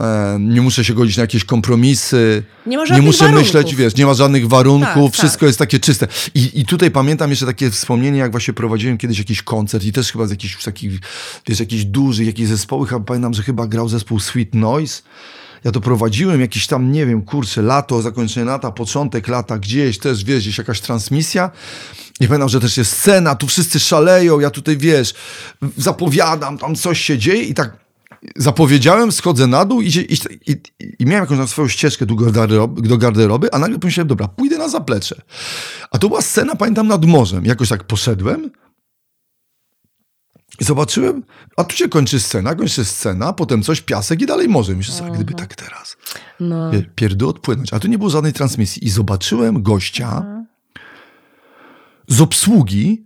e, 0.00 0.36
nie 0.40 0.60
muszę 0.60 0.84
się 0.84 0.94
godzić 0.94 1.16
na 1.16 1.20
jakieś 1.20 1.44
kompromisy, 1.44 2.42
nie, 2.66 2.78
ma 2.78 2.84
nie 2.84 3.02
muszę 3.02 3.24
warunków. 3.24 3.46
myśleć, 3.46 3.74
wiesz, 3.74 3.96
nie 3.96 4.06
ma 4.06 4.14
żadnych 4.14 4.48
warunków, 4.48 5.10
tak, 5.10 5.18
wszystko 5.18 5.40
tak. 5.40 5.46
jest 5.46 5.58
takie 5.58 5.78
czyste. 5.78 6.08
I, 6.34 6.60
I 6.60 6.66
tutaj 6.66 6.90
pamiętam 6.90 7.30
jeszcze 7.30 7.46
takie 7.46 7.70
wspomnienie, 7.70 8.18
jak 8.18 8.30
właśnie 8.30 8.54
prowadziłem 8.54 8.98
kiedyś 8.98 9.18
jakiś 9.18 9.42
koncert 9.42 9.84
i 9.84 9.92
też 9.92 10.12
chyba 10.12 10.26
z 10.26 10.30
jakichś 10.30 10.64
takich, 10.64 11.00
wiesz, 11.46 11.60
jakiś 11.60 11.84
duży, 11.84 12.24
jakiś 12.24 12.48
zespoły, 12.48 12.86
chyba 12.86 13.00
pamiętam, 13.00 13.34
że 13.34 13.42
chyba 13.42 13.66
grał 13.66 13.88
zespół 13.88 14.20
Sweet 14.20 14.54
Noise, 14.54 15.02
ja 15.64 15.72
to 15.72 15.80
prowadziłem 15.80 16.40
jakiś 16.40 16.66
tam, 16.66 16.92
nie 16.92 17.06
wiem, 17.06 17.22
kurczę, 17.22 17.62
lato, 17.62 18.02
zakończenie 18.02 18.46
lata, 18.46 18.70
początek 18.70 19.28
lata, 19.28 19.58
gdzieś 19.58 19.98
też, 19.98 20.24
wiesz, 20.24 20.42
gdzieś 20.42 20.58
jakaś 20.58 20.80
transmisja. 20.80 21.50
I 22.20 22.26
pamiętam, 22.26 22.48
że 22.48 22.60
też 22.60 22.76
jest 22.76 22.92
scena, 22.92 23.34
tu 23.34 23.46
wszyscy 23.46 23.80
szaleją, 23.80 24.40
ja 24.40 24.50
tutaj, 24.50 24.76
wiesz, 24.76 25.14
zapowiadam, 25.76 26.58
tam 26.58 26.74
coś 26.74 27.00
się 27.00 27.18
dzieje 27.18 27.42
i 27.42 27.54
tak 27.54 27.84
zapowiedziałem, 28.36 29.12
schodzę 29.12 29.46
na 29.46 29.64
dół 29.64 29.80
i, 29.80 29.86
i, 29.86 30.16
i, 30.52 30.56
i 30.98 31.06
miałem 31.06 31.30
jakąś 31.30 31.50
swoją 31.50 31.68
ścieżkę 31.68 32.06
do 32.06 32.14
garderoby, 32.14 32.88
do 32.88 32.98
garderoby, 32.98 33.52
a 33.52 33.58
nagle 33.58 33.78
pomyślałem, 33.78 34.08
dobra, 34.08 34.28
pójdę 34.28 34.58
na 34.58 34.68
zaplecze. 34.68 35.22
A 35.90 35.98
to 35.98 36.08
była 36.08 36.22
scena, 36.22 36.56
pamiętam, 36.56 36.88
nad 36.88 37.04
morzem. 37.04 37.44
Jakoś 37.44 37.68
tak 37.68 37.84
poszedłem, 37.84 38.50
zobaczyłem, 40.60 41.22
a 41.56 41.64
tu 41.64 41.76
się 41.76 41.88
kończy 41.88 42.20
scena, 42.20 42.54
kończy 42.54 42.84
scena, 42.84 43.32
potem 43.32 43.62
coś, 43.62 43.80
piasek 43.80 44.22
i 44.22 44.26
dalej 44.26 44.48
morze. 44.48 44.74
Myślę 44.74 44.94
sobie, 44.94 45.10
gdyby 45.10 45.34
tak 45.34 45.54
teraz. 45.54 45.96
No. 46.40 46.70
Pierdół 46.94 47.28
odpłynąć. 47.28 47.72
A 47.72 47.80
tu 47.80 47.88
nie 47.88 47.98
było 47.98 48.10
żadnej 48.10 48.32
transmisji. 48.32 48.86
I 48.86 48.90
zobaczyłem 48.90 49.62
gościa 49.62 50.44
z 52.08 52.20
obsługi, 52.20 53.04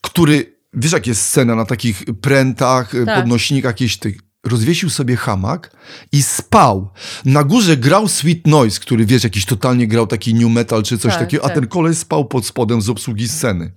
który, 0.00 0.56
wiesz 0.74 0.92
jak 0.92 1.06
jest 1.06 1.22
scena 1.22 1.54
na 1.54 1.64
takich 1.64 2.04
prętach, 2.20 2.92
tak. 3.06 3.20
podnośnikach, 3.20 3.70
jakieś 3.70 3.96
tych, 3.96 4.18
rozwiesił 4.44 4.90
sobie 4.90 5.16
hamak 5.16 5.76
i 6.12 6.22
spał. 6.22 6.90
Na 7.24 7.44
górze 7.44 7.76
grał 7.76 8.08
Sweet 8.08 8.46
Noise, 8.46 8.80
który 8.80 9.06
wiesz, 9.06 9.24
jakiś 9.24 9.44
totalnie 9.44 9.86
grał 9.88 10.06
taki 10.06 10.34
new 10.34 10.50
metal 10.50 10.82
czy 10.82 10.98
coś 10.98 11.12
tak, 11.12 11.20
takiego, 11.20 11.44
a 11.44 11.46
tak. 11.46 11.54
ten 11.54 11.66
kolej 11.66 11.94
spał 11.94 12.24
pod 12.24 12.46
spodem 12.46 12.82
z 12.82 12.88
obsługi 12.88 13.28
sceny. 13.28 13.72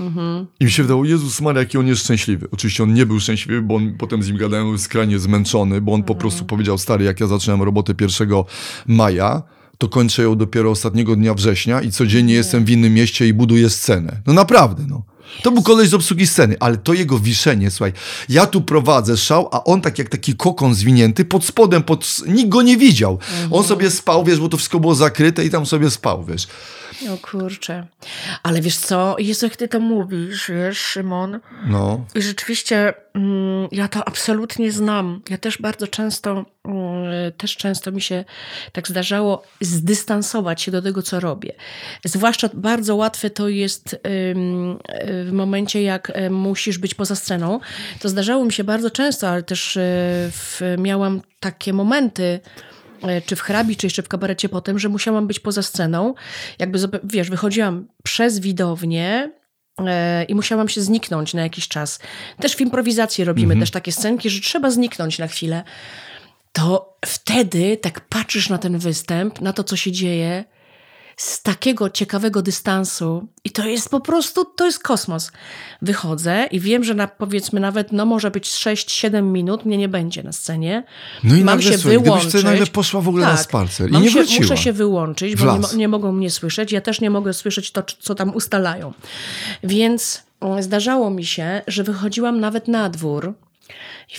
Mhm. 0.00 0.46
I 0.60 0.64
mi 0.64 0.70
się 0.70 0.82
wydało, 0.82 1.04
Jezus 1.04 1.40
Maria, 1.40 1.60
jaki 1.60 1.78
on 1.78 1.86
jest 1.86 2.02
szczęśliwy. 2.02 2.48
Oczywiście 2.50 2.82
on 2.82 2.94
nie 2.94 3.06
był 3.06 3.20
szczęśliwy, 3.20 3.62
bo 3.62 3.74
on, 3.74 3.94
potem 3.98 4.22
z 4.22 4.28
nim 4.28 4.36
gadałem, 4.36 4.78
skrajnie 4.78 5.18
zmęczony, 5.18 5.80
bo 5.80 5.92
on 5.92 6.02
po 6.02 6.12
mhm. 6.12 6.20
prostu 6.20 6.44
powiedział, 6.44 6.78
stary, 6.78 7.04
jak 7.04 7.20
ja 7.20 7.26
zacząłem 7.26 7.62
robotę 7.62 7.94
1 8.00 8.28
maja, 8.86 9.42
to 9.78 9.88
kończę 9.88 10.22
ją 10.22 10.36
dopiero 10.36 10.70
ostatniego 10.70 11.16
dnia 11.16 11.34
września 11.34 11.80
i 11.80 11.90
codziennie 11.90 12.32
nie. 12.32 12.34
jestem 12.34 12.64
w 12.64 12.70
innym 12.70 12.94
mieście 12.94 13.28
i 13.28 13.32
buduję 13.32 13.70
scenę. 13.70 14.20
No 14.26 14.32
naprawdę, 14.32 14.84
no. 14.88 15.02
To 15.42 15.50
był 15.50 15.62
koleś 15.62 15.88
z 15.88 15.94
obsługi 15.94 16.26
sceny, 16.26 16.56
ale 16.60 16.76
to 16.76 16.94
jego 16.94 17.18
wiszenie, 17.18 17.70
słuchaj, 17.70 17.92
ja 18.28 18.46
tu 18.46 18.60
prowadzę 18.60 19.16
szał, 19.16 19.48
a 19.52 19.64
on 19.64 19.80
tak 19.80 19.98
jak 19.98 20.08
taki 20.08 20.34
kokon 20.34 20.74
zwinięty, 20.74 21.24
pod 21.24 21.44
spodem, 21.44 21.82
pod... 21.82 22.22
nikt 22.26 22.48
go 22.48 22.62
nie 22.62 22.76
widział. 22.76 23.12
Mhm. 23.12 23.52
On 23.52 23.64
sobie 23.64 23.90
spał, 23.90 24.24
wiesz, 24.24 24.40
bo 24.40 24.48
to 24.48 24.56
wszystko 24.56 24.80
było 24.80 24.94
zakryte 24.94 25.44
i 25.44 25.50
tam 25.50 25.66
sobie 25.66 25.90
spał, 25.90 26.24
wiesz. 26.24 26.48
O 27.08 27.16
kurczę. 27.16 27.86
Ale 28.42 28.60
wiesz 28.60 28.76
co, 28.76 29.16
Jezu, 29.18 29.46
jak 29.46 29.56
ty 29.56 29.68
to 29.68 29.80
mówisz, 29.80 30.50
wiesz, 30.50 30.78
Szymon. 30.78 31.40
No. 31.66 32.04
I 32.14 32.22
rzeczywiście 32.22 32.94
mm, 33.14 33.68
ja 33.72 33.88
to 33.88 34.08
absolutnie 34.08 34.72
znam. 34.72 35.22
Ja 35.30 35.38
też 35.38 35.58
bardzo 35.58 35.86
często, 35.86 36.44
mm, 36.64 37.32
też 37.36 37.56
często 37.56 37.92
mi 37.92 38.00
się 38.00 38.24
tak 38.72 38.88
zdarzało 38.88 39.42
zdystansować 39.60 40.62
się 40.62 40.70
do 40.70 40.82
tego, 40.82 41.02
co 41.02 41.20
robię. 41.20 41.52
Zwłaszcza 42.04 42.48
bardzo 42.54 42.96
łatwe 42.96 43.30
to 43.30 43.48
jest 43.48 43.94
ym, 43.94 44.78
w 45.26 45.32
momencie, 45.32 45.82
jak 45.82 46.10
e, 46.14 46.30
musisz 46.30 46.78
być 46.78 46.94
poza 46.94 47.14
sceną. 47.14 47.60
To 48.00 48.08
zdarzało 48.08 48.44
mi 48.44 48.52
się 48.52 48.64
bardzo 48.64 48.90
często, 48.90 49.28
ale 49.28 49.42
też 49.42 49.76
y, 49.76 49.80
w, 50.30 50.60
miałam 50.78 51.20
takie 51.40 51.72
momenty, 51.72 52.40
czy 53.26 53.36
w 53.36 53.40
hrabi, 53.40 53.76
czy 53.76 53.86
jeszcze 53.86 54.02
w 54.02 54.08
kabarecie 54.08 54.48
potem, 54.48 54.78
że 54.78 54.88
musiałam 54.88 55.26
być 55.26 55.40
poza 55.40 55.62
sceną. 55.62 56.14
Jakby, 56.58 56.78
wiesz, 57.04 57.30
wychodziłam 57.30 57.88
przez 58.04 58.38
widownię, 58.38 59.32
e, 59.78 60.24
i 60.24 60.34
musiałam 60.34 60.68
się 60.68 60.80
zniknąć 60.80 61.34
na 61.34 61.42
jakiś 61.42 61.68
czas. 61.68 61.98
Też 62.40 62.56
w 62.56 62.60
improwizacji 62.60 63.24
robimy 63.24 63.52
mhm. 63.52 63.60
też 63.60 63.70
takie 63.70 63.92
scenki, 63.92 64.30
że 64.30 64.40
trzeba 64.40 64.70
zniknąć 64.70 65.18
na 65.18 65.26
chwilę. 65.26 65.62
To 66.52 66.96
wtedy 67.06 67.76
tak 67.76 68.00
patrzysz 68.00 68.48
na 68.48 68.58
ten 68.58 68.78
występ, 68.78 69.40
na 69.40 69.52
to, 69.52 69.64
co 69.64 69.76
się 69.76 69.92
dzieje 69.92 70.44
z 71.20 71.42
takiego 71.42 71.90
ciekawego 71.90 72.42
dystansu 72.42 73.28
i 73.44 73.50
to 73.50 73.66
jest 73.66 73.88
po 73.88 74.00
prostu, 74.00 74.44
to 74.44 74.66
jest 74.66 74.82
kosmos. 74.82 75.32
Wychodzę 75.82 76.48
i 76.50 76.60
wiem, 76.60 76.84
że 76.84 76.94
na, 76.94 77.06
powiedzmy 77.08 77.60
nawet, 77.60 77.92
no 77.92 78.06
może 78.06 78.30
być 78.30 78.48
6-7 78.48 79.22
minut, 79.22 79.64
mnie 79.64 79.76
nie 79.76 79.88
będzie 79.88 80.22
na 80.22 80.32
scenie. 80.32 80.84
No 81.24 81.34
i 81.34 81.38
Mam 81.38 81.46
nagle, 81.46 81.72
się 81.72 81.78
słuchaj, 81.78 81.98
wyłączyć. 81.98 82.28
Gdybyś 82.28 82.44
nagle 82.44 82.66
poszła 82.66 83.00
w 83.00 83.08
ogóle 83.08 83.26
tak, 83.26 83.36
na 83.36 83.42
spacer 83.42 83.90
i 83.90 83.92
nie 83.92 84.10
się, 84.10 84.24
Muszę 84.38 84.56
się 84.56 84.72
wyłączyć, 84.72 85.36
bo 85.36 85.58
nie, 85.58 85.76
nie, 85.76 85.88
mogą 85.88 86.12
mnie 86.12 86.30
słyszeć. 86.30 86.72
Ja 86.72 86.80
też 86.80 87.00
nie 87.00 87.10
mogę 87.10 87.34
słyszeć 87.34 87.72
to, 87.72 87.82
co 88.00 88.14
tam 88.14 88.34
ustalają. 88.34 88.92
Więc 89.64 90.22
zdarzało 90.60 91.10
mi 91.10 91.24
się, 91.24 91.62
że 91.66 91.84
wychodziłam 91.84 92.40
nawet 92.40 92.68
na 92.68 92.88
dwór 92.88 93.34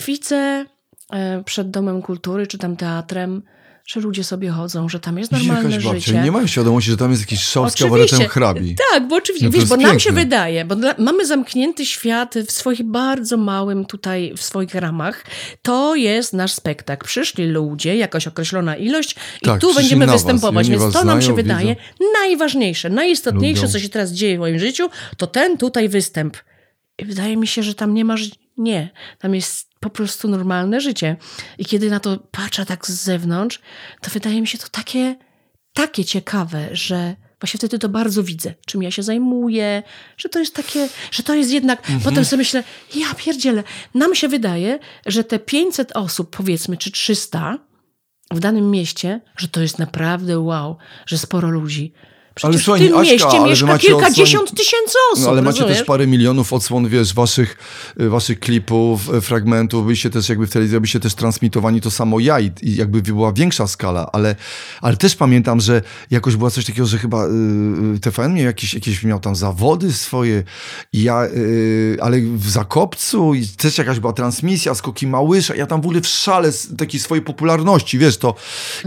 i 0.00 0.02
widzę 0.02 0.64
e, 1.12 1.42
przed 1.44 1.70
Domem 1.70 2.02
Kultury 2.02 2.46
czy 2.46 2.58
tam 2.58 2.76
teatrem 2.76 3.42
że 3.86 4.00
ludzie 4.00 4.24
sobie 4.24 4.50
chodzą, 4.50 4.88
że 4.88 5.00
tam 5.00 5.18
jest 5.18 5.32
normalne 5.32 5.70
Jakaś 5.70 6.04
życie. 6.04 6.20
Nie 6.20 6.32
mają 6.32 6.46
świadomości, 6.46 6.90
że 6.90 6.96
tam 6.96 7.10
jest 7.10 7.22
jakiś 7.22 7.42
szał 7.42 7.70
z 7.70 7.74
kabaretem 7.74 8.28
hrabi. 8.28 8.76
Tak, 8.90 9.08
bo 9.08 9.16
oczywiście, 9.16 9.46
no 9.46 9.52
wiesz, 9.52 9.64
bo 9.64 9.74
piękne. 9.74 9.88
nam 9.88 10.00
się 10.00 10.12
wydaje, 10.12 10.64
bo 10.64 10.76
dla, 10.76 10.94
mamy 10.98 11.26
zamknięty 11.26 11.86
świat 11.86 12.34
w 12.46 12.52
swoich 12.52 12.82
bardzo 12.82 13.36
małym 13.36 13.84
tutaj, 13.84 14.34
w 14.36 14.42
swoich 14.42 14.74
ramach. 14.74 15.24
To 15.62 15.94
jest 15.94 16.32
nasz 16.32 16.52
spektakl. 16.52 17.06
Przyszli 17.06 17.46
ludzie, 17.46 17.96
jakaś 17.96 18.26
określona 18.26 18.76
ilość 18.76 19.16
i 19.42 19.46
tak, 19.46 19.60
tu 19.60 19.74
będziemy 19.74 20.06
występować. 20.06 20.68
Więc 20.68 20.92
to 20.92 21.04
nam 21.04 21.22
się 21.22 21.34
wydaje 21.34 21.76
najważniejsze, 22.20 22.90
najistotniejsze, 22.90 23.62
Lubią. 23.62 23.72
co 23.72 23.78
się 23.78 23.88
teraz 23.88 24.12
dzieje 24.12 24.36
w 24.36 24.40
moim 24.40 24.58
życiu, 24.58 24.90
to 25.16 25.26
ten 25.26 25.58
tutaj 25.58 25.88
występ. 25.88 26.36
I 26.98 27.04
wydaje 27.04 27.36
mi 27.36 27.46
się, 27.46 27.62
że 27.62 27.74
tam 27.74 27.94
nie 27.94 28.04
ma... 28.04 28.14
Nie, 28.56 28.90
tam 29.18 29.34
jest 29.34 29.71
po 29.82 29.90
prostu 29.90 30.28
normalne 30.28 30.80
życie. 30.80 31.16
I 31.58 31.64
kiedy 31.64 31.90
na 31.90 32.00
to 32.00 32.18
patrzę 32.30 32.66
tak 32.66 32.86
z 32.86 32.90
zewnątrz, 32.90 33.60
to 34.00 34.10
wydaje 34.10 34.40
mi 34.40 34.46
się 34.46 34.58
to 34.58 34.68
takie, 34.68 35.16
takie 35.72 36.04
ciekawe, 36.04 36.68
że 36.72 37.16
właśnie 37.40 37.58
wtedy 37.58 37.78
to 37.78 37.88
bardzo 37.88 38.22
widzę, 38.22 38.54
czym 38.66 38.82
ja 38.82 38.90
się 38.90 39.02
zajmuję, 39.02 39.82
że 40.16 40.28
to 40.28 40.38
jest 40.38 40.54
takie, 40.54 40.88
że 41.10 41.22
to 41.22 41.34
jest 41.34 41.50
jednak, 41.50 41.78
mhm. 41.80 42.00
potem 42.00 42.24
sobie 42.24 42.38
myślę, 42.38 42.64
ja 42.94 43.14
pierdzielę, 43.14 43.62
nam 43.94 44.14
się 44.14 44.28
wydaje, 44.28 44.78
że 45.06 45.24
te 45.24 45.38
500 45.38 45.92
osób, 45.92 46.36
powiedzmy, 46.36 46.76
czy 46.76 46.90
300 46.90 47.58
w 48.30 48.40
danym 48.40 48.70
mieście, 48.70 49.20
że 49.36 49.48
to 49.48 49.60
jest 49.60 49.78
naprawdę 49.78 50.38
wow, 50.38 50.76
że 51.06 51.18
sporo 51.18 51.50
ludzi. 51.50 51.92
Przecież 52.34 52.54
ale 52.54 52.64
słuchaj, 52.64 52.80
w 52.80 52.84
tym 52.86 52.98
Aśka, 52.98 53.12
mieście 53.12 53.38
ale 53.38 53.48
mieszka 53.48 53.78
kilkadziesiąt 53.78 54.42
odsłon... 54.42 54.56
tysięcy 54.56 54.98
osób. 55.12 55.24
No, 55.24 55.30
ale 55.30 55.42
rozumiesz? 55.42 55.60
macie 55.60 55.74
też 55.74 55.86
parę 55.86 56.06
milionów 56.06 56.52
odsłon, 56.52 56.88
wiesz, 56.88 57.14
waszych, 57.14 57.56
y, 58.00 58.08
waszych 58.08 58.40
klipów, 58.40 59.14
y, 59.14 59.20
fragmentów, 59.20 59.84
byliście 59.84 60.10
też 60.10 60.28
jakby 60.28 60.46
w 60.46 60.50
telewizji, 60.50 60.80
byliście 60.80 61.00
też 61.00 61.14
transmitowani 61.14 61.80
to 61.80 61.90
samo 61.90 62.20
ja 62.20 62.40
i, 62.40 62.50
i 62.62 62.76
jakby 62.76 63.02
była 63.02 63.32
większa 63.32 63.66
skala, 63.66 64.10
ale, 64.12 64.36
ale 64.80 64.96
też 64.96 65.16
pamiętam, 65.16 65.60
że 65.60 65.82
jakoś 66.10 66.36
była 66.36 66.50
coś 66.50 66.64
takiego, 66.64 66.86
że 66.86 66.98
chyba 66.98 67.26
yy, 67.26 68.00
TVN 68.00 68.34
miał 68.34 68.46
jakieś, 68.46 68.74
jakieś 68.74 69.04
miał 69.04 69.20
tam 69.20 69.36
zawody 69.36 69.92
swoje 69.92 70.42
i 70.92 71.02
ja, 71.02 71.24
yy, 71.24 71.96
ale 72.00 72.20
w 72.20 72.50
Zakopcu 72.50 73.34
i 73.34 73.46
też 73.46 73.78
jakaś 73.78 74.00
była 74.00 74.12
transmisja, 74.12 74.74
Skoki 74.74 75.06
Małysza, 75.06 75.54
ja 75.54 75.66
tam 75.66 75.80
w 75.80 75.84
ogóle 75.84 76.00
w 76.00 76.06
szale 76.06 76.50
takiej 76.78 77.00
swojej 77.00 77.24
popularności, 77.24 77.98
wiesz, 77.98 78.16
to 78.16 78.34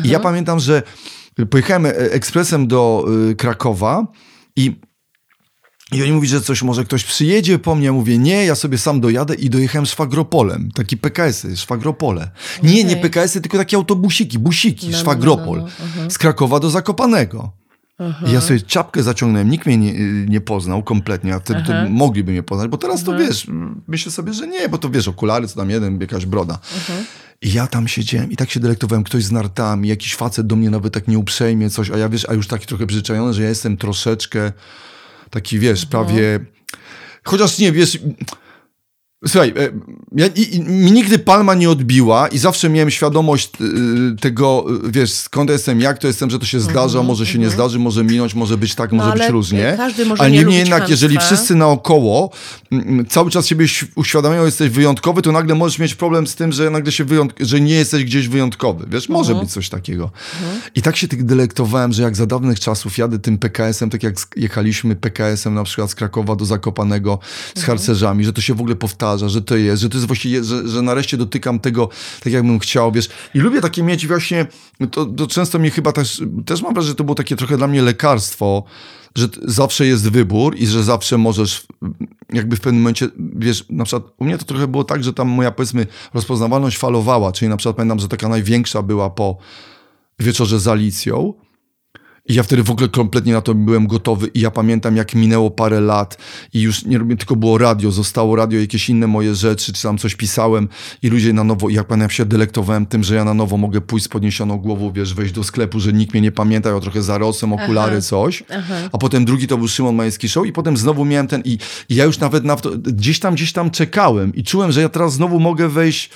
i 0.03 0.09
ja 0.09 0.19
pamiętam, 0.19 0.59
że 0.59 0.83
pojechałem 1.49 1.85
e, 1.85 1.89
ekspresem 1.95 2.67
do 2.67 3.05
y, 3.31 3.35
Krakowa 3.35 4.07
i 4.55 4.75
I 5.91 6.03
oni 6.03 6.11
mówią, 6.11 6.29
że 6.29 6.41
coś, 6.41 6.63
może 6.63 6.83
ktoś 6.85 7.03
przyjedzie 7.03 7.59
po 7.59 7.75
mnie. 7.75 7.85
Ja 7.85 7.93
mówię, 7.93 8.17
nie, 8.17 8.45
ja 8.45 8.55
sobie 8.55 8.77
sam 8.77 9.01
dojadę 9.01 9.35
i 9.35 9.49
dojechałem 9.49 9.85
szwagropolem. 9.85 10.71
Taki 10.75 10.97
PKS-y, 10.97 11.57
szwagropole. 11.57 12.31
Nie, 12.63 12.83
nie 12.83 12.95
PKS-y, 12.97 13.41
tylko 13.41 13.57
takie 13.57 13.77
autobusiki, 13.77 14.39
busiki, 14.39 14.89
No, 14.89 14.97
szwagropol. 14.97 15.57
no, 15.57 15.63
no, 15.63 15.69
no, 15.79 15.85
aha. 15.99 16.09
Z 16.09 16.17
Krakowa 16.17 16.59
do 16.59 16.69
Zakopanego. 16.69 17.51
I 18.27 18.31
ja 18.31 18.41
sobie 18.41 18.61
czapkę 18.61 19.03
zaciągnąłem, 19.03 19.49
nikt 19.49 19.65
mnie 19.65 19.77
nie, 19.77 19.93
nie 20.27 20.41
poznał 20.41 20.83
kompletnie, 20.83 21.35
a 21.35 21.39
wtedy 21.39 21.63
to 21.63 21.73
Aha. 21.73 21.87
mogliby 21.89 22.31
mnie 22.31 22.43
poznać, 22.43 22.67
bo 22.67 22.77
teraz 22.77 23.03
to 23.03 23.17
wiesz, 23.17 23.47
myślę 23.87 24.11
sobie, 24.11 24.33
że 24.33 24.47
nie, 24.47 24.69
bo 24.69 24.77
to 24.77 24.89
wiesz, 24.89 25.07
okulary, 25.07 25.47
co 25.47 25.55
tam 25.55 25.69
jeden, 25.69 26.01
jakaś 26.01 26.25
broda. 26.25 26.59
I 27.41 27.53
ja 27.53 27.67
tam 27.67 27.87
siedziałem 27.87 28.31
i 28.31 28.35
tak 28.35 28.49
się 28.51 28.59
delektowałem, 28.59 29.03
ktoś 29.03 29.23
z 29.23 29.31
nartami, 29.31 29.89
jakiś 29.89 30.15
facet 30.15 30.47
do 30.47 30.55
mnie 30.55 30.69
nawet 30.69 30.93
tak 30.93 31.07
nieuprzejmie 31.07 31.69
coś, 31.69 31.91
a 31.91 31.97
ja 31.97 32.09
wiesz, 32.09 32.29
a 32.29 32.33
już 32.33 32.47
taki 32.47 32.65
trochę 32.65 32.87
przyzwyczajony, 32.87 33.33
że 33.33 33.43
ja 33.43 33.49
jestem 33.49 33.77
troszeczkę 33.77 34.51
taki, 35.29 35.59
wiesz, 35.59 35.85
prawie... 35.85 36.39
Chociaż 37.23 37.59
nie, 37.59 37.71
wiesz... 37.71 37.99
Słuchaj, 39.27 39.49
e, 39.57 39.69
ja, 40.15 40.27
i, 40.27 40.55
i, 40.55 40.61
mi 40.61 40.91
nigdy 40.91 41.19
palma 41.19 41.53
nie 41.53 41.69
odbiła 41.69 42.27
i 42.27 42.37
zawsze 42.37 42.69
miałem 42.69 42.91
świadomość 42.91 43.49
y, 43.61 44.15
tego, 44.21 44.65
y, 44.87 44.91
wiesz, 44.91 45.11
skąd 45.13 45.49
jestem, 45.49 45.81
jak 45.81 45.97
to 45.97 46.07
jestem, 46.07 46.29
że 46.29 46.39
to 46.39 46.45
się 46.45 46.59
zdarza, 46.59 47.03
może 47.03 47.25
się 47.25 47.39
nie 47.39 47.49
zdarzy, 47.49 47.79
może 47.79 48.03
minąć, 48.03 48.33
może 48.35 48.57
być 48.57 48.75
tak, 48.75 48.91
może 48.91 49.05
być 49.11 49.15
Mhm, 49.15 49.31
różnie. 49.33 49.73
każdy 49.77 50.05
może 50.05 50.21
ale 50.21 50.31
nie 50.31 50.37
niemniej 50.37 50.59
jednak, 50.59 50.89
jeżeli 50.89 51.17
wszyscy 51.19 51.55
naokoło 51.55 52.29
mm, 52.71 53.05
cały 53.05 53.31
czas 53.31 53.47
siebie 53.47 53.65
uświadamiają, 53.95 54.45
jesteś 54.45 54.69
wyjątkowy, 54.69 55.21
to 55.21 55.31
nagle 55.31 55.55
możesz 55.55 55.79
mieć 55.79 55.95
problem 55.95 56.27
z 56.27 56.35
tym, 56.35 56.51
że 56.51 56.69
nagle 56.69 56.91
się 56.91 57.05
że 57.39 57.61
nie 57.61 57.73
jesteś 57.75 58.03
gdzieś 58.03 58.27
wyjątkowy. 58.27 58.85
Wiesz, 58.89 59.09
może 59.09 59.31
Mhm. 59.31 59.45
być 59.45 59.53
coś 59.53 59.69
takiego. 59.69 60.11
I 60.75 60.81
tak 60.81 60.95
się 60.97 61.07
tych 61.07 61.23
delektowałem, 61.25 61.93
że 61.93 62.03
jak 62.03 62.15
za 62.15 62.25
dawnych 62.25 62.59
czasów 62.59 62.97
jadę 62.97 63.19
tym 63.19 63.37
PKS-em, 63.37 63.89
tak 63.89 64.03
jak 64.03 64.15
jechaliśmy 64.35 64.95
PKS-em 64.95 65.53
na 65.53 65.63
przykład 65.63 65.91
z 65.91 65.95
Krakowa 65.95 66.35
do 66.35 66.45
Zakopanego 66.45 67.19
z 67.55 67.57
Mhm. 67.59 67.65
harcerzami, 67.77 68.25
że 68.25 68.33
to 68.33 68.41
się 68.41 68.53
w 68.53 68.59
ogóle 68.59 68.75
powtarza, 68.75 69.14
że 69.17 69.41
to 69.41 69.55
jest, 69.55 69.81
że 69.81 69.89
to 69.89 69.97
jest 69.97 70.07
właściwie, 70.07 70.43
że, 70.43 70.67
że 70.67 70.81
nareszcie 70.81 71.17
dotykam 71.17 71.59
tego 71.59 71.89
tak 72.23 72.33
jakbym 72.33 72.59
chciał, 72.59 72.91
wiesz. 72.91 73.09
I 73.35 73.39
lubię 73.39 73.61
takie 73.61 73.83
mieć 73.83 74.07
właśnie, 74.07 74.47
to, 74.91 75.05
to 75.05 75.27
często 75.27 75.59
mi 75.59 75.69
chyba 75.69 75.91
też, 75.91 76.21
też 76.45 76.61
mam 76.61 76.73
wrażenie, 76.73 76.89
że 76.89 76.95
to 76.95 77.03
było 77.03 77.15
takie 77.15 77.35
trochę 77.35 77.57
dla 77.57 77.67
mnie 77.67 77.81
lekarstwo, 77.81 78.63
że 79.15 79.27
zawsze 79.43 79.85
jest 79.85 80.09
wybór 80.09 80.55
i 80.57 80.67
że 80.67 80.83
zawsze 80.83 81.17
możesz 81.17 81.67
jakby 82.33 82.55
w 82.55 82.61
pewnym 82.61 82.81
momencie, 82.81 83.07
wiesz, 83.35 83.65
na 83.69 83.83
przykład 83.83 84.13
u 84.17 84.25
mnie 84.25 84.37
to 84.37 84.45
trochę 84.45 84.67
było 84.67 84.83
tak, 84.83 85.03
że 85.03 85.13
tam 85.13 85.27
moja 85.27 85.51
powiedzmy 85.51 85.87
rozpoznawalność 86.13 86.77
falowała, 86.77 87.31
czyli 87.31 87.49
na 87.49 87.57
przykład 87.57 87.75
pamiętam, 87.75 87.99
że 87.99 88.07
taka 88.07 88.29
największa 88.29 88.81
była 88.81 89.09
po 89.09 89.37
wieczorze 90.19 90.59
z 90.59 90.67
Alicją 90.67 91.33
i 92.27 92.33
ja 92.33 92.43
wtedy 92.43 92.63
w 92.63 92.71
ogóle 92.71 92.89
kompletnie 92.89 93.33
na 93.33 93.41
to 93.41 93.53
byłem 93.55 93.87
gotowy 93.87 94.27
i 94.27 94.39
ja 94.39 94.51
pamiętam 94.51 94.95
jak 94.95 95.15
minęło 95.15 95.51
parę 95.51 95.81
lat 95.81 96.17
i 96.53 96.61
już 96.61 96.85
nie 96.85 96.97
robię, 96.97 97.17
tylko 97.17 97.35
było 97.35 97.57
radio, 97.57 97.91
zostało 97.91 98.35
radio, 98.35 98.59
jakieś 98.59 98.89
inne 98.89 99.07
moje 99.07 99.35
rzeczy, 99.35 99.73
czy 99.73 99.83
tam 99.83 99.97
coś 99.97 100.15
pisałem 100.15 100.69
i 101.03 101.09
ludzie 101.09 101.33
na 101.33 101.43
nowo, 101.43 101.69
i 101.69 101.73
jak 101.73 101.87
pamiętam 101.87 102.09
się 102.09 102.25
delektowałem 102.25 102.85
tym, 102.85 103.03
że 103.03 103.15
ja 103.15 103.25
na 103.25 103.33
nowo 103.33 103.57
mogę 103.57 103.81
pójść 103.81 104.05
z 104.05 104.09
podniesioną 104.09 104.57
głową, 104.57 104.91
wiesz, 104.91 105.13
wejść 105.13 105.33
do 105.33 105.43
sklepu, 105.43 105.79
że 105.79 105.93
nikt 105.93 106.13
mnie 106.13 106.21
nie 106.21 106.31
pamięta, 106.31 106.69
ja 106.69 106.79
trochę 106.79 107.01
zarosłem, 107.01 107.53
okulary, 107.53 107.91
Aha. 107.91 108.01
coś, 108.01 108.43
Aha. 108.49 108.75
a 108.91 108.97
potem 108.97 109.25
drugi 109.25 109.47
to 109.47 109.57
był 109.57 109.67
Szymon 109.67 109.95
Majewski 109.95 110.29
Show 110.29 110.47
i 110.47 110.51
potem 110.51 110.77
znowu 110.77 111.05
miałem 111.05 111.27
ten 111.27 111.41
i, 111.45 111.57
i 111.89 111.95
ja 111.95 112.05
już 112.05 112.19
nawet 112.19 112.43
na 112.43 112.55
to, 112.55 112.69
gdzieś 112.77 113.19
tam, 113.19 113.35
gdzieś 113.35 113.53
tam 113.53 113.71
czekałem 113.71 114.35
i 114.35 114.43
czułem, 114.43 114.71
że 114.71 114.81
ja 114.81 114.89
teraz 114.89 115.13
znowu 115.13 115.39
mogę 115.39 115.69
wejść 115.69 116.09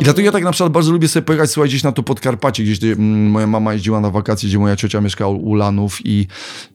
i 0.00 0.04
dlatego 0.04 0.26
ja 0.26 0.32
tak 0.32 0.44
na 0.44 0.52
przykład 0.52 0.72
bardzo 0.72 0.92
lubię 0.92 1.08
sobie 1.08 1.22
pojechać, 1.24 1.50
słuchaj, 1.50 1.68
gdzieś 1.68 1.82
na 1.82 1.92
to 1.92 2.02
Podkarpacie, 2.02 2.62
gdzieś 2.62 2.78
gdzie, 2.78 2.92
mm, 2.92 3.30
moja 3.30 3.46
mama 3.46 3.72
jeździła 3.72 4.00
na 4.00 4.10
wakacje, 4.10 4.48
gdzie 4.48 4.58
moja 4.58 4.76
ciocia 4.76 5.00
mieszkała 5.00 5.35
u 5.36 5.54
Lanów 5.54 6.06
i, 6.06 6.26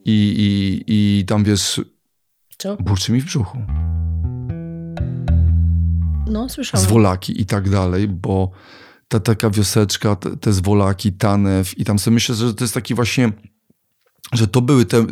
i, 0.05 0.13
i, 0.37 0.83
i 0.87 1.25
tam, 1.25 1.43
wiesz, 1.43 1.81
Co? 2.57 2.77
burczy 2.77 3.11
mi 3.11 3.21
w 3.21 3.25
brzuchu. 3.25 3.57
No, 6.27 6.49
słyszałam. 6.49 6.87
Zwolaki 6.87 7.41
i 7.41 7.45
tak 7.45 7.69
dalej, 7.69 8.07
bo 8.07 8.51
ta 9.07 9.19
taka 9.19 9.49
wioseczka, 9.49 10.15
te, 10.15 10.37
te 10.37 10.53
zwolaki, 10.53 11.13
Tanew 11.13 11.77
i 11.77 11.85
tam 11.85 11.99
sobie 11.99 12.13
myślę, 12.13 12.35
że 12.35 12.53
to 12.53 12.63
jest 12.63 12.73
taki 12.73 12.95
właśnie, 12.95 13.31
że 14.33 14.47
to 14.47 14.61
były 14.61 14.85
te... 14.85 15.05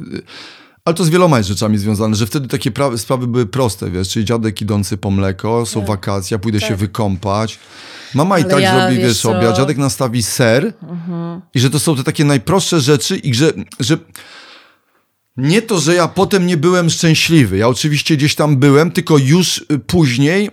Ale 0.86 0.94
to 0.94 1.04
z 1.06 1.10
wieloma 1.10 1.38
jest 1.38 1.50
rzeczami 1.50 1.78
związane, 1.78 2.16
że 2.16 2.28
wtedy 2.28 2.48
takie 2.48 2.72
pra- 2.72 2.98
sprawy 2.98 3.28
były 3.28 3.46
proste, 3.46 3.92
wiesz, 3.92 4.10
czyli 4.10 4.26
dziadek 4.26 4.62
idący 4.62 4.98
po 4.98 5.12
mleko, 5.12 5.66
są 5.66 5.86
wakacje, 5.86 6.36
ja 6.36 6.40
pójdę 6.40 6.60
się 6.60 6.76
wykąpać. 6.76 7.60
Mama 8.16 8.40
i 8.40 8.42
Ale 8.44 8.52
tak 8.52 8.62
ja, 8.62 8.80
zrobi, 8.80 8.98
wiesz 8.98 9.08
wiesz, 9.08 9.22
co? 9.22 9.30
Mhm. 9.30 9.46
obiad, 9.46 9.58
dziadek 9.58 9.78
nastawi 9.78 10.24
ser 10.24 10.74
i 11.54 11.60
że 11.60 11.70
to 11.70 11.80
są 11.80 11.96
te 11.96 12.04
takie 12.04 12.26
najprostsze 12.26 12.82
rzeczy 12.82 13.18
i 13.18 13.34
że, 13.34 13.54
że 13.80 13.98
nie 15.38 15.62
to, 15.62 15.80
że 15.80 15.96
ja 15.96 16.08
potem 16.08 16.48
nie 16.48 16.58
byłem 16.58 16.90
szczęśliwy. 16.90 17.58
Ja 17.58 17.68
oczywiście 17.68 18.18
gdzieś 18.18 18.36
tam 18.36 18.58
byłem, 18.58 18.92
tylko 18.92 19.18
już 19.18 19.66
y, 19.72 19.80
później 19.80 20.50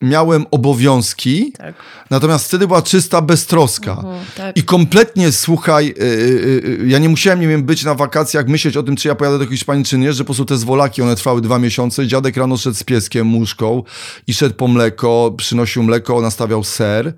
miałem 0.00 0.46
obowiązki, 0.50 1.52
Tak. 1.58 1.74
natomiast 2.10 2.46
wtedy 2.46 2.66
była 2.66 2.82
czysta 2.82 3.22
beztroska. 3.22 3.92
Mhm, 3.92 4.24
tak. 4.36 4.56
I 4.56 4.62
kompletnie, 4.62 5.32
słuchaj, 5.32 5.88
y, 5.88 6.02
y, 6.02 6.82
y, 6.82 6.88
ja 6.88 6.98
nie 6.98 7.08
musiałem, 7.08 7.40
nie 7.40 7.48
wiem, 7.48 7.62
być 7.62 7.84
na 7.84 7.94
wakacjach, 7.94 8.46
myśleć 8.48 8.76
o 8.76 8.82
tym, 8.82 8.96
czy 8.96 9.08
ja 9.08 9.14
pojadę 9.14 9.38
do 9.38 9.46
Hiszpanii, 9.46 9.84
czy 9.84 9.98
nie, 9.98 10.12
że 10.12 10.24
po 10.24 10.26
prostu 10.26 10.44
te 10.44 10.56
zwolaki, 10.56 11.02
one 11.02 11.16
trwały 11.16 11.40
dwa 11.40 11.58
miesiące. 11.58 12.06
Dziadek 12.06 12.36
rano 12.36 12.56
szedł 12.56 12.76
z 12.76 12.84
pieskiem, 12.84 13.26
muszką 13.26 13.82
i 14.26 14.34
szedł 14.34 14.54
po 14.54 14.68
mleko, 14.68 15.34
przynosił 15.36 15.82
mleko, 15.82 16.20
nastawiał 16.20 16.64
ser. 16.64 17.12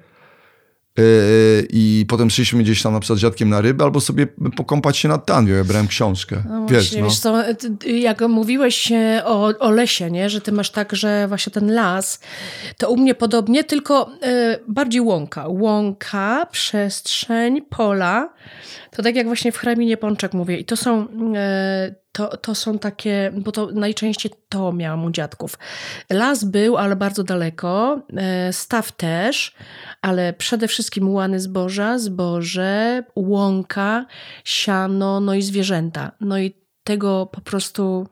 Yy, 0.99 1.67
I 1.71 2.07
potem 2.09 2.31
szliśmy 2.31 2.63
gdzieś 2.63 2.83
tam 2.83 2.93
na 2.93 3.01
przykład 3.01 3.19
z 3.19 3.23
dziadkiem 3.23 3.49
na 3.49 3.61
rybę, 3.61 3.85
albo 3.85 4.01
sobie 4.01 4.27
pokąpać 4.57 4.97
się 4.97 5.09
nad 5.09 5.27
Tanwią. 5.27 5.55
Ja 5.55 5.65
brałem 5.65 5.89
książkę. 5.89 6.43
No 6.49 6.67
wiesz, 6.67 6.83
właśnie, 6.83 7.01
no. 7.01 7.09
wiesz 7.09 7.19
co, 7.19 7.43
jak 7.87 8.21
mówiłeś 8.21 8.93
e, 8.93 9.23
o, 9.25 9.59
o 9.59 9.71
lesie, 9.71 10.11
nie? 10.11 10.31
że 10.31 10.41
ty 10.41 10.53
masz 10.53 10.71
tak, 10.71 10.97
że 10.97 11.29
właśnie 11.29 11.53
ten 11.53 11.75
las, 11.75 12.21
to 12.79 12.91
u 12.91 12.97
mnie 12.97 13.15
podobnie, 13.15 13.65
tylko 13.65 14.11
e, 14.23 14.59
bardziej 14.69 15.01
łąka. 15.01 15.49
Łąka, 15.49 16.47
przestrzeń, 16.53 17.63
pola. 17.63 18.29
To 18.97 19.03
tak 19.03 19.17
jak 19.17 19.27
właśnie 19.27 19.53
w 19.53 19.57
hrabinie 19.57 19.97
Pączek 19.97 20.35
mówię. 20.35 20.59
I 20.59 20.65
to 20.65 20.77
są, 20.77 21.09
e, 21.37 21.95
to, 22.13 22.37
to 22.37 22.55
są 22.55 22.79
takie, 22.79 23.33
bo 23.37 23.53
to 23.53 23.67
najczęściej 23.67 24.33
to 24.49 24.73
miałam 24.73 25.05
u 25.05 25.11
dziadków. 25.11 25.59
Las 26.11 26.45
był, 26.45 26.77
ale 26.77 26.97
bardzo 26.97 27.25
daleko. 27.25 28.03
E, 28.17 28.53
staw 28.53 28.93
też, 28.93 29.55
ale 30.03 30.33
przede 30.33 30.69
wszystkim 30.69 31.15
łany 31.15 31.41
zboża, 31.41 31.99
zboże, 31.99 33.05
łąka, 33.17 34.07
siano, 34.45 35.21
no 35.21 35.35
i 35.35 35.43
zwierzęta. 35.43 36.13
No 36.21 36.39
i 36.39 36.55
tego 36.85 37.27
po 37.27 37.41
prostu 37.41 38.07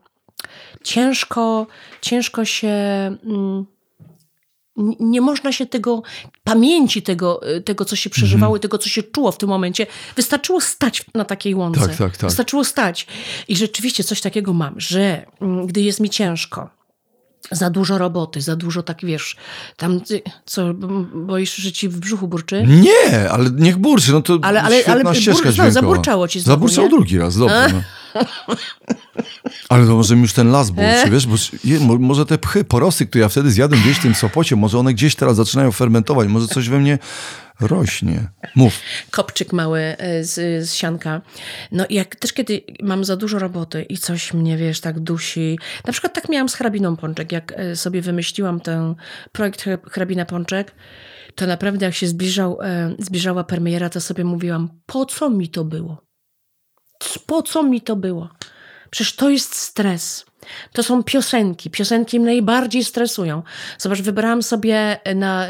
ciężko, 0.83 1.67
ciężko 2.01 2.45
się. 2.45 2.69
Mm, 3.23 3.65
nie 4.99 5.21
można 5.21 5.51
się 5.51 5.65
tego, 5.65 6.01
pamięci 6.43 7.01
tego, 7.01 7.55
y, 7.57 7.61
tego, 7.61 7.85
co 7.85 7.95
się 7.95 8.09
przeżywało, 8.09 8.59
tego, 8.59 8.77
co 8.77 8.89
się 8.89 9.03
czuło 9.03 9.31
w 9.31 9.37
tym 9.37 9.49
momencie. 9.49 9.87
Wystarczyło 10.15 10.61
stać 10.61 11.05
na 11.15 11.25
takiej 11.25 11.55
łące. 11.55 11.81
Tak, 11.87 11.95
tak, 11.97 12.17
tak. 12.17 12.29
Wystarczyło 12.29 12.63
stać. 12.63 13.07
I 13.47 13.55
rzeczywiście 13.55 14.03
coś 14.03 14.21
takiego 14.21 14.53
mam, 14.53 14.79
że 14.79 15.25
mm, 15.41 15.67
gdy 15.67 15.81
jest 15.81 15.99
mi 15.99 16.09
ciężko, 16.09 16.69
za 17.51 17.69
dużo 17.69 17.97
roboty, 17.97 18.41
za 18.41 18.55
dużo 18.55 18.83
tak, 18.83 18.97
wiesz, 19.05 19.35
tam, 19.77 20.01
co, 20.45 20.73
boisz, 21.15 21.55
że 21.55 21.71
ci 21.71 21.89
w 21.89 21.99
brzuchu 21.99 22.27
burczy? 22.27 22.63
Nie, 22.67 23.29
ale 23.31 23.49
niech 23.49 23.77
burczy, 23.77 24.11
no 24.11 24.21
to 24.21 24.39
Ale- 24.41 24.61
ale- 24.61 24.85
ale 24.85 25.15
ścieżka 25.15 25.43
bur- 25.49 25.51
dźwiękowa. 25.53 25.71
zaburczało 25.71 26.27
ci 26.27 26.39
znowu, 26.39 26.57
Zaburczał 26.67 26.83
nie? 26.83 26.89
drugi 26.89 27.17
raz, 27.17 27.37
dobrze. 27.37 27.69
No. 27.73 27.81
Ale 29.69 29.85
to 29.87 29.95
może 29.95 30.15
mi 30.15 30.21
już 30.21 30.33
ten 30.33 30.51
las 30.51 30.69
burczy, 30.69 31.09
wiesz, 31.11 31.27
bo 31.27 31.35
je, 31.63 31.79
mo- 31.79 31.97
może 31.99 32.25
te 32.25 32.37
pchy, 32.37 32.63
porosy, 32.63 33.05
które 33.07 33.21
ja 33.21 33.29
wtedy 33.29 33.51
zjadłem 33.51 33.81
gdzieś 33.81 33.97
w 33.97 34.01
tym 34.01 34.15
Sopocie, 34.15 34.55
może 34.55 34.79
one 34.79 34.93
gdzieś 34.93 35.15
teraz 35.15 35.35
zaczynają 35.35 35.71
fermentować, 35.71 36.27
może 36.27 36.47
coś 36.47 36.69
we 36.69 36.79
mnie 36.79 36.97
rośnie. 37.59 38.27
Mów. 38.55 38.79
kopczyk 39.11 39.53
mały 39.53 39.79
e, 39.79 40.23
z, 40.23 40.65
z 40.69 40.73
sianka. 40.73 41.21
No 41.71 41.85
i 41.89 41.95
jak 41.95 42.15
też 42.15 42.33
kiedy 42.33 42.61
mam 42.83 43.05
za 43.05 43.15
dużo 43.17 43.39
roboty 43.39 43.81
i 43.81 43.97
coś 43.97 44.33
mnie, 44.33 44.57
wiesz, 44.57 44.79
tak 44.81 44.99
dusi. 44.99 45.59
Na 45.85 45.91
przykład 45.93 46.13
tak 46.13 46.29
miałam 46.29 46.49
z 46.49 46.55
hrabiną 46.55 46.97
Pączek. 46.97 47.31
Jak 47.31 47.53
e, 47.55 47.75
sobie 47.75 48.01
wymyśliłam 48.01 48.59
ten 48.59 48.95
projekt 49.31 49.65
Hrab- 49.65 49.89
hrabina 49.89 50.25
Pączek, 50.25 50.75
to 51.35 51.47
naprawdę 51.47 51.85
jak 51.85 51.95
się 51.95 52.07
zbliżał, 52.07 52.61
e, 52.61 52.95
zbliżała 52.99 53.43
premiera, 53.43 53.89
to 53.89 54.01
sobie 54.01 54.23
mówiłam, 54.23 54.69
po 54.85 55.05
co 55.05 55.29
mi 55.29 55.49
to 55.49 55.65
było? 55.65 56.10
Po 57.25 57.41
co 57.41 57.63
mi 57.63 57.81
to 57.81 57.95
było? 57.95 58.29
Przecież 58.89 59.15
to 59.15 59.29
jest 59.29 59.55
stres. 59.55 60.25
To 60.73 60.83
są 60.83 61.03
piosenki. 61.03 61.69
Piosenki 61.69 62.19
mnie 62.19 62.25
najbardziej 62.25 62.83
stresują. 62.83 63.43
Zobacz, 63.77 64.01
wybrałam 64.01 64.43
sobie 64.43 64.99
na, 65.15 65.47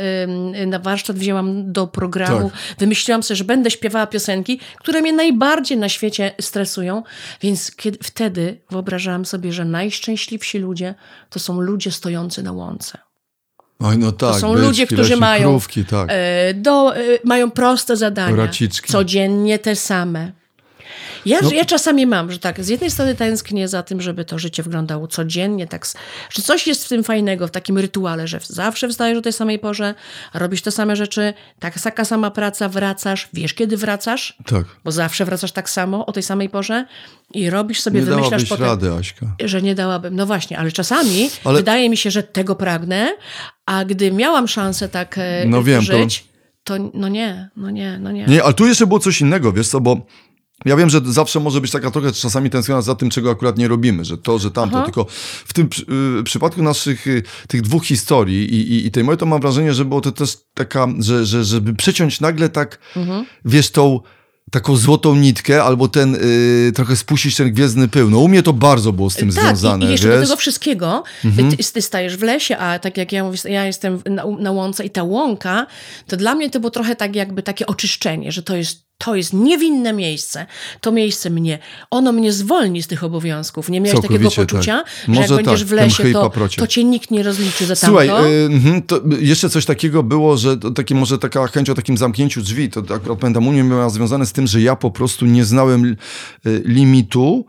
na 0.68 0.80
warsztat, 0.80 1.16
wzięłam 1.16 1.72
do 1.74 1.88
programu, 1.88 2.50
Tak. 2.50 2.60
wymyśliłam 2.78 3.24
sobie, 3.24 3.36
że 3.36 3.44
będę 3.44 3.72
śpiewała 3.72 4.08
piosenki, 4.08 4.60
które 4.80 5.02
mnie 5.02 5.14
najbardziej 5.14 5.78
na 5.78 5.90
świecie 5.90 6.32
stresują. 6.42 7.04
Więc 7.42 7.76
kiedy, 7.76 7.98
wtedy 8.04 8.58
wyobrażałam 8.72 9.26
sobie, 9.26 9.54
że 9.54 9.66
najszczęśliwsi 9.66 10.60
ludzie 10.60 10.96
to 11.30 11.40
są 11.40 11.62
ludzie 11.62 11.92
stojący 11.92 12.44
na 12.44 12.52
łące. 12.52 12.98
Oj, 13.80 13.98
no 13.98 14.12
tak. 14.12 14.34
To 14.34 14.40
są 14.40 14.52
byczki, 14.54 14.68
ludzie, 14.68 14.88
którzy 14.88 15.18
mają, 15.18 15.50
krówki, 15.50 15.86
tak. 15.86 16.10
e, 16.12 16.54
do, 16.54 16.96
e, 16.96 17.00
mają 17.24 17.52
proste 17.52 17.98
zadania. 17.98 18.36
Raciczki. 18.36 18.92
Codziennie 18.92 19.60
te 19.60 19.76
same. 19.76 20.41
Ja, 21.26 21.40
No. 21.44 21.52
ja 21.52 21.66
czasami 21.66 22.06
mam, 22.08 22.32
że 22.32 22.40
tak, 22.40 22.64
z 22.64 22.68
jednej 22.68 22.92
strony 22.92 23.16
tęsknię 23.16 23.68
za 23.68 23.84
tym, 23.84 24.02
żeby 24.02 24.26
to 24.26 24.40
życie 24.40 24.64
wyglądało 24.64 25.08
codziennie, 25.08 25.68
tak, 25.68 25.86
że 26.30 26.42
coś 26.42 26.68
jest 26.68 26.86
w 26.86 26.90
tym 26.90 27.04
fajnego, 27.04 27.48
w 27.48 27.52
takim 27.52 27.78
rytuale, 27.78 28.28
że 28.28 28.40
zawsze 28.44 28.90
wstajesz 28.90 29.18
o 29.18 29.22
tej 29.22 29.34
samej 29.34 29.60
porze, 29.60 29.94
robisz 30.34 30.62
te 30.62 30.72
same 30.72 30.96
rzeczy, 30.96 31.34
tak, 31.60 31.82
taka 31.82 32.06
sama 32.06 32.32
praca, 32.32 32.70
wracasz, 32.70 33.30
wiesz 33.34 33.54
kiedy 33.54 33.78
wracasz, 33.78 34.38
Tak. 34.46 34.66
bo 34.84 34.92
zawsze 34.92 35.26
wracasz 35.26 35.52
tak 35.52 35.70
samo, 35.70 36.06
o 36.06 36.12
tej 36.12 36.24
samej 36.24 36.50
porze 36.50 36.86
i 37.34 37.50
robisz 37.50 37.82
sobie, 37.82 38.00
Nie 38.00 38.06
wymyślasz 38.06 38.46
potem, 38.46 38.66
rady, 38.66 38.94
Aśka. 38.94 39.26
że 39.44 39.62
nie 39.62 39.76
dałabym. 39.76 40.16
No 40.16 40.26
właśnie, 40.26 40.60
ale 40.60 40.72
czasami 40.72 41.30
Ale- 41.46 41.58
wydaje 41.58 41.90
mi 41.90 41.98
się, 41.98 42.12
że 42.12 42.24
tego 42.24 42.56
pragnę, 42.56 43.16
a 43.66 43.86
gdy 43.86 44.12
miałam 44.12 44.48
szansę 44.48 44.90
tak 44.90 45.18
e, 45.18 45.44
No 45.48 45.64
wiem, 45.64 45.86
to- 45.86 45.98
żyć, 45.98 46.26
to... 46.64 46.74
no 46.94 47.08
nie, 47.08 47.50
no 47.56 47.70
nie, 47.70 48.00
no 48.00 48.12
nie. 48.12 48.26
Nie, 48.26 48.44
ale 48.44 48.54
tu 48.54 48.68
jeszcze 48.68 48.88
było 48.88 49.00
coś 49.00 49.22
innego, 49.22 49.52
wiesz 49.54 49.68
co, 49.68 49.82
bo 49.82 49.98
ja 50.66 50.76
wiem, 50.76 50.90
że 50.90 51.02
zawsze 51.06 51.40
może 51.40 51.62
być 51.62 51.72
taka 51.72 51.92
trochę 51.92 52.12
czasami 52.12 52.50
tęsknota 52.50 52.82
za 52.82 52.96
tym, 52.96 53.10
czego 53.10 53.32
akurat 53.32 53.58
nie 53.58 53.68
robimy, 53.68 54.06
że 54.06 54.18
to, 54.18 54.40
że 54.40 54.52
tamto, 54.52 54.76
Aha. 54.78 54.86
tylko 54.86 55.06
w 55.46 55.54
tym 55.54 55.70
y, 56.20 56.24
przypadku 56.24 56.64
naszych 56.64 57.08
y, 57.08 57.24
tych 57.48 57.62
dwóch 57.62 57.86
historii 57.86 58.56
i, 58.56 58.74
i, 58.74 58.86
i 58.88 58.92
tej 58.92 59.04
mojej, 59.04 59.18
to 59.18 59.26
mam 59.26 59.42
wrażenie, 59.42 59.74
że 59.74 59.86
było 59.86 60.02
to 60.02 60.12
też 60.12 60.38
taka, 60.54 60.88
że, 61.00 61.26
że 61.26 61.44
żeby 61.46 61.74
przeciąć 61.74 62.22
nagle 62.22 62.50
tak, 62.50 62.80
Mhm. 62.96 63.26
wiesz, 63.46 63.72
tą 63.72 64.00
taką 64.52 64.76
złotą 64.76 65.16
nitkę, 65.16 65.64
albo 65.64 65.88
ten, 65.88 66.16
y, 66.16 66.72
trochę 66.76 66.96
spuścić 66.96 67.36
ten 67.36 67.54
gwiezdny 67.54 67.88
pył. 67.88 68.10
No 68.10 68.18
u 68.20 68.28
mnie 68.28 68.44
to 68.44 68.54
bardzo 68.54 68.92
było 68.94 69.10
z 69.10 69.16
tym 69.16 69.32
tak, 69.32 69.44
związane, 69.44 69.86
i, 69.86 69.88
i 69.88 69.92
jeszcze 69.92 70.08
wiesz? 70.08 70.14
Mhm. 70.14 70.24
do 70.24 70.28
tego 70.28 70.40
wszystkiego, 70.40 71.04
ty, 71.58 71.72
ty 71.74 71.82
stajesz 71.82 72.18
w 72.18 72.22
lesie, 72.24 72.58
a 72.58 72.80
tak 72.80 72.98
jak 72.98 73.12
ja 73.12 73.24
mówię, 73.24 73.38
ja 73.46 73.66
jestem 73.66 74.02
na, 74.10 74.24
na 74.40 74.52
łące 74.52 74.86
i 74.86 74.90
ta 74.90 75.04
łąka, 75.04 75.68
to 76.08 76.18
dla 76.18 76.36
mnie 76.36 76.50
to 76.50 76.60
było 76.60 76.72
trochę 76.72 76.96
tak 76.96 77.16
jakby 77.16 77.44
takie 77.44 77.68
oczyszczenie, 77.68 78.32
że 78.32 78.44
to 78.44 78.56
jest 78.56 78.91
to 79.06 79.16
jest 79.16 79.34
niewinne 79.34 79.94
miejsce. 79.94 80.46
To 80.82 80.92
miejsce 80.92 81.30
mnie, 81.30 81.60
ono 81.92 82.12
mnie 82.12 82.34
zwolni 82.34 82.84
z 82.84 82.88
tych 82.88 83.04
obowiązków. 83.04 83.70
Nie 83.70 83.82
miałeś 83.82 84.02
takiego 84.02 84.30
Całkowicie 84.30 84.42
poczucia, 84.42 84.78
tak. 84.78 84.88
że 85.08 85.12
jak 85.12 85.22
Może 85.22 85.36
będziesz 85.36 85.60
tak, 85.60 85.70
w 85.70 85.72
lesie, 85.72 86.14
to, 86.14 86.32
to 86.58 86.68
cię 86.68 86.84
nikt 86.84 87.12
nie 87.12 87.24
rozliczy 87.24 87.66
za 87.66 87.76
Słuchaj, 87.76 88.08
tamto. 88.08 88.30
y, 88.30 88.46
mhm, 88.46 88.82
to 88.82 89.02
jeszcze 89.20 89.50
coś 89.50 89.66
takiego 89.66 90.04
było, 90.04 90.38
że 90.38 90.58
takie 90.58 90.96
może 90.96 91.18
taka 91.18 91.48
chęć 91.48 91.70
o 91.70 91.76
takim 91.76 91.98
zamknięciu 91.98 92.42
drzwi, 92.42 92.70
to 92.70 92.80
akurat 92.96 93.20
pamiętam, 93.20 93.48
u 93.48 93.52
mnie 93.52 93.64
miała 93.64 93.90
związane 93.90 94.26
z 94.26 94.32
tym, 94.32 94.48
że 94.48 94.62
ja 94.62 94.76
po 94.76 94.92
prostu 94.92 95.26
nie 95.26 95.46
znałem 95.46 95.86
y, 95.86 96.62
limitu 96.66 97.46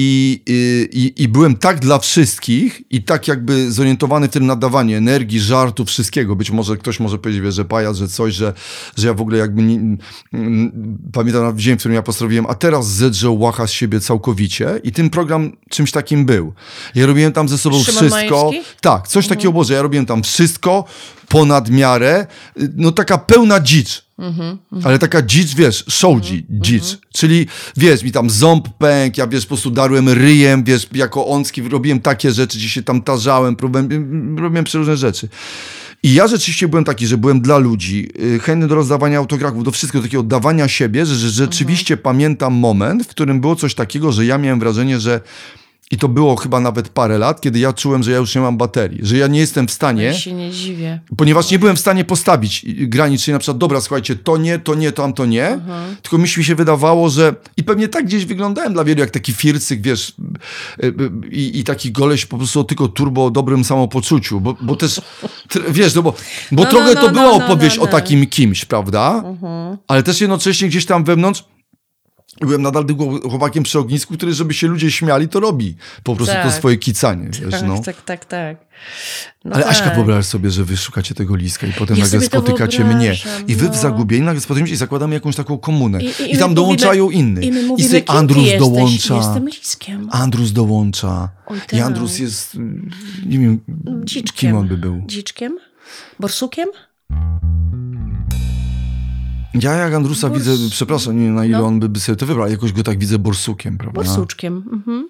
i, 0.00 0.42
y, 0.48 0.88
i, 0.92 1.22
i 1.22 1.28
byłem 1.28 1.56
tak 1.56 1.80
dla 1.80 1.98
wszystkich 1.98 2.82
i 2.90 3.02
tak 3.02 3.28
jakby 3.28 3.72
zorientowany 3.72 4.28
w 4.28 4.30
tym 4.30 4.46
nadawaniu 4.46 4.96
energii, 4.96 5.40
żartu, 5.40 5.84
wszystkiego. 5.84 6.36
Być 6.36 6.50
może 6.50 6.76
ktoś 6.76 7.00
może 7.00 7.18
powiedzieć, 7.18 7.42
wiesz, 7.42 7.54
że 7.54 7.64
pajac, 7.64 7.96
że 7.96 8.08
coś, 8.08 8.34
że, 8.34 8.52
że 8.96 9.06
ja 9.06 9.14
w 9.14 9.20
ogóle 9.20 9.38
jakby 9.38 9.62
nie, 9.62 9.96
mm, 10.32 10.98
pamiętam 11.12 11.42
nawet 11.42 11.56
dzień, 11.56 11.76
w 11.76 11.78
którym 11.78 11.94
ja 11.94 12.02
postanowiłem, 12.02 12.46
a 12.46 12.54
teraz 12.54 12.88
zedrzę 12.88 13.30
łacha 13.30 13.66
z 13.66 13.70
siebie 13.70 14.00
całkowicie 14.00 14.80
i 14.84 14.92
ten 14.92 15.10
program 15.10 15.52
czymś 15.70 15.92
takim 15.92 16.24
był. 16.24 16.52
Ja 16.94 17.06
robiłem 17.06 17.32
tam 17.32 17.48
ze 17.48 17.58
sobą 17.58 17.82
Szymon 17.82 18.00
wszystko. 18.00 18.44
Majewski? 18.44 18.74
Tak, 18.80 19.08
coś 19.08 19.28
takiego 19.28 19.52
było, 19.52 19.64
że 19.64 19.74
ja 19.74 19.82
robiłem 19.82 20.06
tam 20.06 20.22
wszystko 20.22 20.84
ponad 21.28 21.70
miarę, 21.70 22.26
no 22.76 22.92
taka 22.92 23.18
pełna 23.18 23.60
dzicz. 23.60 24.04
Ale 24.84 24.98
taka 24.98 25.22
dzicz, 25.22 25.54
wiesz, 25.54 25.84
show 25.88 26.20
dzi- 26.20 26.46
dzicz. 26.50 26.98
Czyli, 27.14 27.46
wiesz, 27.76 28.02
mi 28.02 28.12
tam 28.12 28.30
ząb 28.30 28.68
pękł, 28.78 29.20
ja, 29.20 29.26
wiesz, 29.26 29.44
po 29.44 29.48
prostu 29.48 29.70
darłem 29.70 30.08
ryjem, 30.08 30.64
wiesz, 30.64 30.88
jako 30.92 31.26
onski 31.26 31.62
robiłem 31.68 32.00
takie 32.00 32.32
rzeczy, 32.32 32.58
gdzie 32.58 32.68
się 32.68 32.82
tam 32.82 33.02
tarzałem, 33.02 33.56
próbowałem, 33.56 34.38
robiłem 34.38 34.64
przeróżne 34.64 34.96
rzeczy. 34.96 35.28
I 36.02 36.14
ja 36.14 36.28
rzeczywiście 36.28 36.68
byłem 36.68 36.84
taki, 36.84 37.06
że 37.06 37.18
byłem 37.18 37.40
dla 37.40 37.58
ludzi, 37.58 38.08
y, 38.22 38.38
chętny 38.40 38.68
do 38.68 38.74
rozdawania 38.74 39.18
autografów, 39.18 39.64
do 39.64 39.70
wszystkiego 39.70 40.02
takiego 40.02 40.20
oddawania 40.20 40.68
siebie, 40.68 41.06
że, 41.06 41.14
że 41.14 41.30
rzeczywiście 41.30 41.96
pamiętam 41.96 42.54
moment, 42.54 43.02
w 43.04 43.08
którym 43.08 43.40
było 43.40 43.56
coś 43.56 43.74
takiego, 43.74 44.12
że 44.12 44.26
ja 44.26 44.38
miałem 44.38 44.60
wrażenie, 44.60 45.00
że 45.00 45.20
i 45.90 45.96
to 45.98 46.08
było 46.08 46.36
chyba 46.36 46.60
nawet 46.60 46.88
parę 46.88 47.18
lat, 47.18 47.40
kiedy 47.40 47.58
ja 47.58 47.72
czułem, 47.72 48.02
że 48.02 48.10
ja 48.10 48.16
już 48.16 48.34
nie 48.34 48.40
mam 48.40 48.56
baterii, 48.56 48.98
że 49.02 49.16
ja 49.16 49.26
nie 49.26 49.40
jestem 49.40 49.68
w 49.68 49.70
stanie, 49.70 50.02
Ja 50.02 50.14
się 50.14 50.32
nie 50.32 50.50
dziwię. 50.50 51.00
ponieważ 51.16 51.50
nie 51.50 51.58
byłem 51.58 51.76
w 51.76 51.80
stanie 51.80 52.04
postawić 52.04 52.66
granic, 52.68 53.22
czyli 53.22 53.32
na 53.32 53.38
przykład, 53.38 53.58
dobra, 53.58 53.80
słuchajcie, 53.80 54.16
to 54.16 54.36
nie, 54.36 54.58
to 54.58 54.74
nie, 54.74 54.92
tam 54.92 55.12
to 55.12 55.26
nie, 55.26 55.58
tylko 56.02 56.18
mi 56.18 56.28
się 56.28 56.54
wydawało, 56.54 57.08
że 57.10 57.34
i 57.56 57.64
pewnie 57.64 57.88
tak 57.88 58.04
gdzieś 58.06 58.24
wyglądałem 58.24 58.72
dla 58.72 58.84
wielu, 58.84 59.00
jak 59.00 59.10
taki 59.10 59.32
fircyk, 59.32 59.80
wiesz, 59.80 60.14
y, 60.82 60.86
y, 60.86 60.92
i, 61.30 61.58
i 61.58 61.64
taki 61.64 61.92
goleś 61.92 62.26
po 62.26 62.36
prostu 62.38 62.64
tylko 62.64 62.88
turbo 62.88 63.24
o 63.24 63.30
dobrym 63.30 63.64
samopoczuciu, 63.64 64.40
bo, 64.40 64.56
bo 64.60 64.76
też, 64.76 65.00
wiesz, 65.70 65.94
no 65.94 66.02
bo, 66.02 66.14
bo 66.52 66.62
No, 66.64 66.70
trochę 66.70 66.94
no, 66.94 67.00
to 67.00 67.06
no, 67.06 67.12
była 67.12 67.38
no, 67.38 67.44
opowieść 67.44 67.76
no, 67.76 67.82
o 67.82 67.86
no. 67.86 67.92
takim 67.92 68.26
kimś, 68.26 68.64
prawda? 68.64 69.22
Ale 69.88 70.02
też 70.02 70.20
jednocześnie 70.20 70.68
gdzieś 70.68 70.86
tam 70.86 71.04
wewnątrz 71.04 71.44
Byłem 72.40 72.62
nadal 72.62 72.84
tym 72.84 72.96
chłopakiem 73.20 73.62
przy 73.62 73.78
ognisku, 73.78 74.14
który, 74.14 74.34
żeby 74.34 74.54
się 74.54 74.66
ludzie 74.66 74.90
śmiali, 74.90 75.28
to 75.28 75.40
robi. 75.40 75.76
Po 76.02 76.16
prostu 76.16 76.34
to 76.34 76.42
Tak. 76.42 76.52
swoje 76.52 76.76
kicanie, 76.76 77.28
wiesz, 77.42 77.50
Tak, 77.50 77.62
no. 77.66 77.82
tak, 77.82 78.02
tak, 78.02 78.24
tak. 78.24 78.56
No 79.44 79.54
Ale 79.54 79.62
tak. 79.64 79.72
Aśka, 79.72 79.90
wyobraź 79.90 80.24
sobie, 80.26 80.50
że 80.50 80.64
wy 80.64 80.76
szukacie 80.76 81.14
tego 81.14 81.36
liska 81.36 81.66
i 81.66 81.72
potem 81.72 81.96
Ja 81.96 82.04
nagle 82.04 82.20
to 82.20 82.26
spotykacie 82.26 82.84
mnie. 82.84 83.14
I 83.48 83.54
wy 83.54 83.66
w 83.66 83.68
no. 83.70 83.74
zagubieni 83.76 84.24
nagle 84.24 84.40
spotykamy 84.40 84.68
się 84.68 84.74
i 84.74 84.76
zakładamy 84.76 85.14
jakąś 85.14 85.36
taką 85.36 85.58
komunę. 85.58 86.02
I- 86.02 86.04
I, 86.04 86.08
i- 86.08 86.14
tam 86.16 86.26
mówimy- 86.30 86.54
dołączają 86.54 87.10
innych. 87.10 87.44
I 87.44 87.52
my 87.52 87.62
I 87.62 87.64
mówimy, 87.66 87.88
sobie 87.88 88.10
Andrus 88.10 88.42
jesteś? 88.44 88.58
dołącza. 88.60 89.16
Jestem 89.16 89.46
liskiem. 89.48 90.08
Andrus 90.12 90.52
dołącza. 90.52 91.28
Oj, 91.46 91.58
I 91.58 91.60
tak. 91.60 91.80
Andrus 91.80 92.18
jest, 92.18 92.54
nie 93.26 93.38
wiem, 93.38 93.60
Dziczkiem. 94.04 94.50
kim 94.50 94.56
on 94.56 94.68
by 94.68 94.76
był. 94.76 95.02
Dziczkiem? 95.06 95.58
Borsukiem? 96.20 96.68
Ja 99.54 99.72
jak 99.74 99.94
Andrusa 99.94 100.30
widzę, 100.30 100.52
przepraszam, 100.70 101.20
nie 101.20 101.30
na 101.30 101.44
ile 101.44 101.58
No. 101.58 101.66
on 101.66 101.80
by, 101.80 101.88
by 101.88 102.00
sobie 102.00 102.16
to 102.16 102.26
wybrał, 102.26 102.48
jakoś 102.50 102.72
go 102.72 102.82
tak 102.82 102.98
widzę 102.98 103.18
borsukiem, 103.18 103.78
prawda? 103.78 103.94
Borsuczkiem. 104.02 104.64
Mhm. 104.72 105.08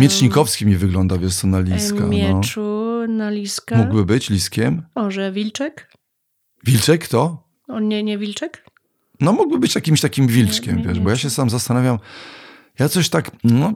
Miecznikowski 0.00 0.66
mi 0.66 0.76
wygląda, 0.76 1.18
wiesz 1.18 1.34
co, 1.36 1.46
na 1.46 1.60
liska. 1.60 2.00
No. 2.00 2.06
Mieczu 2.08 3.00
na 3.08 3.30
liska. 3.30 3.76
Mógłby 3.76 4.04
być 4.04 4.30
liskiem. 4.30 4.82
Może 4.94 5.32
wilczek? 5.32 5.92
Wilczek 6.64 7.08
to? 7.08 7.48
On 7.68 7.88
nie, 7.88 8.02
nie 8.02 8.18
wilczek? 8.18 8.64
No 9.20 9.32
mógłby 9.32 9.58
być 9.58 9.74
jakimś 9.74 10.00
takim 10.00 10.26
wilczkiem, 10.26 10.76
Nie, 10.76 10.82
nie, 10.82 10.88
wiesz, 10.88 10.98
nie. 10.98 11.04
bo 11.04 11.10
ja 11.10 11.16
się 11.16 11.30
sam 11.30 11.50
zastanawiam, 11.50 11.98
ja 12.78 12.88
coś 12.88 13.08
tak, 13.08 13.30
no, 13.44 13.72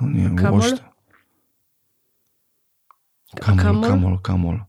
no 0.00 0.08
nie 0.08 0.30
Kamol? 0.36 0.60
Kamol, 3.40 3.64
Kamol? 3.64 3.88
kamol, 3.90 4.18
kamol. 4.22 4.60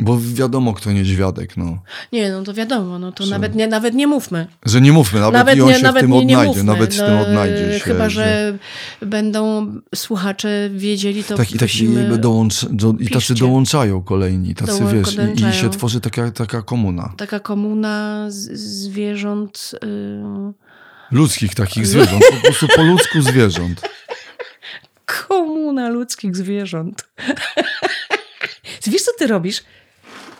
Bo 0.00 0.18
wiadomo, 0.34 0.74
kto 0.74 0.92
niedźwiadek, 0.92 1.56
no. 1.56 1.82
Nie, 2.12 2.30
no 2.32 2.42
to 2.42 2.54
wiadomo, 2.54 2.98
no 2.98 3.12
to 3.12 3.24
Że- 3.24 3.30
nawet 3.30 3.54
nie, 3.54 3.66
nawet 3.66 3.94
nie 3.94 4.06
mówmy. 4.06 4.46
Że 4.66 4.80
nie 4.80 4.92
mówmy, 4.92 5.20
nawet, 5.20 5.34
Nawet 5.34 5.56
i 5.56 5.60
on 5.60 5.68
nie, 5.68 5.74
się 5.74 5.82
nawet 5.82 6.02
w 6.02 6.04
tym 6.04 6.10
nie, 6.10 6.24
nie 6.24 6.38
odnajdzie, 6.38 6.48
mówmy. 6.48 6.64
nawet 6.64 6.94
w 6.94 6.98
no, 6.98 7.06
tym 7.06 7.18
odnajdzie 7.18 7.78
się. 7.78 7.84
Chyba, 7.84 8.08
że 8.08 8.58
będą 9.02 9.72
słuchacze 9.94 10.70
wiedzieli, 10.74 11.24
to 11.24 11.36
tak, 11.36 11.52
i 11.54 11.58
tak 11.58 11.74
i, 11.74 11.88
dołącz, 12.18 12.64
do, 12.64 12.94
i 13.00 13.08
tacy 13.08 13.34
dołączają 13.34 14.02
kolejni, 14.02 14.54
tacy 14.54 14.72
Dołą- 14.72 14.92
wiesz, 14.92 15.16
i, 15.40 15.44
i 15.50 15.52
się 15.52 15.70
tworzy 15.70 16.00
taka, 16.00 16.30
taka 16.30 16.62
komuna. 16.62 17.12
Taka 17.16 17.40
komuna 17.40 18.26
zwierząt... 18.30 19.70
y, 19.84 20.70
Ludzkich 21.10 21.54
takich 21.54 21.86
zwierząt, 21.86 22.22
po 22.30 22.40
prostu 22.46 22.66
po 22.76 22.82
ludzku 22.82 23.22
zwierząt. 23.22 23.80
Komuna 25.28 25.88
ludzkich 25.88 26.36
zwierząt. 26.36 27.08
Wiesz, 28.86 29.02
co 29.02 29.10
ty 29.18 29.26
robisz? 29.26 29.62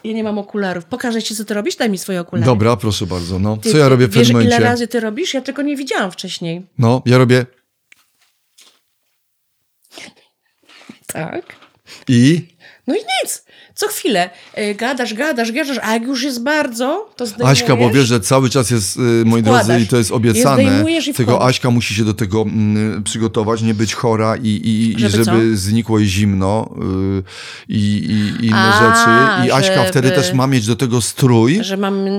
Ja 0.05 0.13
nie 0.13 0.25
mam 0.25 0.39
okularów. 0.39 0.85
Pokażę 0.85 1.23
ci, 1.23 1.37
co 1.37 1.45
ty 1.45 1.55
robisz? 1.55 1.77
Daj 1.77 1.91
mi 1.91 1.99
swoje 1.99 2.21
okulary. 2.21 2.47
Dobra, 2.47 2.77
proszę 2.77 3.07
bardzo, 3.07 3.39
no. 3.39 3.57
Ty, 3.57 3.73
Co 3.73 3.79
ja 3.79 3.89
robię 3.89 4.07
w 4.09 4.11
wiesz, 4.15 4.27
tym 4.29 4.37
momencie? 4.37 4.57
ile 4.57 4.67
razy 4.67 4.89
ty 4.89 5.01
robisz? 5.01 5.35
Ja 5.35 5.41
tego 5.41 5.63
nie 5.63 5.77
widziałam 5.77 6.11
wcześniej. 6.13 6.67
No, 6.79 7.03
ja 7.07 7.19
robię 7.19 7.47
Tak. 11.07 11.57
i... 12.09 12.47
No 12.87 12.95
i 12.95 12.99
nic. 12.99 13.45
Co 13.81 13.89
chwilę 13.89 14.31
y, 14.59 14.75
gadasz, 14.75 15.15
gadasz, 15.15 15.53
gadasz, 15.53 15.79
a 15.83 15.93
jak 15.93 16.03
już 16.03 16.23
jest 16.23 16.43
bardzo, 16.43 17.11
to 17.17 17.27
zdejmujesz. 17.27 17.63
Aśka, 17.63 17.77
bo 17.77 17.91
wiesz, 17.91 18.07
że 18.07 18.21
cały 18.21 18.51
czas 18.51 18.71
jest, 18.71 18.97
y, 18.97 19.01
moi 19.01 19.43
Wkładasz. 19.43 19.67
drodzy, 19.67 19.83
i 19.83 19.87
to 19.87 19.97
jest 19.97 20.13
obiecane, 20.13 20.63
i 20.63 21.15
tego 21.15 21.33
wkładasz. 21.33 21.49
Aśka 21.49 21.71
musi 21.71 21.95
się 21.95 22.05
do 22.05 22.15
tego 22.15 22.43
mm, 22.43 23.03
przygotować, 23.03 23.63
nie 23.63 23.75
być 23.75 23.95
chora 23.95 24.37
i, 24.37 24.49
i, 24.49 24.95
i 24.97 25.01
Żeby 25.01 25.25
żeby 25.25 25.51
co? 25.53 25.57
znikło 25.59 25.99
jej 25.99 26.09
zimno 26.09 26.75
y, 27.19 27.23
i, 27.69 27.79
i, 27.79 28.45
i 28.45 28.47
inne 28.47 28.59
A, 28.59 28.81
rzeczy. 28.81 29.49
I 29.49 29.51
Aśka 29.53 29.75
żeby- 29.75 29.89
wtedy 29.89 30.11
też 30.11 30.33
ma 30.33 30.47
mieć 30.47 30.67
do 30.67 30.77
tego 30.77 31.01
strój 31.01 31.61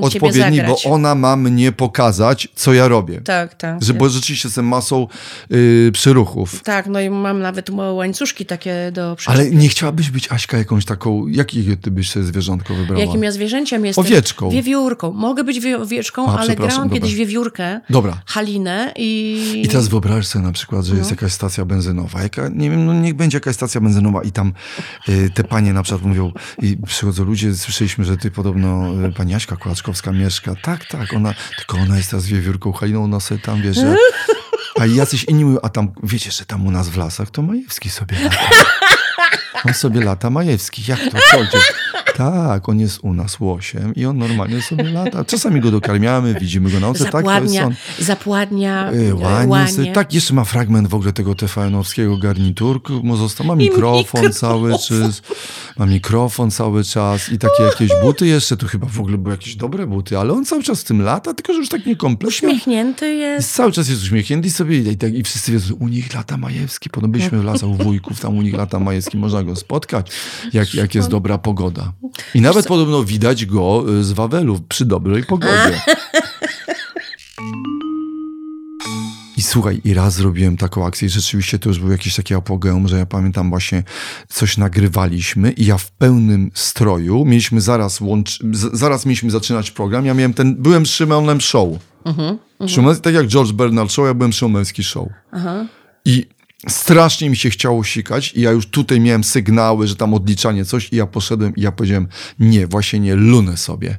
odpowiedni, 0.01 0.61
bo 0.67 0.91
ona 0.91 1.15
ma 1.15 1.35
mnie 1.35 1.71
pokazać, 1.71 2.47
co 2.55 2.73
ja 2.73 2.87
robię. 2.87 3.21
Tak, 3.21 3.55
tak. 3.55 3.83
Że, 3.83 3.93
bo 3.93 4.09
rzeczywiście 4.09 4.47
jestem 4.47 4.67
masą 4.67 5.07
y, 5.51 5.91
przyruchów. 5.93 6.63
Tak, 6.63 6.87
no 6.87 7.01
i 7.01 7.09
mam 7.09 7.39
nawet 7.39 7.69
łańcuszki 7.69 8.45
takie 8.45 8.91
do 8.93 9.15
Ale 9.25 9.51
nie 9.51 9.69
chciałabyś 9.69 10.09
być 10.09 10.31
Aśka 10.31 10.57
jakąś 10.57 10.85
taką, 10.85 11.27
jakie 11.53 11.77
ty 11.77 11.91
byś 11.91 12.09
sobie 12.11 12.25
zwierzątko 12.25 12.75
wybrała? 12.75 13.01
Jakim 13.03 13.23
ja 13.23 13.31
zwierzęciem 13.31 13.85
jestem? 13.85 14.05
Owieczką. 14.05 14.49
Wiewiórką. 14.49 15.11
Mogę 15.11 15.43
być 15.43 15.59
wie- 15.59 15.77
owieczką, 15.81 16.27
A, 16.29 16.37
ale 16.39 16.55
grałam 16.55 16.83
dobra. 16.83 16.93
kiedyś 16.93 17.15
wiewiórkę, 17.15 17.81
Dobra. 17.89 18.21
Halinę 18.25 18.93
i... 18.95 19.61
I 19.65 19.67
teraz 19.67 19.87
wyobraź 19.87 20.27
sobie 20.27 20.45
na 20.45 20.51
przykład, 20.51 20.85
że 20.85 20.95
jest 20.95 21.09
No. 21.09 21.13
jakaś 21.13 21.31
stacja 21.31 21.65
benzynowa. 21.65 22.21
Jaka, 22.23 22.49
nie 22.49 22.69
wiem, 22.69 22.85
no 22.85 22.93
niech 22.93 23.13
będzie 23.13 23.35
jakaś 23.37 23.55
stacja 23.55 23.81
benzynowa 23.81 24.23
i 24.23 24.31
tam 24.31 24.53
y, 25.09 25.29
te 25.33 25.43
panie 25.43 25.73
na 25.73 25.83
przykład 25.83 26.05
mówią 26.05 26.31
i 26.61 26.77
przychodzą 26.85 27.23
ludzie, 27.23 27.55
słyszeliśmy, 27.55 28.05
że 28.05 28.17
ty 28.17 28.31
podobno 28.31 28.93
y, 29.07 29.11
pani 29.11 29.31
Jaśka 29.31 29.55
Kłaczkowska 29.55 30.11
mieszka. 30.11 30.55
Tak, 30.63 30.85
tak, 30.85 31.13
ona, 31.13 31.33
tylko 31.57 31.77
ona 31.77 31.97
jest 31.97 32.09
teraz 32.09 32.25
wiewiórką 32.25 32.71
Haliną, 32.71 33.03
ona 33.03 33.19
sobie 33.19 33.41
tam, 33.41 33.61
wie, 33.61 33.73
że... 33.73 33.95
A 34.79 34.85
jacyś 34.85 35.23
inni 35.23 35.45
mówią, 35.45 35.57
a 35.63 35.69
tam, 35.69 35.91
wiecie, 36.03 36.31
że 36.31 36.45
tam 36.45 36.67
u 36.67 36.71
nas 36.71 36.89
w 36.89 36.97
lasach 36.97 37.29
to 37.31 37.41
Majewski 37.41 37.89
sobie 37.89 38.15
lata. 38.23 38.37
On 39.67 39.73
sobie 39.73 40.03
lata 40.03 40.29
Majewski. 40.29 40.83
Jak 40.87 40.99
to? 40.99 41.17
Co? 41.31 41.57
Tak, 42.15 42.69
on 42.69 42.79
jest 42.79 42.99
u 43.03 43.13
nas 43.13 43.39
łosiem 43.39 43.95
i 43.95 44.05
on 44.05 44.17
normalnie 44.17 44.61
sobie 44.61 44.83
lata. 44.83 45.25
Czasami 45.25 45.61
go 45.61 45.71
dokarmiamy, 45.71 46.35
widzimy 46.39 46.69
go 46.71 46.79
na 46.79 46.87
oce. 46.89 47.03
Tak, 47.03 47.11
Zapładnia, 47.13 47.65
on. 47.65 47.73
zapładnia, 47.99 48.91
Y, 48.93 49.15
Łanie, 49.15 49.47
łanie. 49.47 49.91
Tak, 49.93 50.13
jeszcze 50.13 50.33
ma 50.33 50.43
fragment 50.43 50.87
w 50.87 50.95
ogóle 50.95 51.13
tego 51.13 51.35
TVN-owskiego 51.35 52.17
garniturku. 52.17 53.17
Został, 53.17 53.47
ma 53.47 53.55
mikrofon, 53.55 53.97
mikrofon. 53.97 54.33
cały 54.33 54.71
czas. 54.71 55.21
Ma 55.77 55.85
mikrofon 55.85 56.51
cały 56.51 56.83
czas 56.83 57.29
i 57.29 57.37
takie 57.37 57.63
jakieś 57.63 57.89
buty 58.03 58.27
jeszcze. 58.27 58.57
Tu 58.57 58.67
chyba 58.67 58.87
w 58.87 58.99
ogóle 58.99 59.17
były 59.17 59.33
jakieś 59.35 59.55
dobre 59.55 59.87
buty, 59.87 60.17
ale 60.17 60.33
on 60.33 60.45
cały 60.45 60.63
czas 60.63 60.81
w 60.81 60.83
tym 60.83 61.01
lata, 61.01 61.33
tylko 61.33 61.53
że 61.53 61.59
już 61.59 61.69
tak 61.69 61.85
niekompletnie. 61.85 62.27
Uśmiechnięty 62.49 63.13
Jest 63.13 63.45
jest. 63.45 63.55
cały 63.55 63.71
czas 63.71 63.89
jest 63.89 64.03
uśmiechnięty 64.03 64.47
i 64.47 64.51
sobie 64.51 64.77
i, 64.77 64.97
tak, 64.97 65.13
i 65.13 65.23
wszyscy 65.23 65.51
wiedzą, 65.51 65.73
u 65.75 65.87
nich 65.87 66.13
lata 66.13 66.37
Majewski. 66.37 66.89
Potem 66.89 67.11
byliśmy 67.11 67.39
w 67.39 67.43
lasach 67.43 67.69
wujków, 67.69 68.19
tam 68.19 68.37
u 68.37 68.41
nich 68.41 68.53
lata 68.53 68.79
Majewski, 68.79 69.17
można 69.17 69.43
go 69.43 69.55
spotkać, 69.55 70.11
jak, 70.53 70.73
jak 70.73 70.95
jest 70.95 71.09
dobra 71.09 71.37
pogoda. 71.37 71.93
I 72.35 72.41
nawet 72.41 72.67
podobno 72.67 73.03
widać 73.03 73.45
go 73.45 73.85
y, 73.99 74.03
z 74.03 74.11
Wawelu 74.11 74.59
przy 74.69 74.85
dobrej 74.85 75.23
pogodzie. 75.23 75.81
I 79.37 79.43
słuchaj, 79.43 79.81
i 79.83 79.93
raz 79.93 80.13
zrobiłem 80.13 80.57
taką 80.57 80.85
akcję 80.85 81.05
i 81.05 81.09
rzeczywiście 81.09 81.59
to 81.59 81.69
już 81.69 81.79
był 81.79 81.91
jakiś 81.91 82.15
taki 82.15 82.33
apogeum, 82.35 82.87
że 82.87 82.97
ja 82.97 83.05
pamiętam 83.05 83.49
właśnie 83.49 83.83
coś 84.27 84.57
nagrywaliśmy 84.57 85.51
i 85.51 85.65
ja 85.65 85.77
w 85.77 85.91
pełnym 85.91 86.51
stroju, 86.53 87.25
mieliśmy 87.25 87.61
zaraz 87.61 88.01
łącz... 88.01 88.39
zaraz 88.73 89.05
mieliśmy 89.05 89.31
zaczynać 89.31 89.71
program, 89.71 90.05
ja 90.05 90.13
miałem 90.13 90.33
ten, 90.33 90.55
byłem 90.55 90.85
Szymonem 90.85 91.41
Show. 91.41 91.69
Szymonek, 92.67 92.99
tak 92.99 93.13
jak 93.13 93.27
George 93.27 93.51
Bernard 93.51 93.91
Show, 93.91 94.07
ja 94.07 94.13
byłem 94.13 94.33
Szymoński 94.33 94.83
Show. 94.83 95.07
I 96.05 96.25
strasznie 96.69 97.29
mi 97.29 97.37
się 97.37 97.49
chciało 97.49 97.83
sikać 97.83 98.33
i 98.35 98.41
ja 98.41 98.51
już 98.51 98.65
tutaj 98.67 98.99
miałem 98.99 99.23
sygnały, 99.23 99.87
że 99.87 99.95
tam 99.95 100.13
odliczanie 100.13 100.65
coś 100.65 100.93
i 100.93 100.95
ja 100.95 101.05
poszedłem 101.05 101.55
i 101.55 101.61
ja 101.61 101.71
powiedziałem, 101.71 102.07
nie, 102.39 102.67
właśnie 102.67 102.99
nie, 102.99 103.15
lunę 103.15 103.57
sobie. 103.57 103.97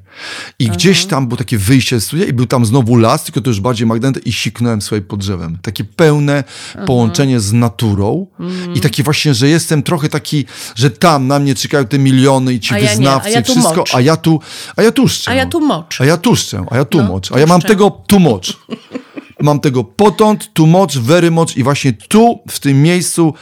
I 0.58 0.68
gdzieś 0.68 1.06
tam 1.06 1.26
było 1.28 1.38
takie 1.38 1.58
wyjście 1.58 2.00
z 2.00 2.04
studia 2.04 2.24
i 2.24 2.32
był 2.32 2.46
tam 2.46 2.66
znowu 2.66 2.96
las, 2.96 3.24
tylko 3.24 3.40
to 3.40 3.50
już 3.50 3.60
bardziej 3.60 3.86
magnety 3.86 4.20
i 4.20 4.32
siknąłem 4.32 4.82
sobie 4.82 5.02
pod 5.02 5.20
drzewem. 5.20 5.58
Takie 5.62 5.84
pełne 5.84 6.44
połączenie 6.86 7.40
z 7.40 7.52
naturą 7.52 8.26
i 8.74 8.80
takie 8.80 9.02
właśnie, 9.02 9.34
że 9.34 9.48
jestem 9.48 9.82
trochę 9.82 10.08
taki, 10.08 10.44
że 10.74 10.90
tam 10.90 11.26
na 11.26 11.38
mnie 11.38 11.54
czekają 11.54 11.84
te 11.84 11.98
miliony 11.98 12.54
i 12.54 12.60
ci 12.60 12.74
A 12.74 12.78
wyznawcy 12.78 13.30
ja 13.30 13.40
i 13.40 13.44
wszystko, 13.44 13.76
mocz. 13.76 13.94
a 13.94 14.00
ja 14.00 14.16
tu, 14.16 14.40
a 14.76 14.82
ja 14.82 14.92
tu 14.92 15.08
szczę. 15.08 15.30
A 15.30 15.34
ja 15.34 15.46
tu 15.46 15.60
mocz. 15.60 16.00
A 16.00 16.04
ja 16.04 16.16
tuszczę, 16.16 16.64
a 16.70 16.76
ja 16.76 16.84
tu 16.84 16.98
No, 16.98 17.08
mocz, 17.08 17.32
a 17.32 17.40
ja 17.40 17.46
mam 17.46 17.60
tego 17.60 17.90
tu 18.06 18.20
mocz. 18.20 18.56
Mam 19.42 19.60
tego 19.60 19.84
potąd, 19.84 20.52
tu 20.52 20.66
mocz, 20.66 20.98
very 20.98 21.30
mocz 21.30 21.56
i 21.56 21.62
właśnie 21.62 21.92
tu, 21.92 22.40
w 22.48 22.60
tym 22.60 22.82
miejscu 22.82 23.34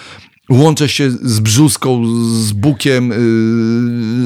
łączę 0.50 0.88
się 0.88 1.10
z 1.10 1.40
brzuską, 1.40 2.02
z 2.42 2.52
bukiem, 2.52 3.08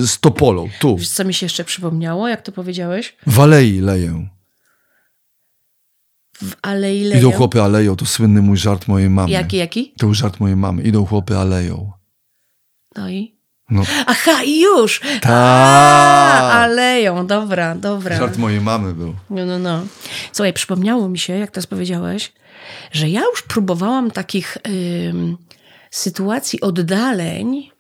yy, 0.00 0.06
z 0.06 0.20
topolą. 0.20 0.68
Tu. 0.80 0.96
Wiesz, 0.96 1.08
co 1.08 1.24
mi 1.24 1.34
się 1.34 1.46
jeszcze 1.46 1.64
przypomniało, 1.64 2.28
jak 2.28 2.42
to 2.42 2.52
powiedziałeś? 2.52 3.16
W 3.26 3.40
alei 3.40 3.80
leję. 3.80 4.28
W 6.42 6.52
Alei 6.62 7.00
Idą 7.00 7.08
Leją. 7.10 7.32
chłopy 7.32 7.62
aleją, 7.62 7.96
to 7.96 8.06
słynny 8.06 8.42
mój 8.42 8.56
żart 8.56 8.88
mojej 8.88 9.10
mamy. 9.10 9.30
Jaki, 9.32 9.56
jaki? 9.56 9.92
To 9.98 10.06
był 10.06 10.14
żart 10.14 10.40
mojej 10.40 10.56
mamy. 10.56 10.82
Idą 10.82 11.06
chłopy 11.06 11.38
aleją. 11.38 11.92
No 12.96 13.10
i? 13.10 13.33
No, 13.70 13.82
Aha, 14.06 14.42
i 14.44 14.60
już! 14.60 15.00
Tak. 15.00 15.32
A, 15.32 16.50
Aleją, 16.52 17.26
dobra, 17.26 17.74
dobra. 17.74 18.16
żart 18.16 18.36
mojej 18.38 18.60
mamy 18.60 18.94
był. 18.94 19.14
No, 19.30 19.46
no, 19.46 19.58
no. 19.58 19.86
Słuchaj, 20.32 20.52
przypomniało 20.52 21.08
mi 21.08 21.18
się, 21.18 21.32
jak 21.32 21.50
teraz 21.50 21.66
powiedziałeś, 21.66 22.32
że 22.92 23.08
ja 23.08 23.20
już 23.20 23.42
próbowałam 23.42 24.10
takich 24.10 24.58
ym, 25.08 25.36
sytuacji 25.90 26.60
oddaleń, 26.60 27.70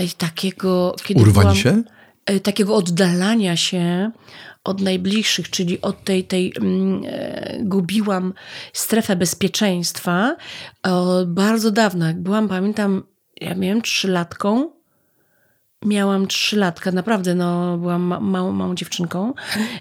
y, 0.00 0.08
takiego, 0.18 0.96
kiedy 1.04 1.20
Urwań 1.20 1.42
byłam, 1.42 1.56
się? 1.56 1.82
y, 2.30 2.40
takiego 2.40 2.74
oddalania 2.74 3.56
się 3.56 4.10
od 4.64 4.80
najbliższych, 4.80 5.50
czyli 5.50 5.80
od 5.80 6.04
tej, 6.04 6.24
tej 6.24 6.52
e, 7.06 7.58
gubiłam 7.62 8.34
strefę 8.72 9.16
bezpieczeństwa 9.16 10.36
o, 10.82 11.24
bardzo 11.26 11.70
dawno. 11.70 12.06
Jak 12.06 12.22
byłam, 12.22 12.48
pamiętam, 12.48 13.02
ja 13.40 13.54
miałem 13.54 13.82
trzylatką, 13.82 14.70
miałam 15.84 16.26
trzylatka, 16.26 16.92
naprawdę, 16.92 17.34
no, 17.34 17.78
byłam 17.78 18.02
ma- 18.02 18.20
małą, 18.20 18.52
małą 18.52 18.74
dziewczynką 18.74 19.34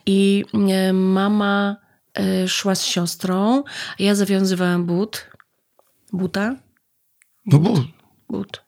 i 0.06 0.46
e, 0.70 0.94
mama 0.94 1.76
e, 2.14 2.48
szła 2.48 2.76
z 2.76 2.86
siostrą, 2.86 3.64
ja 4.00 4.16
zawiązywałam 4.16 4.86
but, 4.86 5.30
buta, 6.14 6.56
No 7.46 7.60
bo... 7.60 7.74
but, 8.30 8.62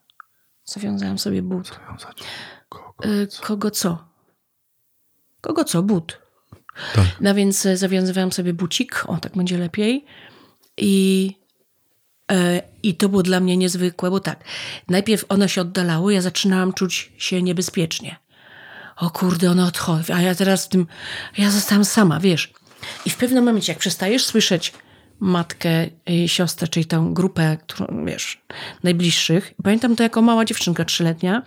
zawiązałam 0.66 1.20
sobie 1.20 1.42
but. 1.42 1.80
E, 3.04 3.08
Kogo 3.42 3.72
co? 3.72 4.06
Kogo 5.42 5.64
co? 5.64 5.84
But. 5.84 6.22
Tak. 6.96 7.06
No 7.22 7.36
więc 7.36 7.62
zawiązywałam 7.62 8.32
sobie 8.32 8.54
bucik, 8.54 9.04
o 9.08 9.18
tak 9.18 9.38
będzie 9.38 9.58
lepiej. 9.58 10.06
I, 10.78 11.34
I 12.84 12.96
to 12.96 13.10
było 13.10 13.24
dla 13.24 13.40
mnie 13.40 13.58
niezwykłe, 13.58 14.12
bo 14.12 14.20
tak, 14.20 14.44
najpierw 14.88 15.26
one 15.30 15.50
się 15.50 15.62
oddalały, 15.62 16.14
ja 16.14 16.22
zaczynałam 16.22 16.74
czuć 16.74 17.12
się 17.18 17.42
niebezpiecznie. 17.42 18.16
O 18.98 19.10
kurde, 19.10 19.52
one 19.52 19.66
odchodzą, 19.66 20.14
a 20.14 20.22
ja 20.22 20.36
teraz 20.36 20.66
w 20.66 20.70
tym, 20.70 20.88
ja 21.38 21.52
zostałam 21.52 21.86
sama, 21.86 22.20
wiesz. 22.20 22.54
I 23.06 23.10
w 23.10 23.16
pewnym 23.16 23.46
momencie, 23.46 23.72
jak 23.72 23.80
przestajesz 23.80 24.26
słyszeć 24.26 24.74
matkę 25.20 25.88
i 26.06 26.30
siostrę, 26.30 26.68
czyli 26.68 26.86
tę 26.86 27.10
grupę, 27.12 27.58
którą, 27.68 28.06
wiesz, 28.06 28.42
najbliższych. 28.84 29.54
Pamiętam 29.64 29.96
to 29.96 30.04
jako 30.04 30.22
mała 30.22 30.46
dziewczynka 30.46 30.86
trzyletnia. 30.86 31.44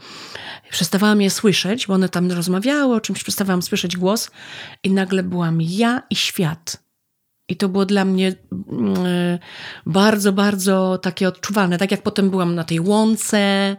Przestawałam 0.70 1.22
je 1.22 1.30
słyszeć, 1.30 1.86
bo 1.86 1.94
one 1.94 2.08
tam 2.08 2.32
rozmawiały 2.32 2.94
o 2.94 3.00
czymś, 3.00 3.22
przestawałam 3.22 3.62
słyszeć 3.62 3.96
głos 3.96 4.30
i 4.82 4.90
nagle 4.90 5.22
byłam 5.22 5.58
ja 5.60 6.02
i 6.10 6.16
świat. 6.16 6.82
I 7.48 7.56
to 7.56 7.68
było 7.68 7.86
dla 7.86 8.04
mnie 8.04 8.34
mm, 8.72 9.06
y, 9.06 9.38
bardzo, 9.86 10.32
bardzo 10.32 10.98
takie 10.98 11.28
odczuwalne. 11.28 11.78
Tak 11.78 11.90
jak 11.90 12.02
potem 12.02 12.30
byłam 12.30 12.54
na 12.54 12.64
tej 12.64 12.80
łące, 12.80 13.76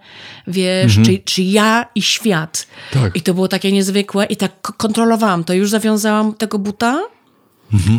wiesz, 0.48 1.00
czy, 1.06 1.20
czy 1.20 1.44
ja 1.44 1.86
i 1.96 2.02
świat. 2.02 2.68
Tak. 2.92 3.16
I 3.16 3.22
to 3.22 3.34
było 3.34 3.48
takie 3.48 3.72
niezwykłe 3.72 4.26
i 4.26 4.36
tak 4.36 4.62
kontrolowałam 4.62 5.44
to. 5.44 5.54
Już 5.54 5.70
zawiązałam 5.70 6.34
tego 6.34 6.60
buta. 6.60 7.02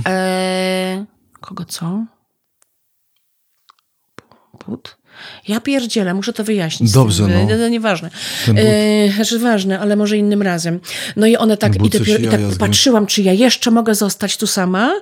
E, 0.07 1.05
kogo 1.41 1.65
co? 1.65 2.05
But? 4.67 4.97
Ja 5.49 5.61
pierdzielę, 5.61 6.15
muszę 6.15 6.33
to 6.33 6.45
wyjaśnić. 6.45 6.93
Dobrze, 6.93 7.29
no. 7.29 7.49
To, 7.49 7.57
to 7.59 7.69
nieważne. 7.69 8.11
Ten 8.47 8.55
but. 8.55 8.65
E, 8.65 9.13
znaczy 9.17 9.39
ważne, 9.39 9.81
ale 9.81 9.97
może 9.97 10.17
innym 10.17 10.43
razem. 10.43 10.81
No 11.17 11.27
i 11.27 11.37
one 11.37 11.57
tak, 11.57 11.79
but 11.79 11.95
i, 11.95 11.99
dopiero, 11.99 12.25
i 12.25 12.29
tak 12.29 12.41
patrzyłam, 12.59 13.07
czy 13.07 13.23
ja 13.23 13.33
jeszcze 13.33 13.71
mogę 13.71 13.95
zostać 13.95 14.37
tu 14.37 14.47
sama, 14.47 14.93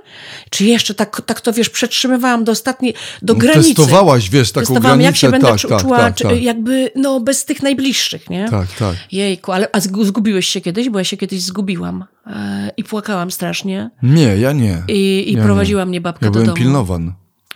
czy 0.50 0.64
jeszcze 0.64 0.94
tak, 0.94 1.20
tak 1.26 1.40
to, 1.40 1.52
wiesz, 1.52 1.70
przetrzymywałam 1.70 2.44
do 2.44 2.52
ostatniej, 2.52 2.94
do 3.22 3.34
granicy. 3.34 3.74
Testowałaś, 3.74 4.30
wiesz, 4.30 4.52
taką 4.52 4.60
Testowałam, 4.66 4.82
granicę. 4.98 5.06
jak 5.06 5.16
się 5.16 5.30
będę 5.30 5.46
tak, 5.46 5.56
czu- 5.56 5.68
tak, 5.68 5.80
czuła, 5.80 5.98
tak, 5.98 6.14
czy- 6.14 6.24
tak. 6.24 6.42
jakby, 6.42 6.90
no, 6.96 7.20
bez 7.20 7.44
tych 7.44 7.62
najbliższych, 7.62 8.30
nie? 8.30 8.48
Tak, 8.50 8.66
tak. 8.78 8.96
Jejku, 9.12 9.52
ale 9.52 9.68
a 9.72 9.78
zgu- 9.78 10.04
zgubiłeś 10.04 10.46
się 10.46 10.60
kiedyś? 10.60 10.88
Bo 10.90 10.98
ja 10.98 11.04
się 11.04 11.16
kiedyś 11.16 11.40
zgubiłam 11.42 12.04
e, 12.26 12.70
i 12.76 12.84
płakałam 12.84 13.30
strasznie. 13.30 13.90
Nie, 14.02 14.36
ja 14.36 14.52
nie. 14.52 14.82
I, 14.88 15.24
i 15.28 15.32
Ja 15.32 15.42
prowadziła 15.42 15.82
nie. 15.82 15.86
mnie 15.88 16.00
babka 16.00 16.26
Ja 16.26 16.30
do 16.30 16.32
byłem 16.32 16.46
domu. 16.46 16.56
pilnowan. 16.56 17.12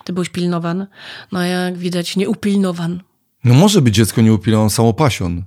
Ty 0.07 0.13
byłeś 0.13 0.29
pilnowan. 0.29 0.87
No 1.33 1.39
a 1.39 1.47
jak 1.47 1.79
widać, 1.79 2.17
nieupilnowan. 2.17 3.01
No 3.45 3.55
może 3.55 3.83
być 3.83 3.95
dziecko 3.95 4.21
nieupilnowane 4.21 4.71
samopasion, 4.71 5.43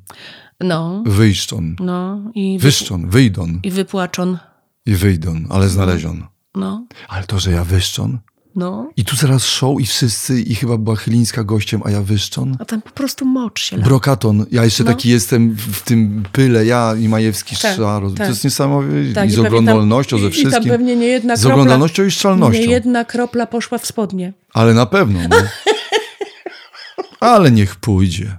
No, 0.62 1.04
wyjszczon, 1.06 1.76
no 1.80 2.22
i, 2.36 2.58
wy, 2.60 2.64
wyszczon, 2.64 3.10
wyjdą 3.10 3.48
i 3.64 3.72
wypłaczon. 3.72 4.38
i 4.86 4.96
wyjdą, 4.96 5.36
ale 5.50 5.70
znalezion. 5.70 6.24
No, 6.56 6.86
Ale 7.10 7.24
to, 7.24 7.40
że 7.40 7.52
ja 7.52 7.64
wyszczon 7.64 8.20
no. 8.56 8.90
i 8.98 9.06
tu 9.06 9.16
zaraz 9.16 9.44
show 9.46 9.82
i 9.82 9.86
wszyscy 9.86 10.42
i 10.42 10.56
chyba 10.56 10.78
była 10.78 10.96
Chylińska 10.96 11.44
gościem, 11.44 11.82
a 11.86 11.92
ja 11.92 12.02
wyszczon. 12.02 12.58
A 12.60 12.66
tam 12.66 12.82
po 12.82 12.90
prostu 12.90 13.26
mocz 13.26 13.62
się. 13.64 13.78
Brokaton, 13.78 14.46
ja 14.52 14.64
jeszcze 14.66 14.84
No. 14.84 14.90
taki 14.92 15.10
jestem 15.10 15.56
w 15.56 15.82
tym 15.82 16.24
pyle, 16.32 16.66
ja 16.66 16.96
i 17.00 17.08
Majewski 17.10 17.56
Tak, 17.62 17.76
Szaro. 17.78 18.10
tak. 18.10 18.18
To 18.18 18.24
jest 18.32 18.44
niesamowite. 18.44 19.14
Tak, 19.14 19.30
I 19.30 19.32
z 19.32 19.36
tam- 19.36 19.46
oglądalnością, 19.46 20.18
i- 20.18 20.20
ze 20.20 20.28
I 20.28 20.30
tam 20.32 20.40
wszystkim. 20.42 20.70
pewnie 20.72 20.96
nie 20.96 21.08
jedna 21.08 21.36
Z 21.36 21.40
kropla, 21.40 21.54
oglądalnością 21.56 22.04
i 22.06 22.12
szczelnością. 22.12 22.60
nie 22.62 22.66
jedna 22.68 23.06
kropla 23.06 23.46
poszła 23.48 23.78
w 23.78 23.86
spodnie. 23.86 24.34
Ale 24.54 24.74
na 24.74 24.86
pewno, 24.86 25.20
no. 25.30 25.36
Ale 27.20 27.52
niech 27.52 27.76
pójdzie. 27.76 28.38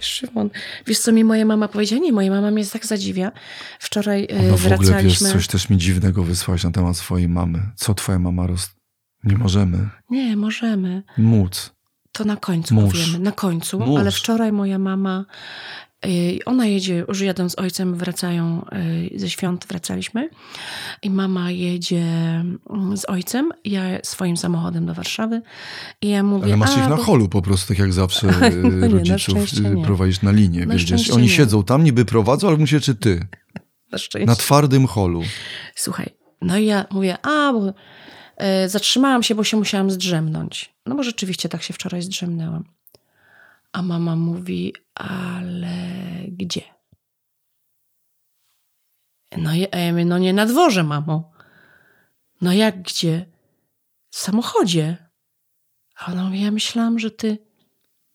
Szymon, 0.00 0.50
wiesz 0.86 0.98
co 0.98 1.12
mi 1.12 1.24
moja 1.24 1.44
mama 1.44 1.68
powiedziała? 1.68 2.02
Nie, 2.02 2.12
moja 2.12 2.30
mama 2.30 2.50
mnie 2.50 2.66
tak 2.66 2.86
zadziwia. 2.86 3.32
Wczoraj 3.78 4.28
No 4.50 4.56
w 4.56 4.72
ogóle, 4.72 5.02
wiesz, 5.02 5.18
coś 5.18 5.46
też 5.46 5.68
mi 5.70 5.78
dziwnego 5.78 6.24
wysłałeś 6.24 6.64
na 6.64 6.70
temat 6.70 6.96
swojej 6.96 7.28
mamy. 7.28 7.62
Co 7.76 7.94
twoja 7.94 8.18
mama 8.18 8.46
roz... 8.46 8.70
Nie 9.24 9.36
możemy 9.36 9.88
Nie, 10.10 10.36
możemy. 10.36 11.02
móc. 11.18 11.72
To 12.12 12.24
na 12.24 12.36
końcu 12.36 12.74
Mórz. 12.74 12.92
powiemy, 12.92 13.18
na 13.18 13.32
końcu. 13.32 13.80
Mórz. 13.80 14.00
Ale 14.00 14.10
wczoraj 14.10 14.52
moja 14.52 14.78
mama, 14.78 15.24
ona 16.46 16.66
jedzie, 16.66 17.04
już 17.08 17.20
jadą 17.20 17.48
z 17.48 17.58
ojcem, 17.58 17.94
wracają 17.94 18.64
y, 19.14 19.18
ze 19.18 19.30
świąt, 19.30 19.66
wracaliśmy. 19.68 20.28
I 21.02 21.10
mama 21.10 21.50
jedzie 21.50 22.04
mm, 22.70 22.96
z 22.96 23.04
ojcem, 23.04 23.50
ja 23.64 23.82
swoim 24.02 24.36
samochodem 24.36 24.86
do 24.86 24.94
Warszawy. 24.94 25.42
I 26.02 26.08
ja 26.08 26.22
mówię, 26.22 26.44
Ale 26.44 26.56
masz 26.56 26.76
ich 26.76 26.88
na 26.88 26.96
bo- 26.96 27.02
holu 27.02 27.28
po 27.28 27.42
prostu, 27.42 27.68
tak 27.68 27.78
jak 27.78 27.92
zawsze 27.92 28.26
No 28.40 28.48
nie, 28.48 28.76
na 28.76 28.88
rodziców 28.88 29.52
y, 29.58 29.60
nie. 29.74 29.84
prowadzisz 29.84 30.22
na 30.22 30.30
linię. 30.32 30.66
Na 30.66 30.74
Wiesz, 30.74 31.10
oni 31.10 31.22
nie. 31.22 31.28
siedzą 31.28 31.62
tam, 31.62 31.84
niby 31.84 32.04
prowadzą, 32.04 32.48
ale 32.48 32.56
mówię, 32.56 32.80
czy 32.80 32.94
ty? 32.94 33.26
Na. 33.92 34.24
Na 34.26 34.36
twardym 34.36 34.86
holu. 34.86 35.22
Słuchaj, 35.74 36.06
no 36.42 36.58
i 36.58 36.66
ja 36.66 36.84
mówię, 36.90 37.16
a, 37.26 37.52
bo 37.52 37.72
e, 38.36 38.68
zatrzymałam 38.68 39.22
się, 39.22 39.34
bo 39.34 39.44
się 39.44 39.56
musiałam 39.56 39.90
zdrzemnąć. 39.90 40.74
No 40.86 40.94
bo 40.94 41.02
rzeczywiście 41.02 41.48
tak 41.48 41.62
się 41.62 41.74
wczoraj 41.74 42.02
zdrzemnęłam. 42.02 42.64
A 43.72 43.82
mama 43.82 44.16
mówi, 44.16 44.74
ale 44.94 45.76
gdzie? 46.28 46.62
No, 49.36 49.50
a 49.72 49.76
ja 49.76 49.92
mówię, 49.92 50.04
no 50.04 50.18
nie 50.18 50.32
na 50.32 50.46
dworze, 50.46 50.84
mamo. 50.84 51.32
No 52.40 52.52
jak 52.52 52.82
gdzie? 52.82 53.26
W 54.10 54.18
samochodzie. 54.18 54.96
A 55.96 56.12
ona 56.12 56.24
mówi, 56.24 56.42
ja 56.42 56.50
myślałam, 56.50 56.98
że 56.98 57.10
ty, 57.10 57.38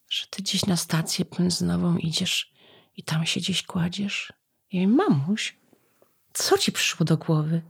że 0.08 0.26
ty 0.26 0.42
gdzieś 0.42 0.66
na 0.66 0.76
stację 0.76 1.24
benzynową 1.38 1.96
idziesz 1.96 2.52
i 2.96 3.02
tam 3.02 3.26
się 3.26 3.40
gdzieś 3.40 3.62
kładziesz. 3.62 4.32
Ja 4.72 4.88
mówię, 4.88 4.96
mamuś, 4.96 5.56
co 6.32 6.58
ci 6.58 6.72
przyszło 6.72 7.06
do 7.06 7.16
głowy? 7.16 7.62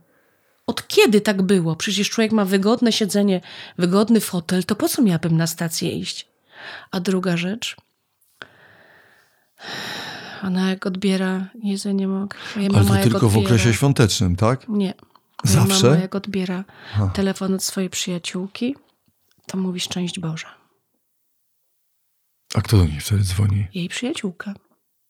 Od 0.67 0.87
kiedy 0.87 1.21
tak 1.21 1.41
było? 1.41 1.75
Przecież 1.75 2.09
człowiek 2.09 2.31
ma 2.31 2.45
wygodne 2.45 2.91
siedzenie, 2.91 3.41
wygodny 3.77 4.19
fotel, 4.19 4.63
to 4.63 4.75
po 4.75 4.89
co 4.89 5.01
miałabym 5.01 5.37
na 5.37 5.47
stację 5.47 5.91
iść? 5.91 6.27
A 6.91 6.99
druga 6.99 7.37
rzecz, 7.37 7.75
ona 10.43 10.69
jak 10.69 10.85
odbiera, 10.85 11.45
Jezu, 11.63 11.91
nie 11.91 12.07
mogę. 12.07 12.37
Moja 12.55 12.69
Ale 12.73 12.85
to 12.97 13.03
tylko 13.03 13.19
w 13.19 13.23
odbiera, 13.23 13.45
okresie 13.45 13.73
świątecznym, 13.73 14.35
tak? 14.35 14.67
Nie. 14.67 14.93
Zawsze? 15.43 15.87
mama 15.87 16.01
jak 16.01 16.15
odbiera 16.15 16.63
Aha. 16.93 17.11
telefon 17.13 17.53
od 17.53 17.63
swojej 17.63 17.89
przyjaciółki, 17.89 18.75
to 19.45 19.57
mówi 19.57 19.79
szczęść 19.79 20.19
Boże. 20.19 20.47
A 22.55 22.61
kto 22.61 22.77
do 22.77 22.85
niej 22.85 22.99
wtedy 22.99 23.23
dzwoni? 23.23 23.67
Jej 23.73 23.89
przyjaciółka. 23.89 24.53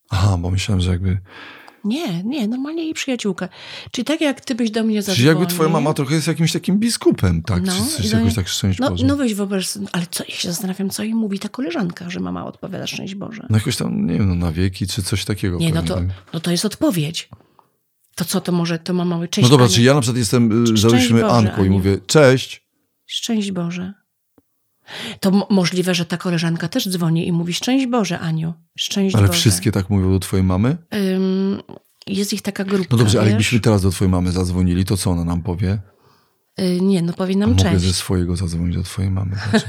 Aha, 0.09 0.37
bo 0.37 0.49
myślałem, 0.49 0.81
że 0.81 0.91
jakby... 0.91 1.17
Nie, 1.87 2.23
nie, 2.23 2.47
normalnie 2.47 2.83
jej 2.83 2.93
przyjaciółka. 2.93 3.49
Czyli 3.91 4.05
tak 4.05 4.21
jak 4.21 4.41
ty 4.41 4.55
byś 4.55 4.71
do 4.71 4.83
mnie 4.83 4.93
Czyli 4.93 5.01
zadzwonił. 5.05 5.27
jakby 5.29 5.45
twoja 5.47 5.69
mama 5.69 5.93
trochę 5.93 6.15
jest 6.15 6.27
jakimś 6.27 6.51
takim 6.53 6.77
biskupem, 6.79 7.43
tak? 7.43 7.63
No, 7.65 7.73
Czy 7.73 8.03
coś 8.03 8.11
jakoś 8.11 8.35
tak 8.35 8.47
szczęść 8.47 8.79
No, 8.79 8.89
Boże. 8.89 9.05
no 9.05 9.15
weź 9.17 9.33
wyobraź 9.33 9.67
ale 9.91 10.05
co, 10.11 10.23
ja 10.29 10.35
się 10.35 10.47
zastanawiam, 10.47 10.89
co 10.89 11.03
jej 11.03 11.15
mówi 11.15 11.39
ta 11.39 11.49
koleżanka, 11.49 12.09
że 12.09 12.19
mama 12.19 12.45
odpowiada 12.45 12.87
szczęść 12.87 13.15
Boże. 13.15 13.45
No 13.49 13.57
jakoś 13.57 13.77
tam, 13.77 14.05
nie 14.07 14.13
wiem, 14.13 14.29
no 14.29 14.35
na 14.35 14.51
wieki, 14.51 14.87
czy 14.87 15.03
coś 15.03 15.25
takiego. 15.25 15.57
Nie, 15.57 15.71
no 15.73 15.83
to, 15.83 16.01
no 16.33 16.39
to 16.39 16.51
jest 16.51 16.65
odpowiedź. 16.65 17.29
To 18.15 18.25
co, 18.25 18.41
to 18.41 18.51
może 18.51 18.79
to 18.79 18.93
mama 18.93 19.15
mówi, 19.15 19.29
cześć 19.29 19.43
No 19.45 19.49
dobra, 19.49 19.65
Aniu. 19.65 19.75
czy 19.75 19.81
ja 19.81 19.93
na 19.93 20.01
przykład 20.01 20.17
jestem, 20.17 20.63
y, 20.73 20.77
załóżmy 20.77 21.25
Anką 21.25 21.63
i 21.65 21.69
mówię, 21.69 21.97
cześć, 22.07 22.67
Szczęść 23.05 23.51
Boże. 23.51 23.93
To 25.19 25.31
mo- 25.31 25.47
możliwe, 25.49 25.95
że 25.95 26.05
ta 26.05 26.17
koleżanka 26.17 26.67
też 26.67 26.89
dzwoni 26.89 27.27
i 27.27 27.31
mówi 27.31 27.53
szczęść 27.53 27.87
Boże, 27.87 28.19
Aniu. 28.19 28.53
Szczęść 28.77 29.15
ale 29.15 29.27
Boże. 29.27 29.39
wszystkie 29.39 29.71
tak 29.71 29.89
mówią 29.89 30.11
do 30.11 30.19
twojej 30.19 30.43
mamy? 30.43 30.77
Ym, 31.15 31.61
jest 32.07 32.33
ich 32.33 32.41
taka 32.41 32.63
grupka, 32.63 32.87
No 32.91 32.97
dobrze, 32.97 33.19
ale 33.19 33.27
jakbyśmy 33.29 33.59
teraz 33.59 33.81
do 33.81 33.91
twojej 33.91 34.11
mamy 34.11 34.31
zadzwonili, 34.31 34.85
to 34.85 34.97
co 34.97 35.11
ona 35.11 35.23
nam 35.23 35.41
powie? 35.41 35.79
Y, 36.59 36.79
nie, 36.81 37.01
no 37.01 37.13
powie 37.13 37.35
A 37.35 37.37
nam 37.37 37.49
mogę 37.49 37.61
cześć. 37.63 37.85
ze 37.85 37.93
swojego 37.93 38.35
zadzwonić 38.35 38.75
do 38.75 38.83
twojej 38.83 39.11
mamy. 39.11 39.35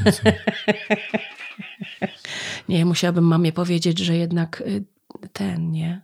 Nie, 2.69 2.85
musiałabym 2.85 3.25
mamie 3.25 3.53
powiedzieć, 3.53 3.99
że 3.99 4.17
jednak 4.17 4.61
y, 4.67 4.85
ten, 5.33 5.71
nie? 5.71 6.01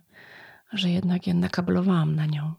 Że 0.73 0.89
jednak 0.89 1.27
ja 1.27 1.33
nakablowałam 1.33 2.15
na 2.15 2.25
nią. 2.25 2.53